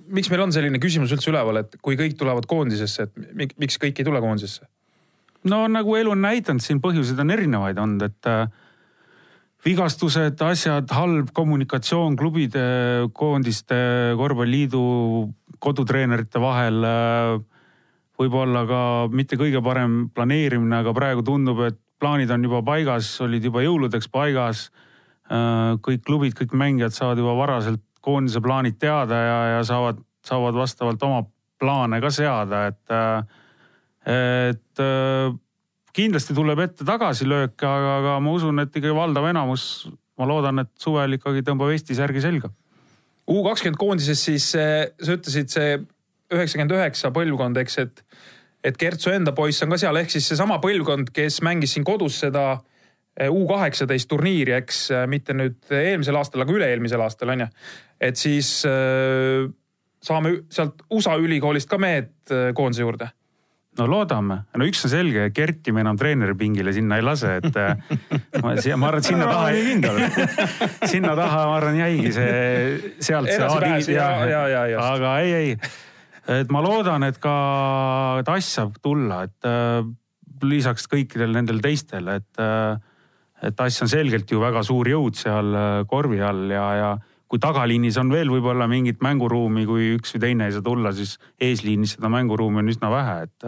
miks 0.08 0.30
meil 0.32 0.46
on 0.46 0.52
selline 0.52 0.80
küsimus 0.80 1.12
üldse 1.12 1.30
üleval, 1.30 1.60
et 1.60 1.76
kui 1.82 1.98
kõik 2.00 2.16
tulevad 2.18 2.46
koondisesse, 2.46 3.08
et 3.08 3.56
miks 3.58 3.78
kõik 3.78 4.00
ei 4.00 4.06
tule 4.06 4.20
koondisesse? 4.24 4.66
no 5.44 5.66
nagu 5.68 5.96
elu 5.96 6.14
on 6.14 6.22
näidanud, 6.24 6.64
siin 6.64 6.80
põhjuseid 6.80 7.20
on 7.20 7.30
erinevaid 7.34 7.78
olnud, 7.78 8.06
et 8.08 8.28
äh, 8.30 8.46
vigastused, 9.64 10.40
asjad, 10.44 10.90
halb 10.92 11.32
kommunikatsioon 11.36 12.16
klubide, 12.20 12.64
koondiste, 13.16 13.76
korvpalliliidu, 14.20 14.84
kodutreenerite 15.64 16.40
vahel. 16.42 16.80
Võib-olla 18.20 18.62
ka 18.68 18.80
mitte 19.10 19.38
kõige 19.38 19.62
parem 19.64 20.04
planeerimine, 20.14 20.82
aga 20.84 20.92
praegu 20.94 21.24
tundub, 21.26 21.64
et 21.66 21.78
plaanid 22.02 22.30
on 22.30 22.44
juba 22.46 22.60
paigas, 22.66 23.08
olid 23.24 23.44
juba 23.48 23.64
jõuludeks 23.64 24.10
paigas. 24.12 24.68
Äh, 25.32 25.74
kõik 25.82 26.04
klubid, 26.04 26.34
kõik 26.38 26.52
mängijad 26.54 26.94
saavad 26.94 27.22
juba 27.22 27.34
varaselt 27.38 27.82
koondise 28.04 28.42
plaanid 28.44 28.76
teada 28.78 29.18
ja, 29.18 29.38
ja 29.54 29.62
saavad, 29.64 30.02
saavad 30.26 30.58
vastavalt 30.58 31.02
oma 31.06 31.22
plaane 31.60 32.00
ka 32.04 32.10
seada, 32.12 32.66
et, 32.68 32.82
äh, 32.92 33.40
et 34.12 34.82
äh, 34.84 35.32
kindlasti 35.96 36.36
tuleb 36.36 36.60
ette 36.66 36.84
tagasilööke, 36.86 37.64
aga, 37.64 37.94
aga 38.02 38.18
ma 38.20 38.34
usun, 38.36 38.60
et 38.60 38.74
ikkagi 38.74 38.94
valdav 38.94 39.30
enamus, 39.30 39.86
ma 40.20 40.28
loodan, 40.28 40.60
et 40.62 40.70
suvel 40.80 41.16
ikkagi 41.16 41.44
tõmbab 41.46 41.72
Eesti 41.72 41.96
särgi 41.96 42.22
selga. 42.24 42.52
U 43.32 43.40
kakskümmend 43.46 43.80
koondises 43.80 44.20
siis 44.20 44.50
sa 44.52 45.14
ütlesid 45.16 45.48
see 45.48 45.78
üheksakümmend 46.36 46.76
üheksa 46.76 47.10
põlvkond, 47.14 47.58
eks, 47.62 47.78
et, 47.82 48.04
et 48.64 48.78
Kertsu 48.80 49.12
enda 49.14 49.34
poiss 49.36 49.64
on 49.64 49.74
ka 49.74 49.80
seal, 49.80 49.98
ehk 50.00 50.14
siis 50.14 50.28
seesama 50.32 50.60
põlvkond, 50.62 51.12
kes 51.14 51.40
mängis 51.46 51.76
siin 51.76 51.86
kodus 51.86 52.20
seda 52.24 52.46
eh, 53.16 53.30
U 53.30 53.46
kaheksateist 53.50 54.10
turniiri, 54.10 54.56
eks 54.60 54.86
mitte 55.10 55.36
nüüd 55.36 55.74
eelmisel 55.74 56.20
aastal, 56.20 56.44
aga 56.44 56.56
üle-eelmisel 56.58 57.02
aastal 57.04 57.34
on 57.34 57.46
ju. 57.46 57.50
et 58.04 58.20
siis 58.20 58.56
äh, 58.68 59.44
saame 60.04 60.38
sealt 60.52 60.84
USA 60.92 61.16
ülikoolist 61.20 61.70
ka 61.70 61.78
mehed 61.80 62.34
koondise 62.56 62.84
juurde. 62.84 63.10
No 63.74 63.88
loodame, 63.90 64.36
no 64.54 64.66
üks 64.68 64.84
on 64.86 64.92
selge, 64.92 65.24
Kerti 65.34 65.72
me 65.74 65.82
enam 65.82 65.96
treeneripingile 65.98 66.70
sinna 66.76 67.00
ei 67.00 67.02
lase, 67.02 67.32
et 67.40 67.56
ma, 67.58 68.52
ma 68.52 68.52
arvan, 68.54 69.00
et 69.00 69.08
sinna 69.08 69.26
taha, 69.26 69.48
sinna 70.92 71.14
taha, 71.18 71.40
ma 71.50 71.56
arvan, 71.56 71.80
jäigi 71.80 72.12
see 72.14 72.92
sealt 73.02 73.32
see 73.32 73.98
aga 74.78 75.16
ei, 75.24 75.34
ei 75.40 75.56
et 76.30 76.50
ma 76.52 76.62
loodan, 76.64 77.04
et 77.06 77.18
ka 77.22 78.22
Tass 78.26 78.56
saab 78.58 78.78
tulla, 78.82 79.24
et 79.28 79.48
äh, 79.48 79.82
lisaks 80.44 80.88
kõikidel 80.90 81.34
nendel 81.36 81.62
teistel, 81.64 82.08
et 82.16 82.42
äh,, 82.42 82.76
et 83.44 83.56
Tass 83.58 83.82
on 83.84 83.90
selgelt 83.90 84.30
ju 84.30 84.40
väga 84.40 84.62
suur 84.64 84.88
jõud 84.88 85.18
seal 85.18 85.52
äh, 85.58 85.82
korvi 85.90 86.22
all 86.24 86.48
ja, 86.52 86.68
ja 86.78 86.94
kui 87.28 87.40
tagaliinis 87.42 87.98
on 88.00 88.12
veel 88.12 88.30
võib-olla 88.30 88.68
mingit 88.70 89.02
mänguruumi, 89.04 89.66
kui 89.68 89.94
üks 89.96 90.14
või 90.14 90.22
teine 90.22 90.48
ei 90.48 90.54
saa 90.54 90.64
tulla, 90.64 90.92
siis 90.96 91.16
eesliinis 91.42 91.96
seda 91.96 92.08
mänguruumi 92.12 92.62
on 92.62 92.72
üsna 92.72 92.90
vähe, 92.92 93.16
et 93.26 93.46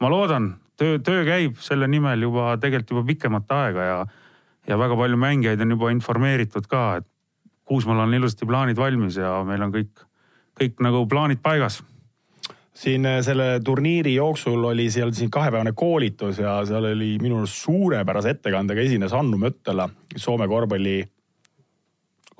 ma 0.00 0.10
loodan, 0.12 0.52
töö, 0.80 0.98
töö 1.04 1.24
käib 1.26 1.58
selle 1.64 1.88
nimel 1.90 2.28
juba 2.28 2.54
tegelikult 2.60 2.94
juba 2.94 3.06
pikemat 3.08 3.56
aega 3.56 3.88
ja, 3.88 3.98
ja 4.68 4.78
väga 4.80 4.96
palju 5.00 5.18
mängijaid 5.20 5.64
on 5.64 5.74
juba 5.76 5.90
informeeritud 5.96 6.68
ka, 6.70 6.84
et 7.00 7.08
Kuusmaal 7.70 8.00
on 8.02 8.14
ilusasti 8.16 8.48
plaanid 8.50 8.78
valmis 8.80 9.14
ja 9.20 9.36
meil 9.46 9.62
on 9.62 9.70
kõik, 9.70 10.00
kõik 10.60 10.82
nagu 10.84 11.06
plaanid 11.08 11.40
paigas. 11.42 11.80
Siin 12.80 13.06
äh, 13.08 13.20
selle 13.24 13.58
turniiri 13.64 14.14
jooksul 14.14 14.64
oli 14.70 14.88
seal 14.92 15.12
siin 15.16 15.30
kahepäevane 15.32 15.72
koolitus 15.76 16.38
ja 16.40 16.60
seal 16.68 16.92
oli 16.92 17.16
minu 17.22 17.40
arust 17.42 17.64
suurepärase 17.64 18.36
ettekandega 18.36 18.84
esines 18.84 19.12
Hannu 19.16 19.40
Möttela, 19.40 19.88
Soome 20.16 20.48
korvpalli 20.48 21.00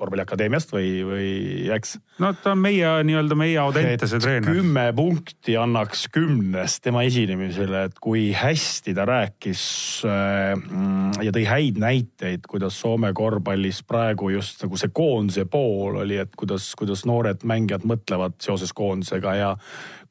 korvpalliakadeemiast 0.01 0.73
või, 0.73 0.89
või 1.05 1.29
eks? 1.75 1.95
no 2.21 2.31
ta 2.41 2.55
on 2.55 2.61
meie 2.63 2.89
nii-öelda 3.07 3.37
meie 3.37 3.59
Audentese 3.61 4.19
treener. 4.21 4.49
kümme 4.49 4.87
punkti 4.97 5.55
annaks 5.59 6.07
kümnest 6.13 6.81
tema 6.85 7.05
esinemisele, 7.07 7.85
et 7.89 8.01
kui 8.01 8.29
hästi 8.35 8.95
ta 8.97 9.05
rääkis 9.09 9.63
äh, 10.09 10.53
ja 11.21 11.35
tõi 11.35 11.45
häid 11.49 11.81
näiteid, 11.81 12.49
kuidas 12.49 12.79
Soome 12.81 13.13
korvpallis 13.17 13.83
praegu 13.87 14.31
just 14.33 14.63
nagu 14.65 14.79
see 14.79 14.93
koondise 14.93 15.45
pool 15.51 16.01
oli, 16.03 16.17
et 16.21 16.35
kuidas, 16.37 16.71
kuidas 16.79 17.05
noored 17.09 17.45
mängijad 17.47 17.85
mõtlevad 17.87 18.39
seoses 18.41 18.73
koondisega 18.77 19.35
ja 19.37 19.55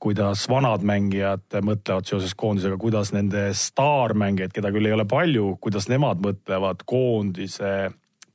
kuidas 0.01 0.47
vanad 0.49 0.84
mängijad 0.86 1.59
mõtlevad 1.66 2.09
seoses 2.09 2.32
koondisega, 2.38 2.78
kuidas 2.80 3.12
nende 3.12 3.51
staarmängijaid, 3.57 4.55
keda 4.55 4.70
küll 4.72 4.88
ei 4.88 4.95
ole 4.97 5.05
palju, 5.09 5.57
kuidas 5.61 5.91
nemad 5.93 6.22
mõtlevad 6.24 6.86
koondise 6.88 7.91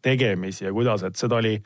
tegemisi 0.05 0.67
ja 0.67 0.73
kuidas, 0.73 1.03
et 1.07 1.17
seda 1.19 1.39
oli 1.41 1.57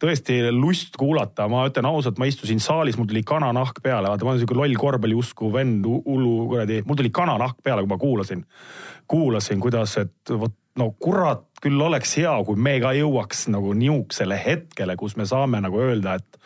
tõesti 0.00 0.38
lust 0.52 0.96
kuulata, 1.00 1.46
ma 1.48 1.64
ütlen 1.68 1.88
ausalt, 1.88 2.18
ma 2.20 2.28
istusin 2.28 2.60
saalis, 2.60 2.98
mul 2.98 3.08
tuli 3.08 3.22
kananahk 3.26 3.80
peale, 3.84 4.10
vaata 4.12 4.26
ma 4.26 4.34
olen 4.34 4.42
siuke 4.42 4.56
loll 4.56 4.76
korvpalliusku 4.80 5.50
vend, 5.54 5.88
hullu 5.88 6.34
kuradi, 6.52 6.82
mul 6.86 7.00
tuli 7.00 7.12
kananahk 7.14 7.62
peale, 7.64 7.84
kui 7.84 7.92
ma 7.94 8.00
kuulasin. 8.00 8.44
kuulasin, 9.08 9.60
kuidas, 9.62 9.96
et 10.02 10.34
vot 10.34 10.52
no 10.76 10.90
kurat, 11.00 11.46
küll 11.62 11.80
oleks 11.80 12.16
hea, 12.18 12.32
kui 12.44 12.58
me 12.60 12.76
ka 12.82 12.92
jõuaks 12.96 13.46
nagu 13.54 13.72
niisugusele 13.72 14.36
hetkele, 14.36 14.96
kus 15.00 15.16
me 15.16 15.24
saame 15.28 15.60
nagu 15.64 15.80
öelda, 15.80 16.18
et 16.20 16.40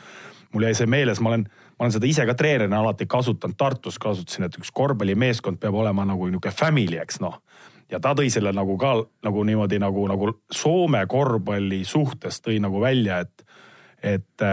mul 0.55 0.69
jäi 0.69 0.77
see 0.79 0.91
meeles, 0.91 1.21
ma 1.21 1.33
olen, 1.33 1.47
ma 1.79 1.87
olen 1.87 1.97
seda 1.97 2.07
ise 2.07 2.27
ka 2.29 2.37
treenerina 2.39 2.83
alati 2.85 3.09
kasutanud, 3.11 3.59
Tartus 3.59 3.99
kasutasin, 4.03 4.47
et 4.47 4.59
üks 4.61 4.71
korvpallimeeskond 4.75 5.59
peab 5.63 5.75
olema 5.83 6.07
nagu 6.07 6.29
niisugune 6.29 6.55
family, 6.55 7.01
eks 7.03 7.19
noh 7.25 7.41
ja 7.91 8.01
ta 8.01 8.15
tõi 8.17 8.31
selle 8.33 8.53
nagu 8.57 8.77
ka 8.81 8.95
nagu 9.27 9.45
niimoodi 9.47 9.81
nagu, 9.83 10.07
nagu 10.11 10.33
Soome 10.55 11.03
korvpalli 11.11 11.83
suhtes 11.85 12.41
tõi 12.45 12.61
nagu 12.63 12.81
välja, 12.83 13.21
et, 13.25 13.45
et, 14.03 14.47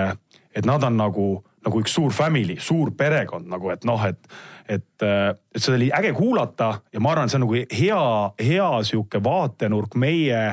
et 0.56 0.66
nad 0.66 0.84
on 0.84 0.98
nagu, 0.98 1.28
nagu 1.66 1.82
üks 1.84 1.96
suur 1.98 2.16
family, 2.16 2.58
suur 2.60 2.94
perekond 2.98 3.48
nagu, 3.50 3.72
et 3.74 3.88
noh, 3.88 4.04
et, 4.08 4.20
et, 4.68 4.90
et 5.04 5.62
seda 5.62 5.78
oli 5.78 5.92
äge 5.94 6.14
kuulata 6.18 6.74
ja 6.94 7.02
ma 7.04 7.14
arvan, 7.14 7.28
et 7.28 7.36
see 7.36 7.42
on 7.42 7.48
nagu 7.48 7.64
hea, 7.82 8.04
hea 8.50 8.70
sihuke 8.90 9.24
vaatenurk 9.24 9.98
meie 10.00 10.44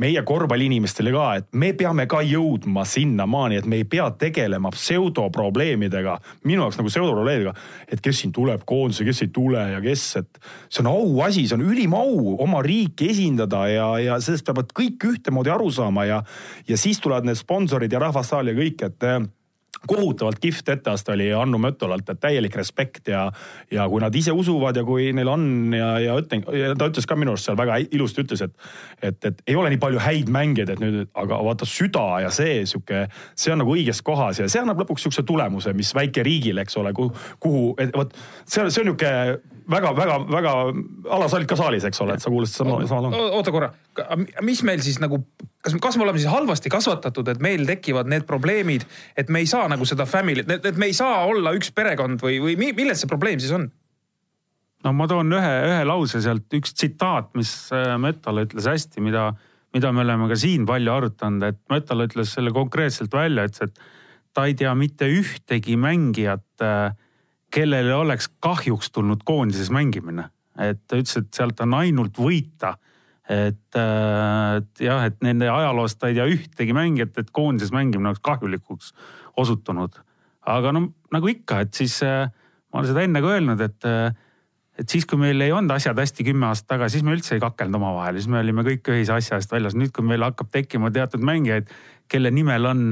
meie 0.00 0.22
korvpalliinimestele 0.26 1.12
ka, 1.14 1.26
et 1.38 1.46
me 1.54 1.70
peame 1.78 2.06
ka 2.10 2.20
jõudma 2.26 2.84
sinnamaani, 2.88 3.60
et 3.60 3.68
me 3.70 3.78
ei 3.80 3.86
pea 3.88 4.08
tegelema 4.18 4.72
pseudoprobleemidega. 4.74 6.16
minu 6.44 6.64
jaoks 6.64 6.80
nagu 6.80 6.90
pseudoprobleemidega, 6.90 7.54
et 7.88 8.02
kes 8.02 8.22
siin 8.22 8.32
tuleb 8.32 8.64
koondise, 8.66 9.04
kes 9.04 9.22
ei 9.22 9.30
tule 9.34 9.62
ja 9.70 9.80
kes, 9.84 10.06
et 10.22 10.40
see 10.68 10.82
on 10.82 10.90
auasi, 10.90 11.46
see 11.46 11.58
on 11.58 11.66
ülim 11.68 11.94
au 11.94 12.34
oma 12.42 12.62
riiki 12.62 13.10
esindada 13.14 13.66
ja, 13.70 13.88
ja 14.02 14.18
sellest 14.20 14.46
peavad 14.46 14.74
kõik 14.74 15.08
ühtemoodi 15.12 15.54
aru 15.54 15.70
saama 15.70 16.08
ja, 16.08 16.20
ja 16.68 16.78
siis 16.80 17.00
tulevad 17.00 17.28
need 17.28 17.38
sponsorid 17.38 17.92
ja 17.92 18.02
rahvassaal 18.02 18.50
ja 18.50 18.58
kõik, 18.58 18.86
et 18.88 19.10
kohutavalt 19.86 20.40
kihvt 20.42 20.68
etteaste 20.76 21.12
oli 21.14 21.30
Hannu 21.30 21.58
Möttolalt, 21.62 22.08
et 22.10 22.20
täielik 22.20 22.56
respekt 22.56 23.08
ja, 23.08 23.26
ja 23.72 23.86
kui 23.90 24.02
nad 24.02 24.14
ise 24.14 24.32
usuvad 24.32 24.76
ja 24.76 24.84
kui 24.86 25.10
neil 25.16 25.30
on 25.30 25.46
ja, 25.76 25.90
ja 26.02 26.18
ütlen, 26.20 26.44
ta 26.78 26.90
ütles 26.90 27.08
ka 27.08 27.18
minu 27.18 27.34
arust 27.34 27.48
seal 27.48 27.58
väga 27.58 27.78
ilusti 27.84 28.24
ütles, 28.24 28.44
et, 28.46 28.54
et, 29.02 29.18
et 29.30 29.42
ei 29.46 29.58
ole 29.58 29.72
nii 29.72 29.82
palju 29.82 30.02
häid 30.02 30.32
mängijaid, 30.34 30.74
et 30.74 30.82
nüüd, 30.82 31.00
aga 31.20 31.40
vaata 31.48 31.68
süda 31.68 32.04
ja 32.24 32.32
see 32.34 32.62
sihuke, 32.68 33.06
see 33.38 33.54
on 33.54 33.62
nagu 33.62 33.74
õiges 33.76 34.02
kohas 34.06 34.42
ja 34.42 34.48
see 34.50 34.62
annab 34.62 34.84
lõpuks 34.84 35.06
sihukese 35.06 35.26
tulemuse, 35.28 35.74
mis 35.76 35.94
väikeriigil, 35.96 36.62
eks 36.64 36.80
ole, 36.80 36.94
kuhu, 36.96 37.12
kuhu, 37.42 37.66
vot 37.96 38.14
see 38.44 38.64
on, 38.64 38.70
see 38.70 38.84
on 38.84 38.92
nihuke 38.92 39.12
väga-väga-väga, 39.70 40.54
Alar, 41.14 41.28
sa 41.30 41.38
olid 41.38 41.48
ka 41.48 41.56
saalis, 41.58 41.84
eks 41.88 42.00
ole, 42.04 42.16
et 42.16 42.24
sa 42.24 42.32
kuulasid 42.32 42.58
sama, 42.60 42.78
sama. 42.88 43.10
oota 43.38 43.52
korra, 43.54 43.70
mis 44.44 44.62
meil 44.66 44.82
siis 44.84 45.00
nagu, 45.02 45.22
kas, 45.64 45.76
kas 45.80 45.96
me 45.98 46.04
oleme 46.06 46.20
siis 46.20 46.32
halvasti 46.32 46.72
kasvatatud, 46.72 47.30
et 47.32 47.40
meil 47.44 47.64
tekivad 47.68 48.10
need 48.10 48.26
probleemid, 48.28 48.84
et 49.16 49.32
me 49.32 49.42
ei 49.42 49.48
saa 49.50 49.68
nagu 49.72 49.86
seda 49.88 50.06
family't, 50.08 50.50
et 50.60 50.76
me 50.80 50.90
ei 50.90 50.96
saa 50.96 51.24
olla 51.30 51.54
üks 51.56 51.72
perekond 51.74 52.22
või, 52.24 52.40
või 52.42 52.74
milles 52.76 53.02
see 53.02 53.10
probleem 53.10 53.42
siis 53.42 53.54
on? 53.56 53.70
no 54.84 54.92
ma 54.92 55.08
toon 55.08 55.32
ühe, 55.32 55.52
ühe 55.70 55.84
lause 55.88 56.20
sealt, 56.24 56.46
üks 56.56 56.76
tsitaat, 56.76 57.32
mis 57.38 57.50
äh, 57.74 57.94
Metal 58.00 58.42
ütles 58.44 58.68
hästi, 58.68 59.00
mida, 59.04 59.30
mida 59.74 59.92
me 59.96 60.04
oleme 60.04 60.28
ka 60.30 60.38
siin 60.38 60.66
palju 60.68 60.92
arutanud, 60.92 61.48
et 61.48 61.60
Metal 61.72 62.04
ütles 62.04 62.34
selle 62.36 62.52
konkreetselt 62.54 63.14
välja, 63.16 63.46
ütles, 63.48 63.70
et 63.70 64.34
ta 64.34 64.44
ei 64.50 64.56
tea 64.58 64.74
mitte 64.76 65.08
ühtegi 65.08 65.78
mängijat 65.80 66.64
äh, 66.64 66.92
kellele 67.54 67.94
oleks 67.94 68.28
kahjuks 68.42 68.90
tulnud 68.90 69.22
koondises 69.24 69.70
mängimine. 69.70 70.28
et 70.58 70.78
ta 70.86 70.98
ütles, 71.00 71.16
et 71.18 71.34
sealt 71.34 71.60
on 71.64 71.74
ainult 71.74 72.18
võita. 72.18 72.76
Et, 73.28 73.76
äh, 73.76 74.56
et 74.58 74.84
jah, 74.84 75.04
et 75.08 75.16
nende 75.24 75.48
ajaloost 75.48 75.98
ta 76.00 76.10
ei 76.10 76.18
tea 76.18 76.26
ühtegi 76.28 76.76
mängijat, 76.76 77.16
et 77.18 77.30
koondises 77.32 77.72
mängimine 77.72 78.12
oleks 78.12 78.24
kahjulikuks 78.24 78.92
osutunud. 79.40 79.96
aga 80.44 80.72
no 80.76 80.90
nagu 81.12 81.28
ikka, 81.28 81.62
et 81.64 81.72
siis 81.74 82.02
äh, 82.04 82.28
ma 82.72 82.80
olen 82.80 82.90
seda 82.90 83.04
enne 83.06 83.22
ka 83.24 83.32
öelnud, 83.32 83.60
et 83.64 83.88
äh, 83.88 84.12
et 84.74 84.90
siis, 84.90 85.06
kui 85.06 85.16
meil 85.16 85.40
ei 85.40 85.52
olnud 85.54 85.70
asjad 85.70 85.96
hästi 85.96 86.24
kümme 86.26 86.48
aastat 86.48 86.74
tagasi, 86.74 86.98
siis 86.98 87.06
me 87.06 87.14
üldse 87.14 87.36
ei 87.36 87.40
kakelnud 87.40 87.78
omavahel, 87.78 88.18
siis 88.18 88.26
me 88.28 88.40
olime 88.40 88.64
kõik 88.66 88.88
ühise 88.90 89.14
asja 89.14 89.38
eest 89.38 89.52
väljas. 89.54 89.76
nüüd, 89.78 89.92
kui 89.94 90.04
meil 90.04 90.24
hakkab 90.26 90.50
tekkima 90.50 90.90
teatud 90.90 91.22
mängijaid, 91.22 91.70
kelle 92.10 92.30
nimel 92.34 92.66
on 92.66 92.86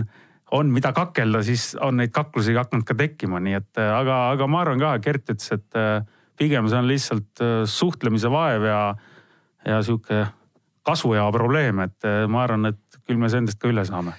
on, 0.52 0.68
mida 0.68 0.90
kakelda, 0.92 1.40
siis 1.42 1.70
on 1.80 1.96
neid 1.96 2.10
kaklusi 2.12 2.52
hakanud 2.52 2.84
ka 2.84 2.94
tekkima, 2.94 3.38
nii 3.40 3.54
et 3.56 3.78
aga, 3.80 4.18
aga 4.34 4.46
ma 4.46 4.60
arvan 4.60 4.82
ka, 4.82 4.90
Gert 5.00 5.30
ütles, 5.32 5.48
et 5.48 5.78
pigem 6.36 6.68
see 6.68 6.76
on 6.76 6.90
lihtsalt 6.90 7.42
suhtlemise 7.72 8.28
vaev 8.28 8.66
ja, 8.68 8.82
ja 9.66 9.82
sihuke 9.82 10.24
kasvuea 10.86 11.24
probleem, 11.34 11.84
et 11.84 12.08
ma 12.28 12.42
arvan, 12.42 12.72
et 12.72 12.98
küll 13.06 13.20
me 13.20 13.28
endast 13.30 13.60
ka 13.62 13.70
üle 13.70 13.84
saame. 13.86 14.16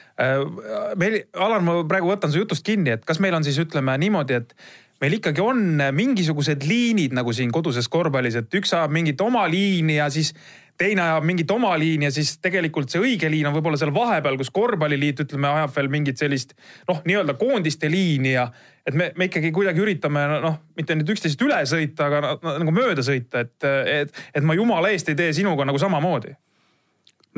meil, 0.99 1.17
Alar, 1.35 1.63
ma 1.65 1.81
praegu 1.87 2.07
võtan 2.11 2.31
su 2.31 2.39
jutust 2.39 2.63
kinni, 2.65 2.93
et 2.95 3.03
kas 3.07 3.19
meil 3.23 3.35
on 3.35 3.43
siis 3.43 3.59
ütleme 3.59 3.95
niimoodi, 3.99 4.39
et 4.39 4.55
meil 5.03 5.17
ikkagi 5.17 5.43
on 5.43 5.83
mingisugused 5.91 6.63
liinid 6.67 7.15
nagu 7.15 7.33
siin 7.35 7.51
koduses 7.51 7.89
korvpallis, 7.91 8.39
et 8.39 8.59
üks 8.59 8.71
saab 8.71 8.95
mingit 8.95 9.19
oma 9.21 9.43
liini 9.51 9.97
ja 9.99 10.07
siis 10.13 10.31
teine 10.79 11.03
ajab 11.03 11.25
mingit 11.27 11.51
oma 11.53 11.73
liini 11.79 12.07
ja 12.07 12.11
siis 12.13 12.35
tegelikult 12.41 12.91
see 12.91 13.01
õige 13.01 13.29
liin 13.31 13.47
on 13.47 13.53
võib-olla 13.55 13.77
seal 13.79 13.93
vahepeal, 13.93 14.37
kus 14.39 14.49
korvpalliliit 14.53 15.21
ütleme, 15.25 15.49
ajab 15.49 15.75
veel 15.75 15.89
mingit 15.93 16.21
sellist 16.21 16.55
noh, 16.89 17.01
nii-öelda 17.05 17.35
koondiste 17.39 17.91
liini 17.91 18.33
ja 18.33 18.47
et 18.85 18.97
me, 18.97 19.11
me 19.17 19.29
ikkagi 19.29 19.53
kuidagi 19.55 19.83
üritame 19.83 20.25
noh, 20.43 20.57
mitte 20.77 20.97
nüüd 20.97 21.13
üksteisest 21.13 21.45
üle 21.45 21.61
sõita, 21.69 22.09
aga 22.09 22.33
nagu 22.61 22.73
mööda 22.75 23.05
sõita, 23.05 23.45
et, 23.45 23.69
et, 23.69 24.19
et 24.33 24.45
ma 24.45 24.57
jumala 24.57 24.91
eest 24.93 25.13
ei 25.13 25.19
tee 25.19 25.31
sinuga 25.37 25.67
nagu 25.69 25.79
samamoodi. 25.81 26.33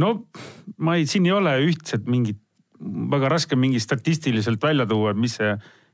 no 0.02 0.16
ma 0.78 0.98
ei, 1.00 1.08
siin 1.10 1.28
ei 1.28 1.36
ole 1.36 1.58
ühtset 1.68 2.08
mingit, 2.10 2.40
väga 3.12 3.30
raske 3.32 3.56
mingi 3.60 3.80
statistiliselt 3.84 4.64
välja 4.64 4.88
tuua, 4.88 5.12
et 5.12 5.20
mis 5.20 5.38
see 5.40 5.54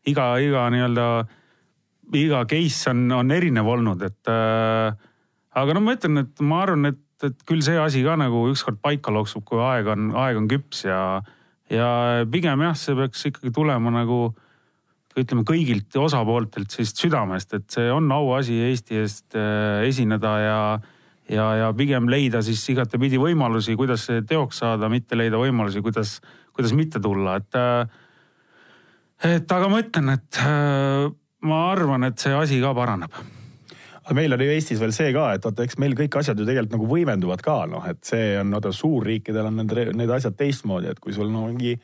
iga, 0.10 0.34
iga 0.42 0.66
nii-öelda, 0.74 1.08
iga 2.18 2.46
case 2.50 2.90
on, 2.94 3.06
on 3.18 3.34
erinev 3.34 3.70
olnud, 3.70 4.02
et 4.06 4.32
äh, 4.32 5.10
aga 5.62 5.76
no 5.76 5.84
ma 5.84 5.96
ütlen, 5.98 6.24
et 6.24 6.44
ma 6.46 6.64
arvan, 6.66 6.94
et, 6.94 7.02
et 7.28 7.44
küll 7.48 7.64
see 7.66 7.78
asi 7.80 8.04
ka 8.06 8.16
nagu 8.20 8.46
ükskord 8.52 8.80
paika 8.84 9.14
loksub, 9.14 9.46
kui 9.48 9.62
aeg 9.64 9.90
on, 9.94 10.12
aeg 10.18 10.40
on 10.40 10.48
küps 10.52 10.86
ja, 10.88 11.02
ja 11.72 11.90
pigem 12.32 12.64
jah, 12.66 12.78
see 12.78 12.98
peaks 12.98 13.28
ikkagi 13.32 13.54
tulema 13.56 13.94
nagu 13.94 14.24
ütleme 15.20 15.44
kõigilt 15.48 15.96
osapooltelt 16.00 16.72
sellist 16.72 17.02
südamest, 17.04 17.56
et 17.58 17.68
see 17.74 17.90
on 17.92 18.08
auasi 18.16 18.56
Eesti 18.70 19.02
eest 19.02 19.36
äh, 19.36 19.82
esineda 19.90 20.36
ja, 20.40 20.62
ja, 21.32 21.48
ja 21.60 21.72
pigem 21.76 22.08
leida 22.12 22.40
siis 22.46 22.64
igatepidi 22.72 23.20
võimalusi, 23.20 23.76
kuidas 23.80 24.08
see 24.08 24.24
teoks 24.28 24.64
saada, 24.64 24.88
mitte 24.92 25.20
leida 25.20 25.42
võimalusi, 25.42 25.84
kuidas, 25.84 26.20
kuidas 26.56 26.76
mitte 26.78 27.04
tulla, 27.04 27.36
et. 27.42 27.60
äh, 27.60 28.00
et 29.36 29.52
aga 29.52 29.68
ma 29.70 29.84
ütlen, 29.84 30.16
et 30.16 30.42
äh, 30.46 31.12
ma 31.46 31.62
arvan, 31.74 32.08
et 32.08 32.20
see 32.24 32.34
asi 32.38 32.64
ka 32.64 32.74
paraneb 32.78 33.22
aga 34.06 34.18
meil 34.18 34.34
on 34.34 34.42
ju 34.42 34.54
Eestis 34.54 34.80
veel 34.82 34.94
see 34.96 35.12
ka, 35.16 35.28
et 35.36 35.44
vaata, 35.46 35.66
eks 35.68 35.78
meil 35.82 35.96
kõik 35.98 36.16
asjad 36.22 36.40
ju 36.40 36.46
tegelikult 36.48 36.78
nagu 36.78 36.88
võimenduvad 36.90 37.44
ka 37.46 37.58
noh, 37.70 37.84
et 37.90 38.02
see 38.08 38.34
on, 38.40 38.54
vaata 38.56 38.74
suurriikidel 38.76 39.50
on 39.52 39.62
need, 39.62 39.76
need 39.98 40.14
asjad 40.16 40.38
teistmoodi, 40.40 40.90
et 40.92 41.02
kui 41.02 41.14
sul 41.16 41.30
no 41.34 41.46
mingi 41.50 41.76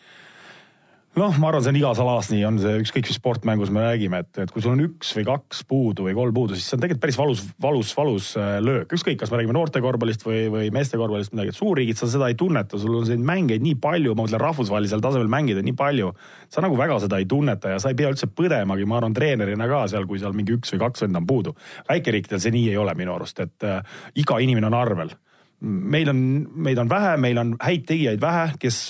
noh, 1.17 1.37
ma 1.41 1.49
arvan, 1.49 1.63
see 1.65 1.71
on 1.73 1.79
igas 1.79 1.99
alas 2.01 2.29
nii, 2.31 2.43
on 2.47 2.57
see 2.61 2.73
ükskõik 2.83 3.09
mis 3.09 3.17
sportmängus 3.17 3.71
me 3.73 3.83
räägime, 3.83 4.21
et, 4.23 4.29
et 4.43 4.51
kui 4.53 4.63
sul 4.63 4.75
on 4.75 4.83
üks 4.85 5.13
või 5.17 5.25
kaks 5.27 5.63
puudu 5.69 6.05
või 6.07 6.15
kolm 6.17 6.35
puudu, 6.35 6.57
siis 6.57 6.67
see 6.69 6.77
on 6.77 6.83
tegelikult 6.83 7.03
päris 7.05 7.19
valus, 7.19 7.43
valus, 7.63 7.93
valus 7.97 8.29
äh, 8.39 8.57
löök. 8.63 8.93
ükskõik, 8.97 9.19
kas 9.21 9.33
me 9.33 9.39
räägime 9.39 9.55
noorte 9.57 9.81
korvpallist 9.83 10.25
või, 10.27 10.45
või 10.53 10.71
meeste 10.75 10.99
korvpallist 10.99 11.33
midagi, 11.33 11.53
et 11.53 11.59
suurriigid 11.59 11.99
sa 11.99 12.09
seda 12.11 12.29
ei 12.31 12.37
tunneta, 12.39 12.79
sul 12.81 12.99
on 12.99 13.09
neid 13.09 13.25
mängeid 13.31 13.65
nii 13.65 13.77
palju, 13.83 14.15
ma 14.15 14.25
mõtlen 14.25 14.43
rahvusvahelisel 14.43 15.03
tasemel 15.03 15.31
mängida 15.31 15.65
nii 15.65 15.77
palju. 15.77 16.13
sa 16.53 16.63
nagu 16.63 16.77
väga 16.79 16.99
seda 17.03 17.19
ei 17.21 17.25
tunneta 17.29 17.75
ja 17.75 17.79
sa 17.83 17.91
ei 17.91 17.97
pea 17.99 18.11
üldse 18.13 18.29
põdemagi, 18.31 18.85
ma 18.85 19.01
arvan, 19.01 19.15
treenerina 19.17 19.67
ka 19.67 19.85
seal, 19.91 20.05
kui 20.07 20.19
seal 20.21 20.35
mingi 20.37 20.55
üks 20.57 20.73
või 20.75 20.85
kaks 20.85 21.07
venda 21.07 21.23
on 21.23 21.27
puudu. 21.27 21.55
väikeriikidel 21.89 22.39
see 22.43 22.53
nii 22.53 22.69
ei 22.71 22.77
ole 22.77 22.93
minu 22.95 23.15
arust, 23.15 23.39
et 23.39 23.67
äh, 23.67 23.81
iga 24.15 24.39
inimene 24.43 24.69
on 24.69 24.77
arvel 24.77 25.17
meil 25.61 26.09
on, 26.11 26.23
meid 26.67 26.77
on 26.77 26.89
vähe, 26.89 27.17
meil 27.21 27.37
on 27.41 27.55
häid 27.63 27.87
tegijaid 27.89 28.21
vähe, 28.21 28.49
kes 28.61 28.81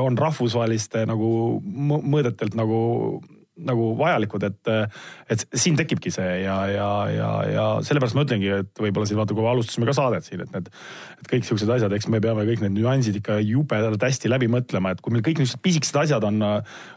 on 0.00 0.18
rahvusvaheliste 0.20 1.06
nagu 1.08 1.30
mõõdetelt 1.64 2.56
nagu, 2.58 2.80
nagu 3.66 3.86
vajalikud, 3.98 4.44
et, 4.48 4.70
et 5.32 5.44
siin 5.56 5.78
tekibki 5.78 6.12
see 6.12 6.28
ja, 6.42 6.56
ja, 6.70 6.88
ja, 7.12 7.30
ja 7.48 7.64
sellepärast 7.86 8.16
ma 8.16 8.24
ütlengi, 8.26 8.50
et 8.62 8.82
võib-olla 8.82 9.08
siin 9.08 9.20
vaata, 9.20 9.36
kui 9.36 9.48
alustasime 9.48 9.88
ka 9.88 9.94
saadet 9.96 10.26
siin, 10.26 10.44
et 10.44 10.52
need, 10.54 10.70
et 11.20 11.30
kõik 11.32 11.46
siuksed 11.48 11.72
asjad, 11.76 11.94
eks 11.96 12.08
me 12.12 12.22
peame 12.24 12.46
kõik 12.48 12.64
need 12.64 12.76
nüansid 12.78 13.20
ikka 13.20 13.38
jubedalt 13.44 14.04
hästi 14.06 14.32
läbi 14.32 14.50
mõtlema, 14.52 14.94
et 14.94 15.04
kui 15.04 15.14
meil 15.14 15.24
kõik 15.26 15.42
niisugused 15.42 15.64
pisikesed 15.64 16.02
asjad 16.04 16.26
on, 16.28 16.42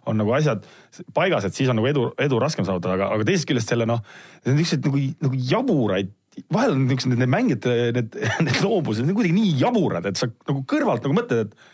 on 0.09 0.19
nagu 0.19 0.35
asjad 0.35 0.67
paigas, 1.15 1.47
et 1.47 1.55
siis 1.57 1.71
on 1.71 1.79
nagu 1.79 1.89
edu, 1.91 2.09
edu 2.21 2.41
raskem 2.43 2.67
saavutada, 2.67 2.97
aga, 2.99 3.13
aga 3.17 3.27
teisest 3.27 3.49
küljest 3.49 3.73
selle 3.73 3.87
noh, 3.89 4.03
niisugused 4.47 4.87
nagu, 4.89 5.07
nagu 5.27 5.45
jaburaid 5.53 6.11
vahel 6.53 6.73
on 6.75 6.87
niisugused 6.87 7.19
need 7.19 7.31
mängijad, 7.31 7.69
need, 7.97 8.17
need 8.47 8.59
loobused, 8.63 9.05
need 9.05 9.17
kuidagi 9.17 9.37
nii 9.37 9.53
jaburad, 9.61 10.09
et 10.09 10.19
sa 10.19 10.29
nagu 10.29 10.65
kõrvalt 10.69 11.05
nagu 11.05 11.17
mõtled, 11.17 11.47
et 11.47 11.71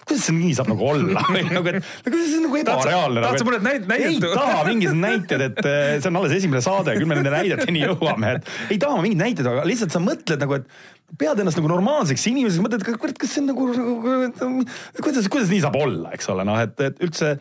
kuidas 0.00 0.24
see 0.26 0.34
nii 0.34 0.54
saab 0.56 0.70
nagu 0.72 0.86
olla 0.90 1.22
või 1.34 1.42
nagu, 1.46 1.72
et 1.72 2.06
kuidas 2.06 2.30
see 2.30 2.38
on 2.40 2.46
nagu 2.48 2.58
ebareaalne. 2.60 3.24
tahad 3.24 3.42
sa 3.42 3.48
mõned 3.48 3.66
näited? 3.66 3.92
ei 4.08 4.20
taha 4.22 4.62
mingisugused 4.66 5.02
näited, 5.04 5.44
et 5.46 5.60
eh, 5.62 5.90
see 5.98 6.10
on 6.10 6.20
alles 6.20 6.36
esimene 6.38 6.62
saade, 6.64 6.96
küll 6.98 7.10
me 7.10 7.18
nende 7.18 7.34
näideteni 7.34 7.84
jõuame, 7.84 8.34
et 8.38 8.74
ei 8.74 8.80
taha 8.82 9.02
mingeid 9.04 9.22
näiteid, 9.22 9.50
aga 9.52 9.66
lihtsalt 9.68 9.94
sa 9.94 10.02
mõtled 10.02 10.42
nagu, 10.42 10.58
et 10.60 11.18
pead 11.20 11.42
ennast 11.42 11.60
nagu 11.60 11.70
normaalseks 11.70 12.26
inimeseks, 12.30 12.64
mõtled, 12.64 12.86
kurat, 12.90 13.18
kas 13.20 13.34
see 13.34 13.44
on 13.44 13.50
nagu, 13.52 13.68
nagu, 13.74 14.68
kuidas, 15.02 15.30
kuidas 15.32 15.50
nii 15.52 15.64
saab 15.66 15.78
olla, 15.80 16.14
eks 16.16 16.30
ole, 16.32 16.46
noh, 16.48 16.60
et, 16.62 16.74
et 16.86 17.02
üldse 17.06 17.34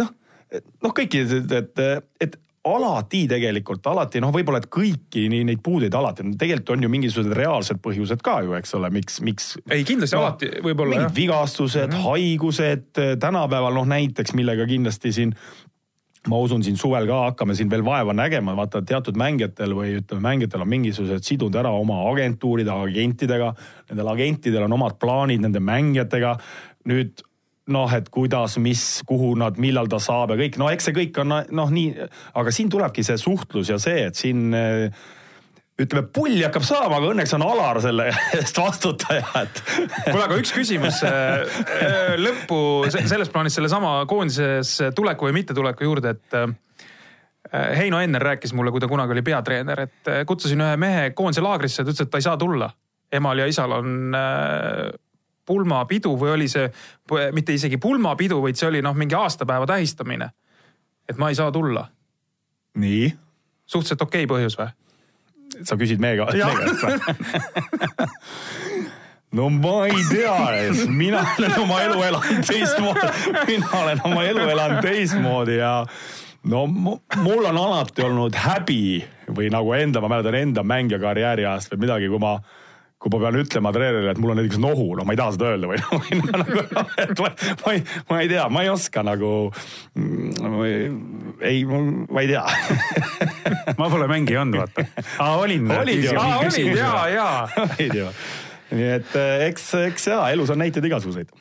noh, 0.00 0.12
noh, 0.58 0.96
kõiki, 0.96 1.24
et, 1.28 1.58
et, 1.62 1.84
et 2.26 2.40
alati 2.62 3.24
tegelikult, 3.26 3.86
alati 3.90 4.20
noh, 4.22 4.30
võib-olla, 4.34 4.60
et 4.62 4.68
kõiki 4.70 5.24
nii 5.32 5.46
neid 5.48 5.62
puudeid 5.64 5.94
alati, 5.98 6.24
tegelikult 6.38 6.76
on 6.76 6.86
ju 6.86 6.90
mingisugused 6.92 7.34
reaalsed 7.34 7.80
põhjused 7.82 8.22
ka 8.22 8.38
ju, 8.46 8.54
eks 8.58 8.76
ole, 8.78 8.90
miks, 8.94 9.18
miks. 9.24 9.48
ei, 9.66 9.82
kindlasti 9.88 10.16
no, 10.18 10.22
alati 10.22 10.50
võib-olla. 10.62 10.94
mingid 10.94 11.08
jah. 11.08 11.16
vigastused 11.16 11.88
mm, 11.88 11.96
-hmm. 11.96 12.06
haigused, 12.06 13.02
tänapäeval 13.24 13.74
noh, 13.80 13.88
näiteks 13.96 14.34
millega 14.38 14.66
kindlasti 14.70 15.12
siin 15.12 15.34
ma 16.30 16.38
usun, 16.38 16.62
siin 16.62 16.76
suvel 16.78 17.06
ka 17.10 17.18
hakkame 17.24 17.54
siin 17.58 17.70
veel 17.70 17.82
vaeva 17.84 18.14
nägema, 18.14 18.54
vaata 18.54 18.82
teatud 18.86 19.18
mängijatel 19.18 19.74
või 19.74 19.96
ütleme, 19.98 20.22
mängijatel 20.28 20.62
on 20.62 20.70
mingisugused 20.70 21.26
sidunud 21.26 21.58
ära 21.58 21.72
oma 21.74 21.98
agentuuride, 22.12 22.70
agentidega. 22.70 23.50
Nendel 23.90 24.12
agentidel 24.12 24.68
on 24.68 24.78
omad 24.78 25.00
plaanid 25.02 25.42
nende 25.42 25.58
mängijatega. 25.58 26.36
nüüd 26.86 27.22
noh, 27.70 27.94
et 27.94 28.08
kuidas, 28.10 28.56
mis, 28.58 28.82
kuhu 29.06 29.34
nad, 29.38 29.58
millal 29.62 29.90
ta 29.90 30.00
saab 30.02 30.34
ja 30.34 30.40
kõik, 30.40 30.58
no 30.58 30.70
eks 30.72 30.88
see 30.88 30.96
kõik 30.96 31.20
on 31.22 31.34
noh, 31.54 31.70
nii, 31.70 32.08
aga 32.40 32.54
siin 32.54 32.70
tulebki 32.72 33.04
see 33.06 33.18
suhtlus 33.20 33.70
ja 33.70 33.78
see, 33.82 34.08
et 34.08 34.18
siin 34.18 34.50
ütleme, 35.82 36.08
pulli 36.14 36.42
hakkab 36.44 36.64
saama, 36.66 36.98
aga 36.98 37.12
õnneks 37.12 37.32
on 37.36 37.44
Alar 37.46 37.80
selle 37.84 38.08
eest 38.38 38.58
vastutaja, 38.58 39.24
et. 39.42 39.62
kuule, 40.10 40.24
aga 40.26 40.40
üks 40.40 40.52
küsimus 40.54 41.02
äh, 41.06 41.46
äh, 41.62 42.12
lõppu 42.20 42.58
selles 42.90 43.32
plaanis 43.32 43.56
sellesama 43.58 44.00
koondises 44.10 44.78
tuleku 44.96 45.28
või 45.28 45.40
mittetuleku 45.40 45.88
juurde, 45.88 46.16
et 46.16 46.38
Heino 47.52 47.98
Enner 48.00 48.22
rääkis 48.22 48.54
mulle, 48.56 48.70
kui 48.72 48.80
ta 48.80 48.88
kunagi 48.88 49.12
oli 49.12 49.24
peatreener, 49.26 49.80
et 49.84 50.10
kutsusin 50.28 50.62
ühe 50.62 50.76
mehe 50.80 51.08
koondise 51.16 51.42
laagrisse, 51.44 51.82
ta 51.82 51.90
ütles, 51.90 52.06
et 52.06 52.12
ta 52.12 52.20
ei 52.20 52.24
saa 52.24 52.38
tulla. 52.40 52.70
emal 53.12 53.42
ja 53.42 53.46
isal 53.50 53.74
on 53.76 54.14
pulmapidu 55.46 56.14
või 56.18 56.36
oli 56.36 56.48
see 56.48 56.68
mitte 57.32 57.54
isegi 57.56 57.78
pulmapidu, 57.82 58.40
vaid 58.42 58.58
see 58.58 58.68
oli 58.68 58.82
noh, 58.84 58.94
mingi 58.96 59.14
aastapäeva 59.18 59.66
tähistamine. 59.66 60.30
et 61.08 61.18
ma 61.18 61.28
ei 61.28 61.34
saa 61.34 61.52
tulla. 61.52 61.88
nii? 62.74 63.12
suhteliselt 63.66 64.02
okei 64.02 64.24
okay 64.24 64.36
põhjus 64.36 64.58
või? 64.58 64.70
sa 65.64 65.76
küsid 65.76 66.00
meie 66.00 66.16
käest 66.16 66.32
või? 66.82 66.98
no 69.36 69.48
ma 69.48 69.86
ei 69.86 70.02
tea, 70.10 70.36
mina 70.88 71.24
olen 71.38 71.58
oma 71.60 71.80
elu 71.82 72.02
elanud 72.02 72.46
teistmoodi, 72.46 73.06
mina 73.48 73.70
olen 73.82 74.02
oma 74.04 74.24
elu 74.28 74.48
elanud 74.54 74.82
teistmoodi 74.84 75.56
ja 75.56 75.74
no 76.52 76.66
mul 76.66 77.44
on 77.48 77.58
alati 77.58 78.04
olnud 78.06 78.36
häbi 78.36 79.04
või 79.32 79.48
nagu 79.52 79.72
enda, 79.76 80.02
ma 80.02 80.10
mäletan 80.12 80.36
enda 80.40 80.64
mängijakarjääri 80.66 81.46
ajast 81.46 81.72
või 81.72 81.86
midagi, 81.86 82.10
kui 82.12 82.20
ma 82.22 82.36
kui 83.02 83.10
ma 83.10 83.18
pean 83.24 83.38
ütlema 83.40 83.72
treenerile, 83.74 84.12
et 84.14 84.20
mul 84.22 84.32
on 84.32 84.38
näiteks 84.38 84.60
nohu, 84.62 84.86
no 84.98 85.06
ma 85.06 85.14
ei 85.14 85.18
taha 85.18 85.34
seda 85.34 85.50
öelda 85.52 85.68
või 85.70 85.80
noh, 85.82 86.28
nagu, 86.38 86.62
et 87.02 87.22
ma, 87.22 87.30
ma 87.64 87.72
ei, 87.74 87.84
ma 88.10 88.20
ei 88.22 88.30
tea, 88.30 88.44
ma 88.52 88.62
ei 88.62 88.70
oska 88.70 89.02
nagu. 89.06 89.30
ei, 91.42 91.64
ma 91.66 92.22
ei 92.22 92.30
tea 92.30 92.44
ma 93.80 93.88
pole 93.90 94.06
mängija 94.10 94.44
olnud, 94.44 94.62
vaata. 94.62 94.86
aa, 95.18 95.32
olin. 95.42 95.66
olid 95.74 96.04
ju. 96.06 96.12
olid 96.18 96.76
ja, 96.78 96.92
ja. 97.10 97.30
olid 97.64 97.96
ju. 97.98 98.12
nii 98.78 98.92
et 98.98 99.16
eh, 99.18 99.46
eks, 99.48 99.66
eks 99.88 100.06
ja 100.12 100.20
elus 100.32 100.52
on 100.54 100.62
näiteid 100.62 100.86
igasuguseid. 100.86 101.32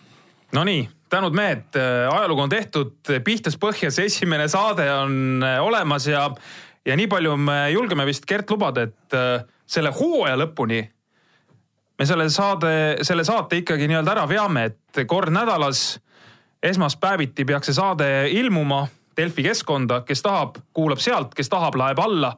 Nonii, 0.51 0.81
tänud 1.11 1.35
mehed, 1.37 1.77
ajalugu 1.77 2.43
on 2.43 2.51
tehtud, 2.51 2.97
pihtas 3.23 3.55
põhjas, 3.61 4.01
esimene 4.03 4.49
saade 4.51 4.89
on 4.97 5.45
eh, 5.45 5.59
olemas 5.63 6.09
ja, 6.09 6.25
ja 6.87 6.97
nii 6.97 7.07
palju 7.11 7.37
me 7.39 7.61
julgeme 7.71 8.07
vist 8.09 8.25
Gert 8.27 8.49
lubada, 8.51 8.89
et 8.89 9.15
eh, 9.15 9.45
selle 9.69 9.93
hooaja 9.95 10.41
lõpuni 10.41 10.81
me 12.01 12.05
selle 12.05 12.29
saade, 12.33 12.73
selle 13.05 13.23
saate 13.27 13.61
ikkagi 13.61 13.85
nii-öelda 13.89 14.15
ära 14.15 14.23
veame, 14.29 14.65
et 14.71 15.03
kord 15.07 15.29
nädalas 15.33 15.99
esmaspäeviti 16.63 17.45
peaks 17.45 17.69
see 17.69 17.77
saade 17.77 18.07
ilmuma 18.33 18.87
Delfi 19.17 19.43
keskkonda, 19.45 19.99
kes 20.07 20.23
tahab, 20.23 20.55
kuulab 20.73 21.01
sealt, 21.03 21.35
kes 21.37 21.49
tahab, 21.51 21.75
laeb 21.77 21.99
alla, 22.01 22.31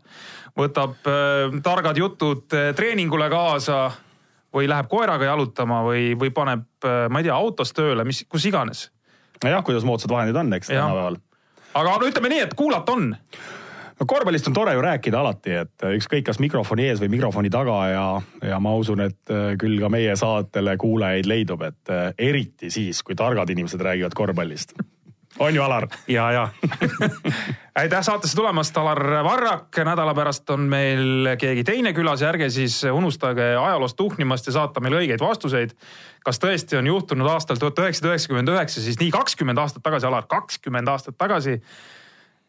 võtab 0.58 1.08
äh, 1.08 1.54
targad 1.64 2.00
jutud 2.02 2.56
äh, 2.58 2.72
treeningule 2.76 3.30
kaasa 3.32 3.78
või 4.54 4.68
läheb 4.68 4.90
koeraga 4.92 5.30
jalutama 5.30 5.80
või, 5.86 6.12
või 6.20 6.34
paneb 6.36 6.66
äh,, 6.84 7.06
ma 7.14 7.22
ei 7.22 7.30
tea, 7.30 7.38
autos 7.38 7.72
tööle, 7.78 8.04
mis, 8.10 8.26
kus 8.28 8.50
iganes. 8.50 8.90
nojah, 9.46 9.64
kuidas 9.64 9.88
moodsad 9.88 10.12
vahendid 10.12 10.42
on, 10.44 10.52
eks 10.58 10.74
tänapäeval. 10.74 11.22
aga 11.80 11.96
no 12.02 12.12
ütleme 12.12 12.34
nii, 12.36 12.44
et 12.50 12.58
kuulata 12.60 12.98
on 12.98 13.14
no 14.04 14.08
korvpallist 14.08 14.48
on 14.48 14.54
tore 14.54 14.74
ju 14.74 14.82
rääkida 14.84 15.20
alati, 15.20 15.54
et 15.64 15.86
ükskõik, 15.96 16.26
kas 16.28 16.40
mikrofoni 16.44 16.90
ees 16.90 17.00
või 17.00 17.14
mikrofoni 17.16 17.52
taga 17.54 17.78
ja, 17.88 18.08
ja 18.44 18.60
ma 18.60 18.74
usun, 18.76 19.06
et 19.06 19.32
äh, 19.32 19.54
küll 19.60 19.80
ka 19.80 19.90
meie 19.94 20.16
saatele 20.20 20.76
kuulajaid 20.82 21.30
leidub, 21.30 21.64
et 21.64 21.94
äh, 21.94 22.10
eriti 22.18 22.72
siis, 22.74 23.00
kui 23.04 23.16
targad 23.16 23.50
inimesed 23.54 23.82
räägivad 23.82 24.18
korvpallist. 24.18 24.76
on 25.40 25.56
ju, 25.56 25.64
Alar? 25.64 25.88
ja, 26.08 26.32
ja 26.32 26.44
aitäh 27.80 28.04
saatesse 28.04 28.36
tulemast, 28.36 28.78
Alar 28.78 29.24
Varrak. 29.24 29.80
nädala 29.86 30.14
pärast 30.14 30.50
on 30.50 30.68
meil 30.68 31.32
keegi 31.40 31.64
teine 31.64 31.94
külas 31.94 32.22
ja 32.22 32.30
ärge 32.34 32.50
siis 32.50 32.84
unustage 32.92 33.54
ajaloost 33.56 33.96
tuhnimast 33.96 34.52
ja 34.52 34.60
saata 34.60 34.84
meile 34.84 35.00
õigeid 35.00 35.24
vastuseid. 35.24 35.78
kas 36.26 36.44
tõesti 36.44 36.78
on 36.78 36.88
juhtunud 36.88 37.28
aastal 37.32 37.56
tuhat 37.56 37.80
üheksasada 37.80 38.12
üheksakümmend 38.12 38.52
üheksa, 38.52 38.82
siis 38.82 39.00
nii 39.00 39.12
kakskümmend 39.12 39.58
aastat 39.58 39.84
tagasi, 39.84 40.12
Alar, 40.12 40.28
kakskümmend 40.28 40.88
aastat 40.88 41.18
tagasi. 41.18 41.62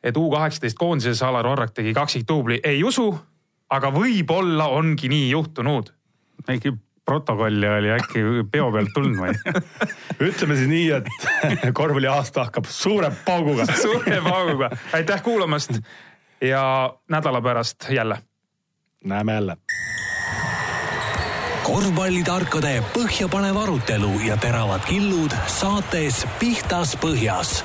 Et 0.04 0.16
U 0.16 0.28
kaheksateist 0.30 0.78
koondises 0.78 1.22
Alar 1.24 1.48
Varrak 1.48 1.72
tegi 1.74 1.94
kaksikduubli, 1.96 2.60
ei 2.64 2.82
usu, 2.84 3.08
aga 3.72 3.90
võib-olla 3.94 4.68
ongi 4.76 5.08
nii 5.08 5.30
juhtunud. 5.30 5.92
äkki 6.50 6.74
protokolli 7.04 7.68
oli 7.68 7.90
äkki 7.92 8.24
peo 8.52 8.70
pealt 8.72 8.92
tulnud 8.94 9.18
või? 9.20 9.32
ütleme 10.28 10.56
siis 10.56 10.68
nii, 10.68 10.90
et 11.00 11.08
korvpalliaasta 11.80 12.48
hakkab 12.48 12.68
suure 12.68 13.12
pauguga. 13.24 13.66
suure 13.84 14.20
pauguga, 14.24 14.70
aitäh 14.92 15.22
kuulamast 15.22 15.80
ja 16.40 16.94
nädala 17.08 17.42
pärast 17.42 17.88
jälle. 17.90 18.18
näeme 19.04 19.34
jälle. 19.34 19.56
korvpallitarkade 21.62 22.82
põhjapanev 22.92 23.56
arutelu 23.56 24.12
ja 24.26 24.36
teravad 24.36 24.84
killud 24.88 25.32
saates 25.46 26.26
Pihtas 26.38 26.98
Põhjas 27.00 27.64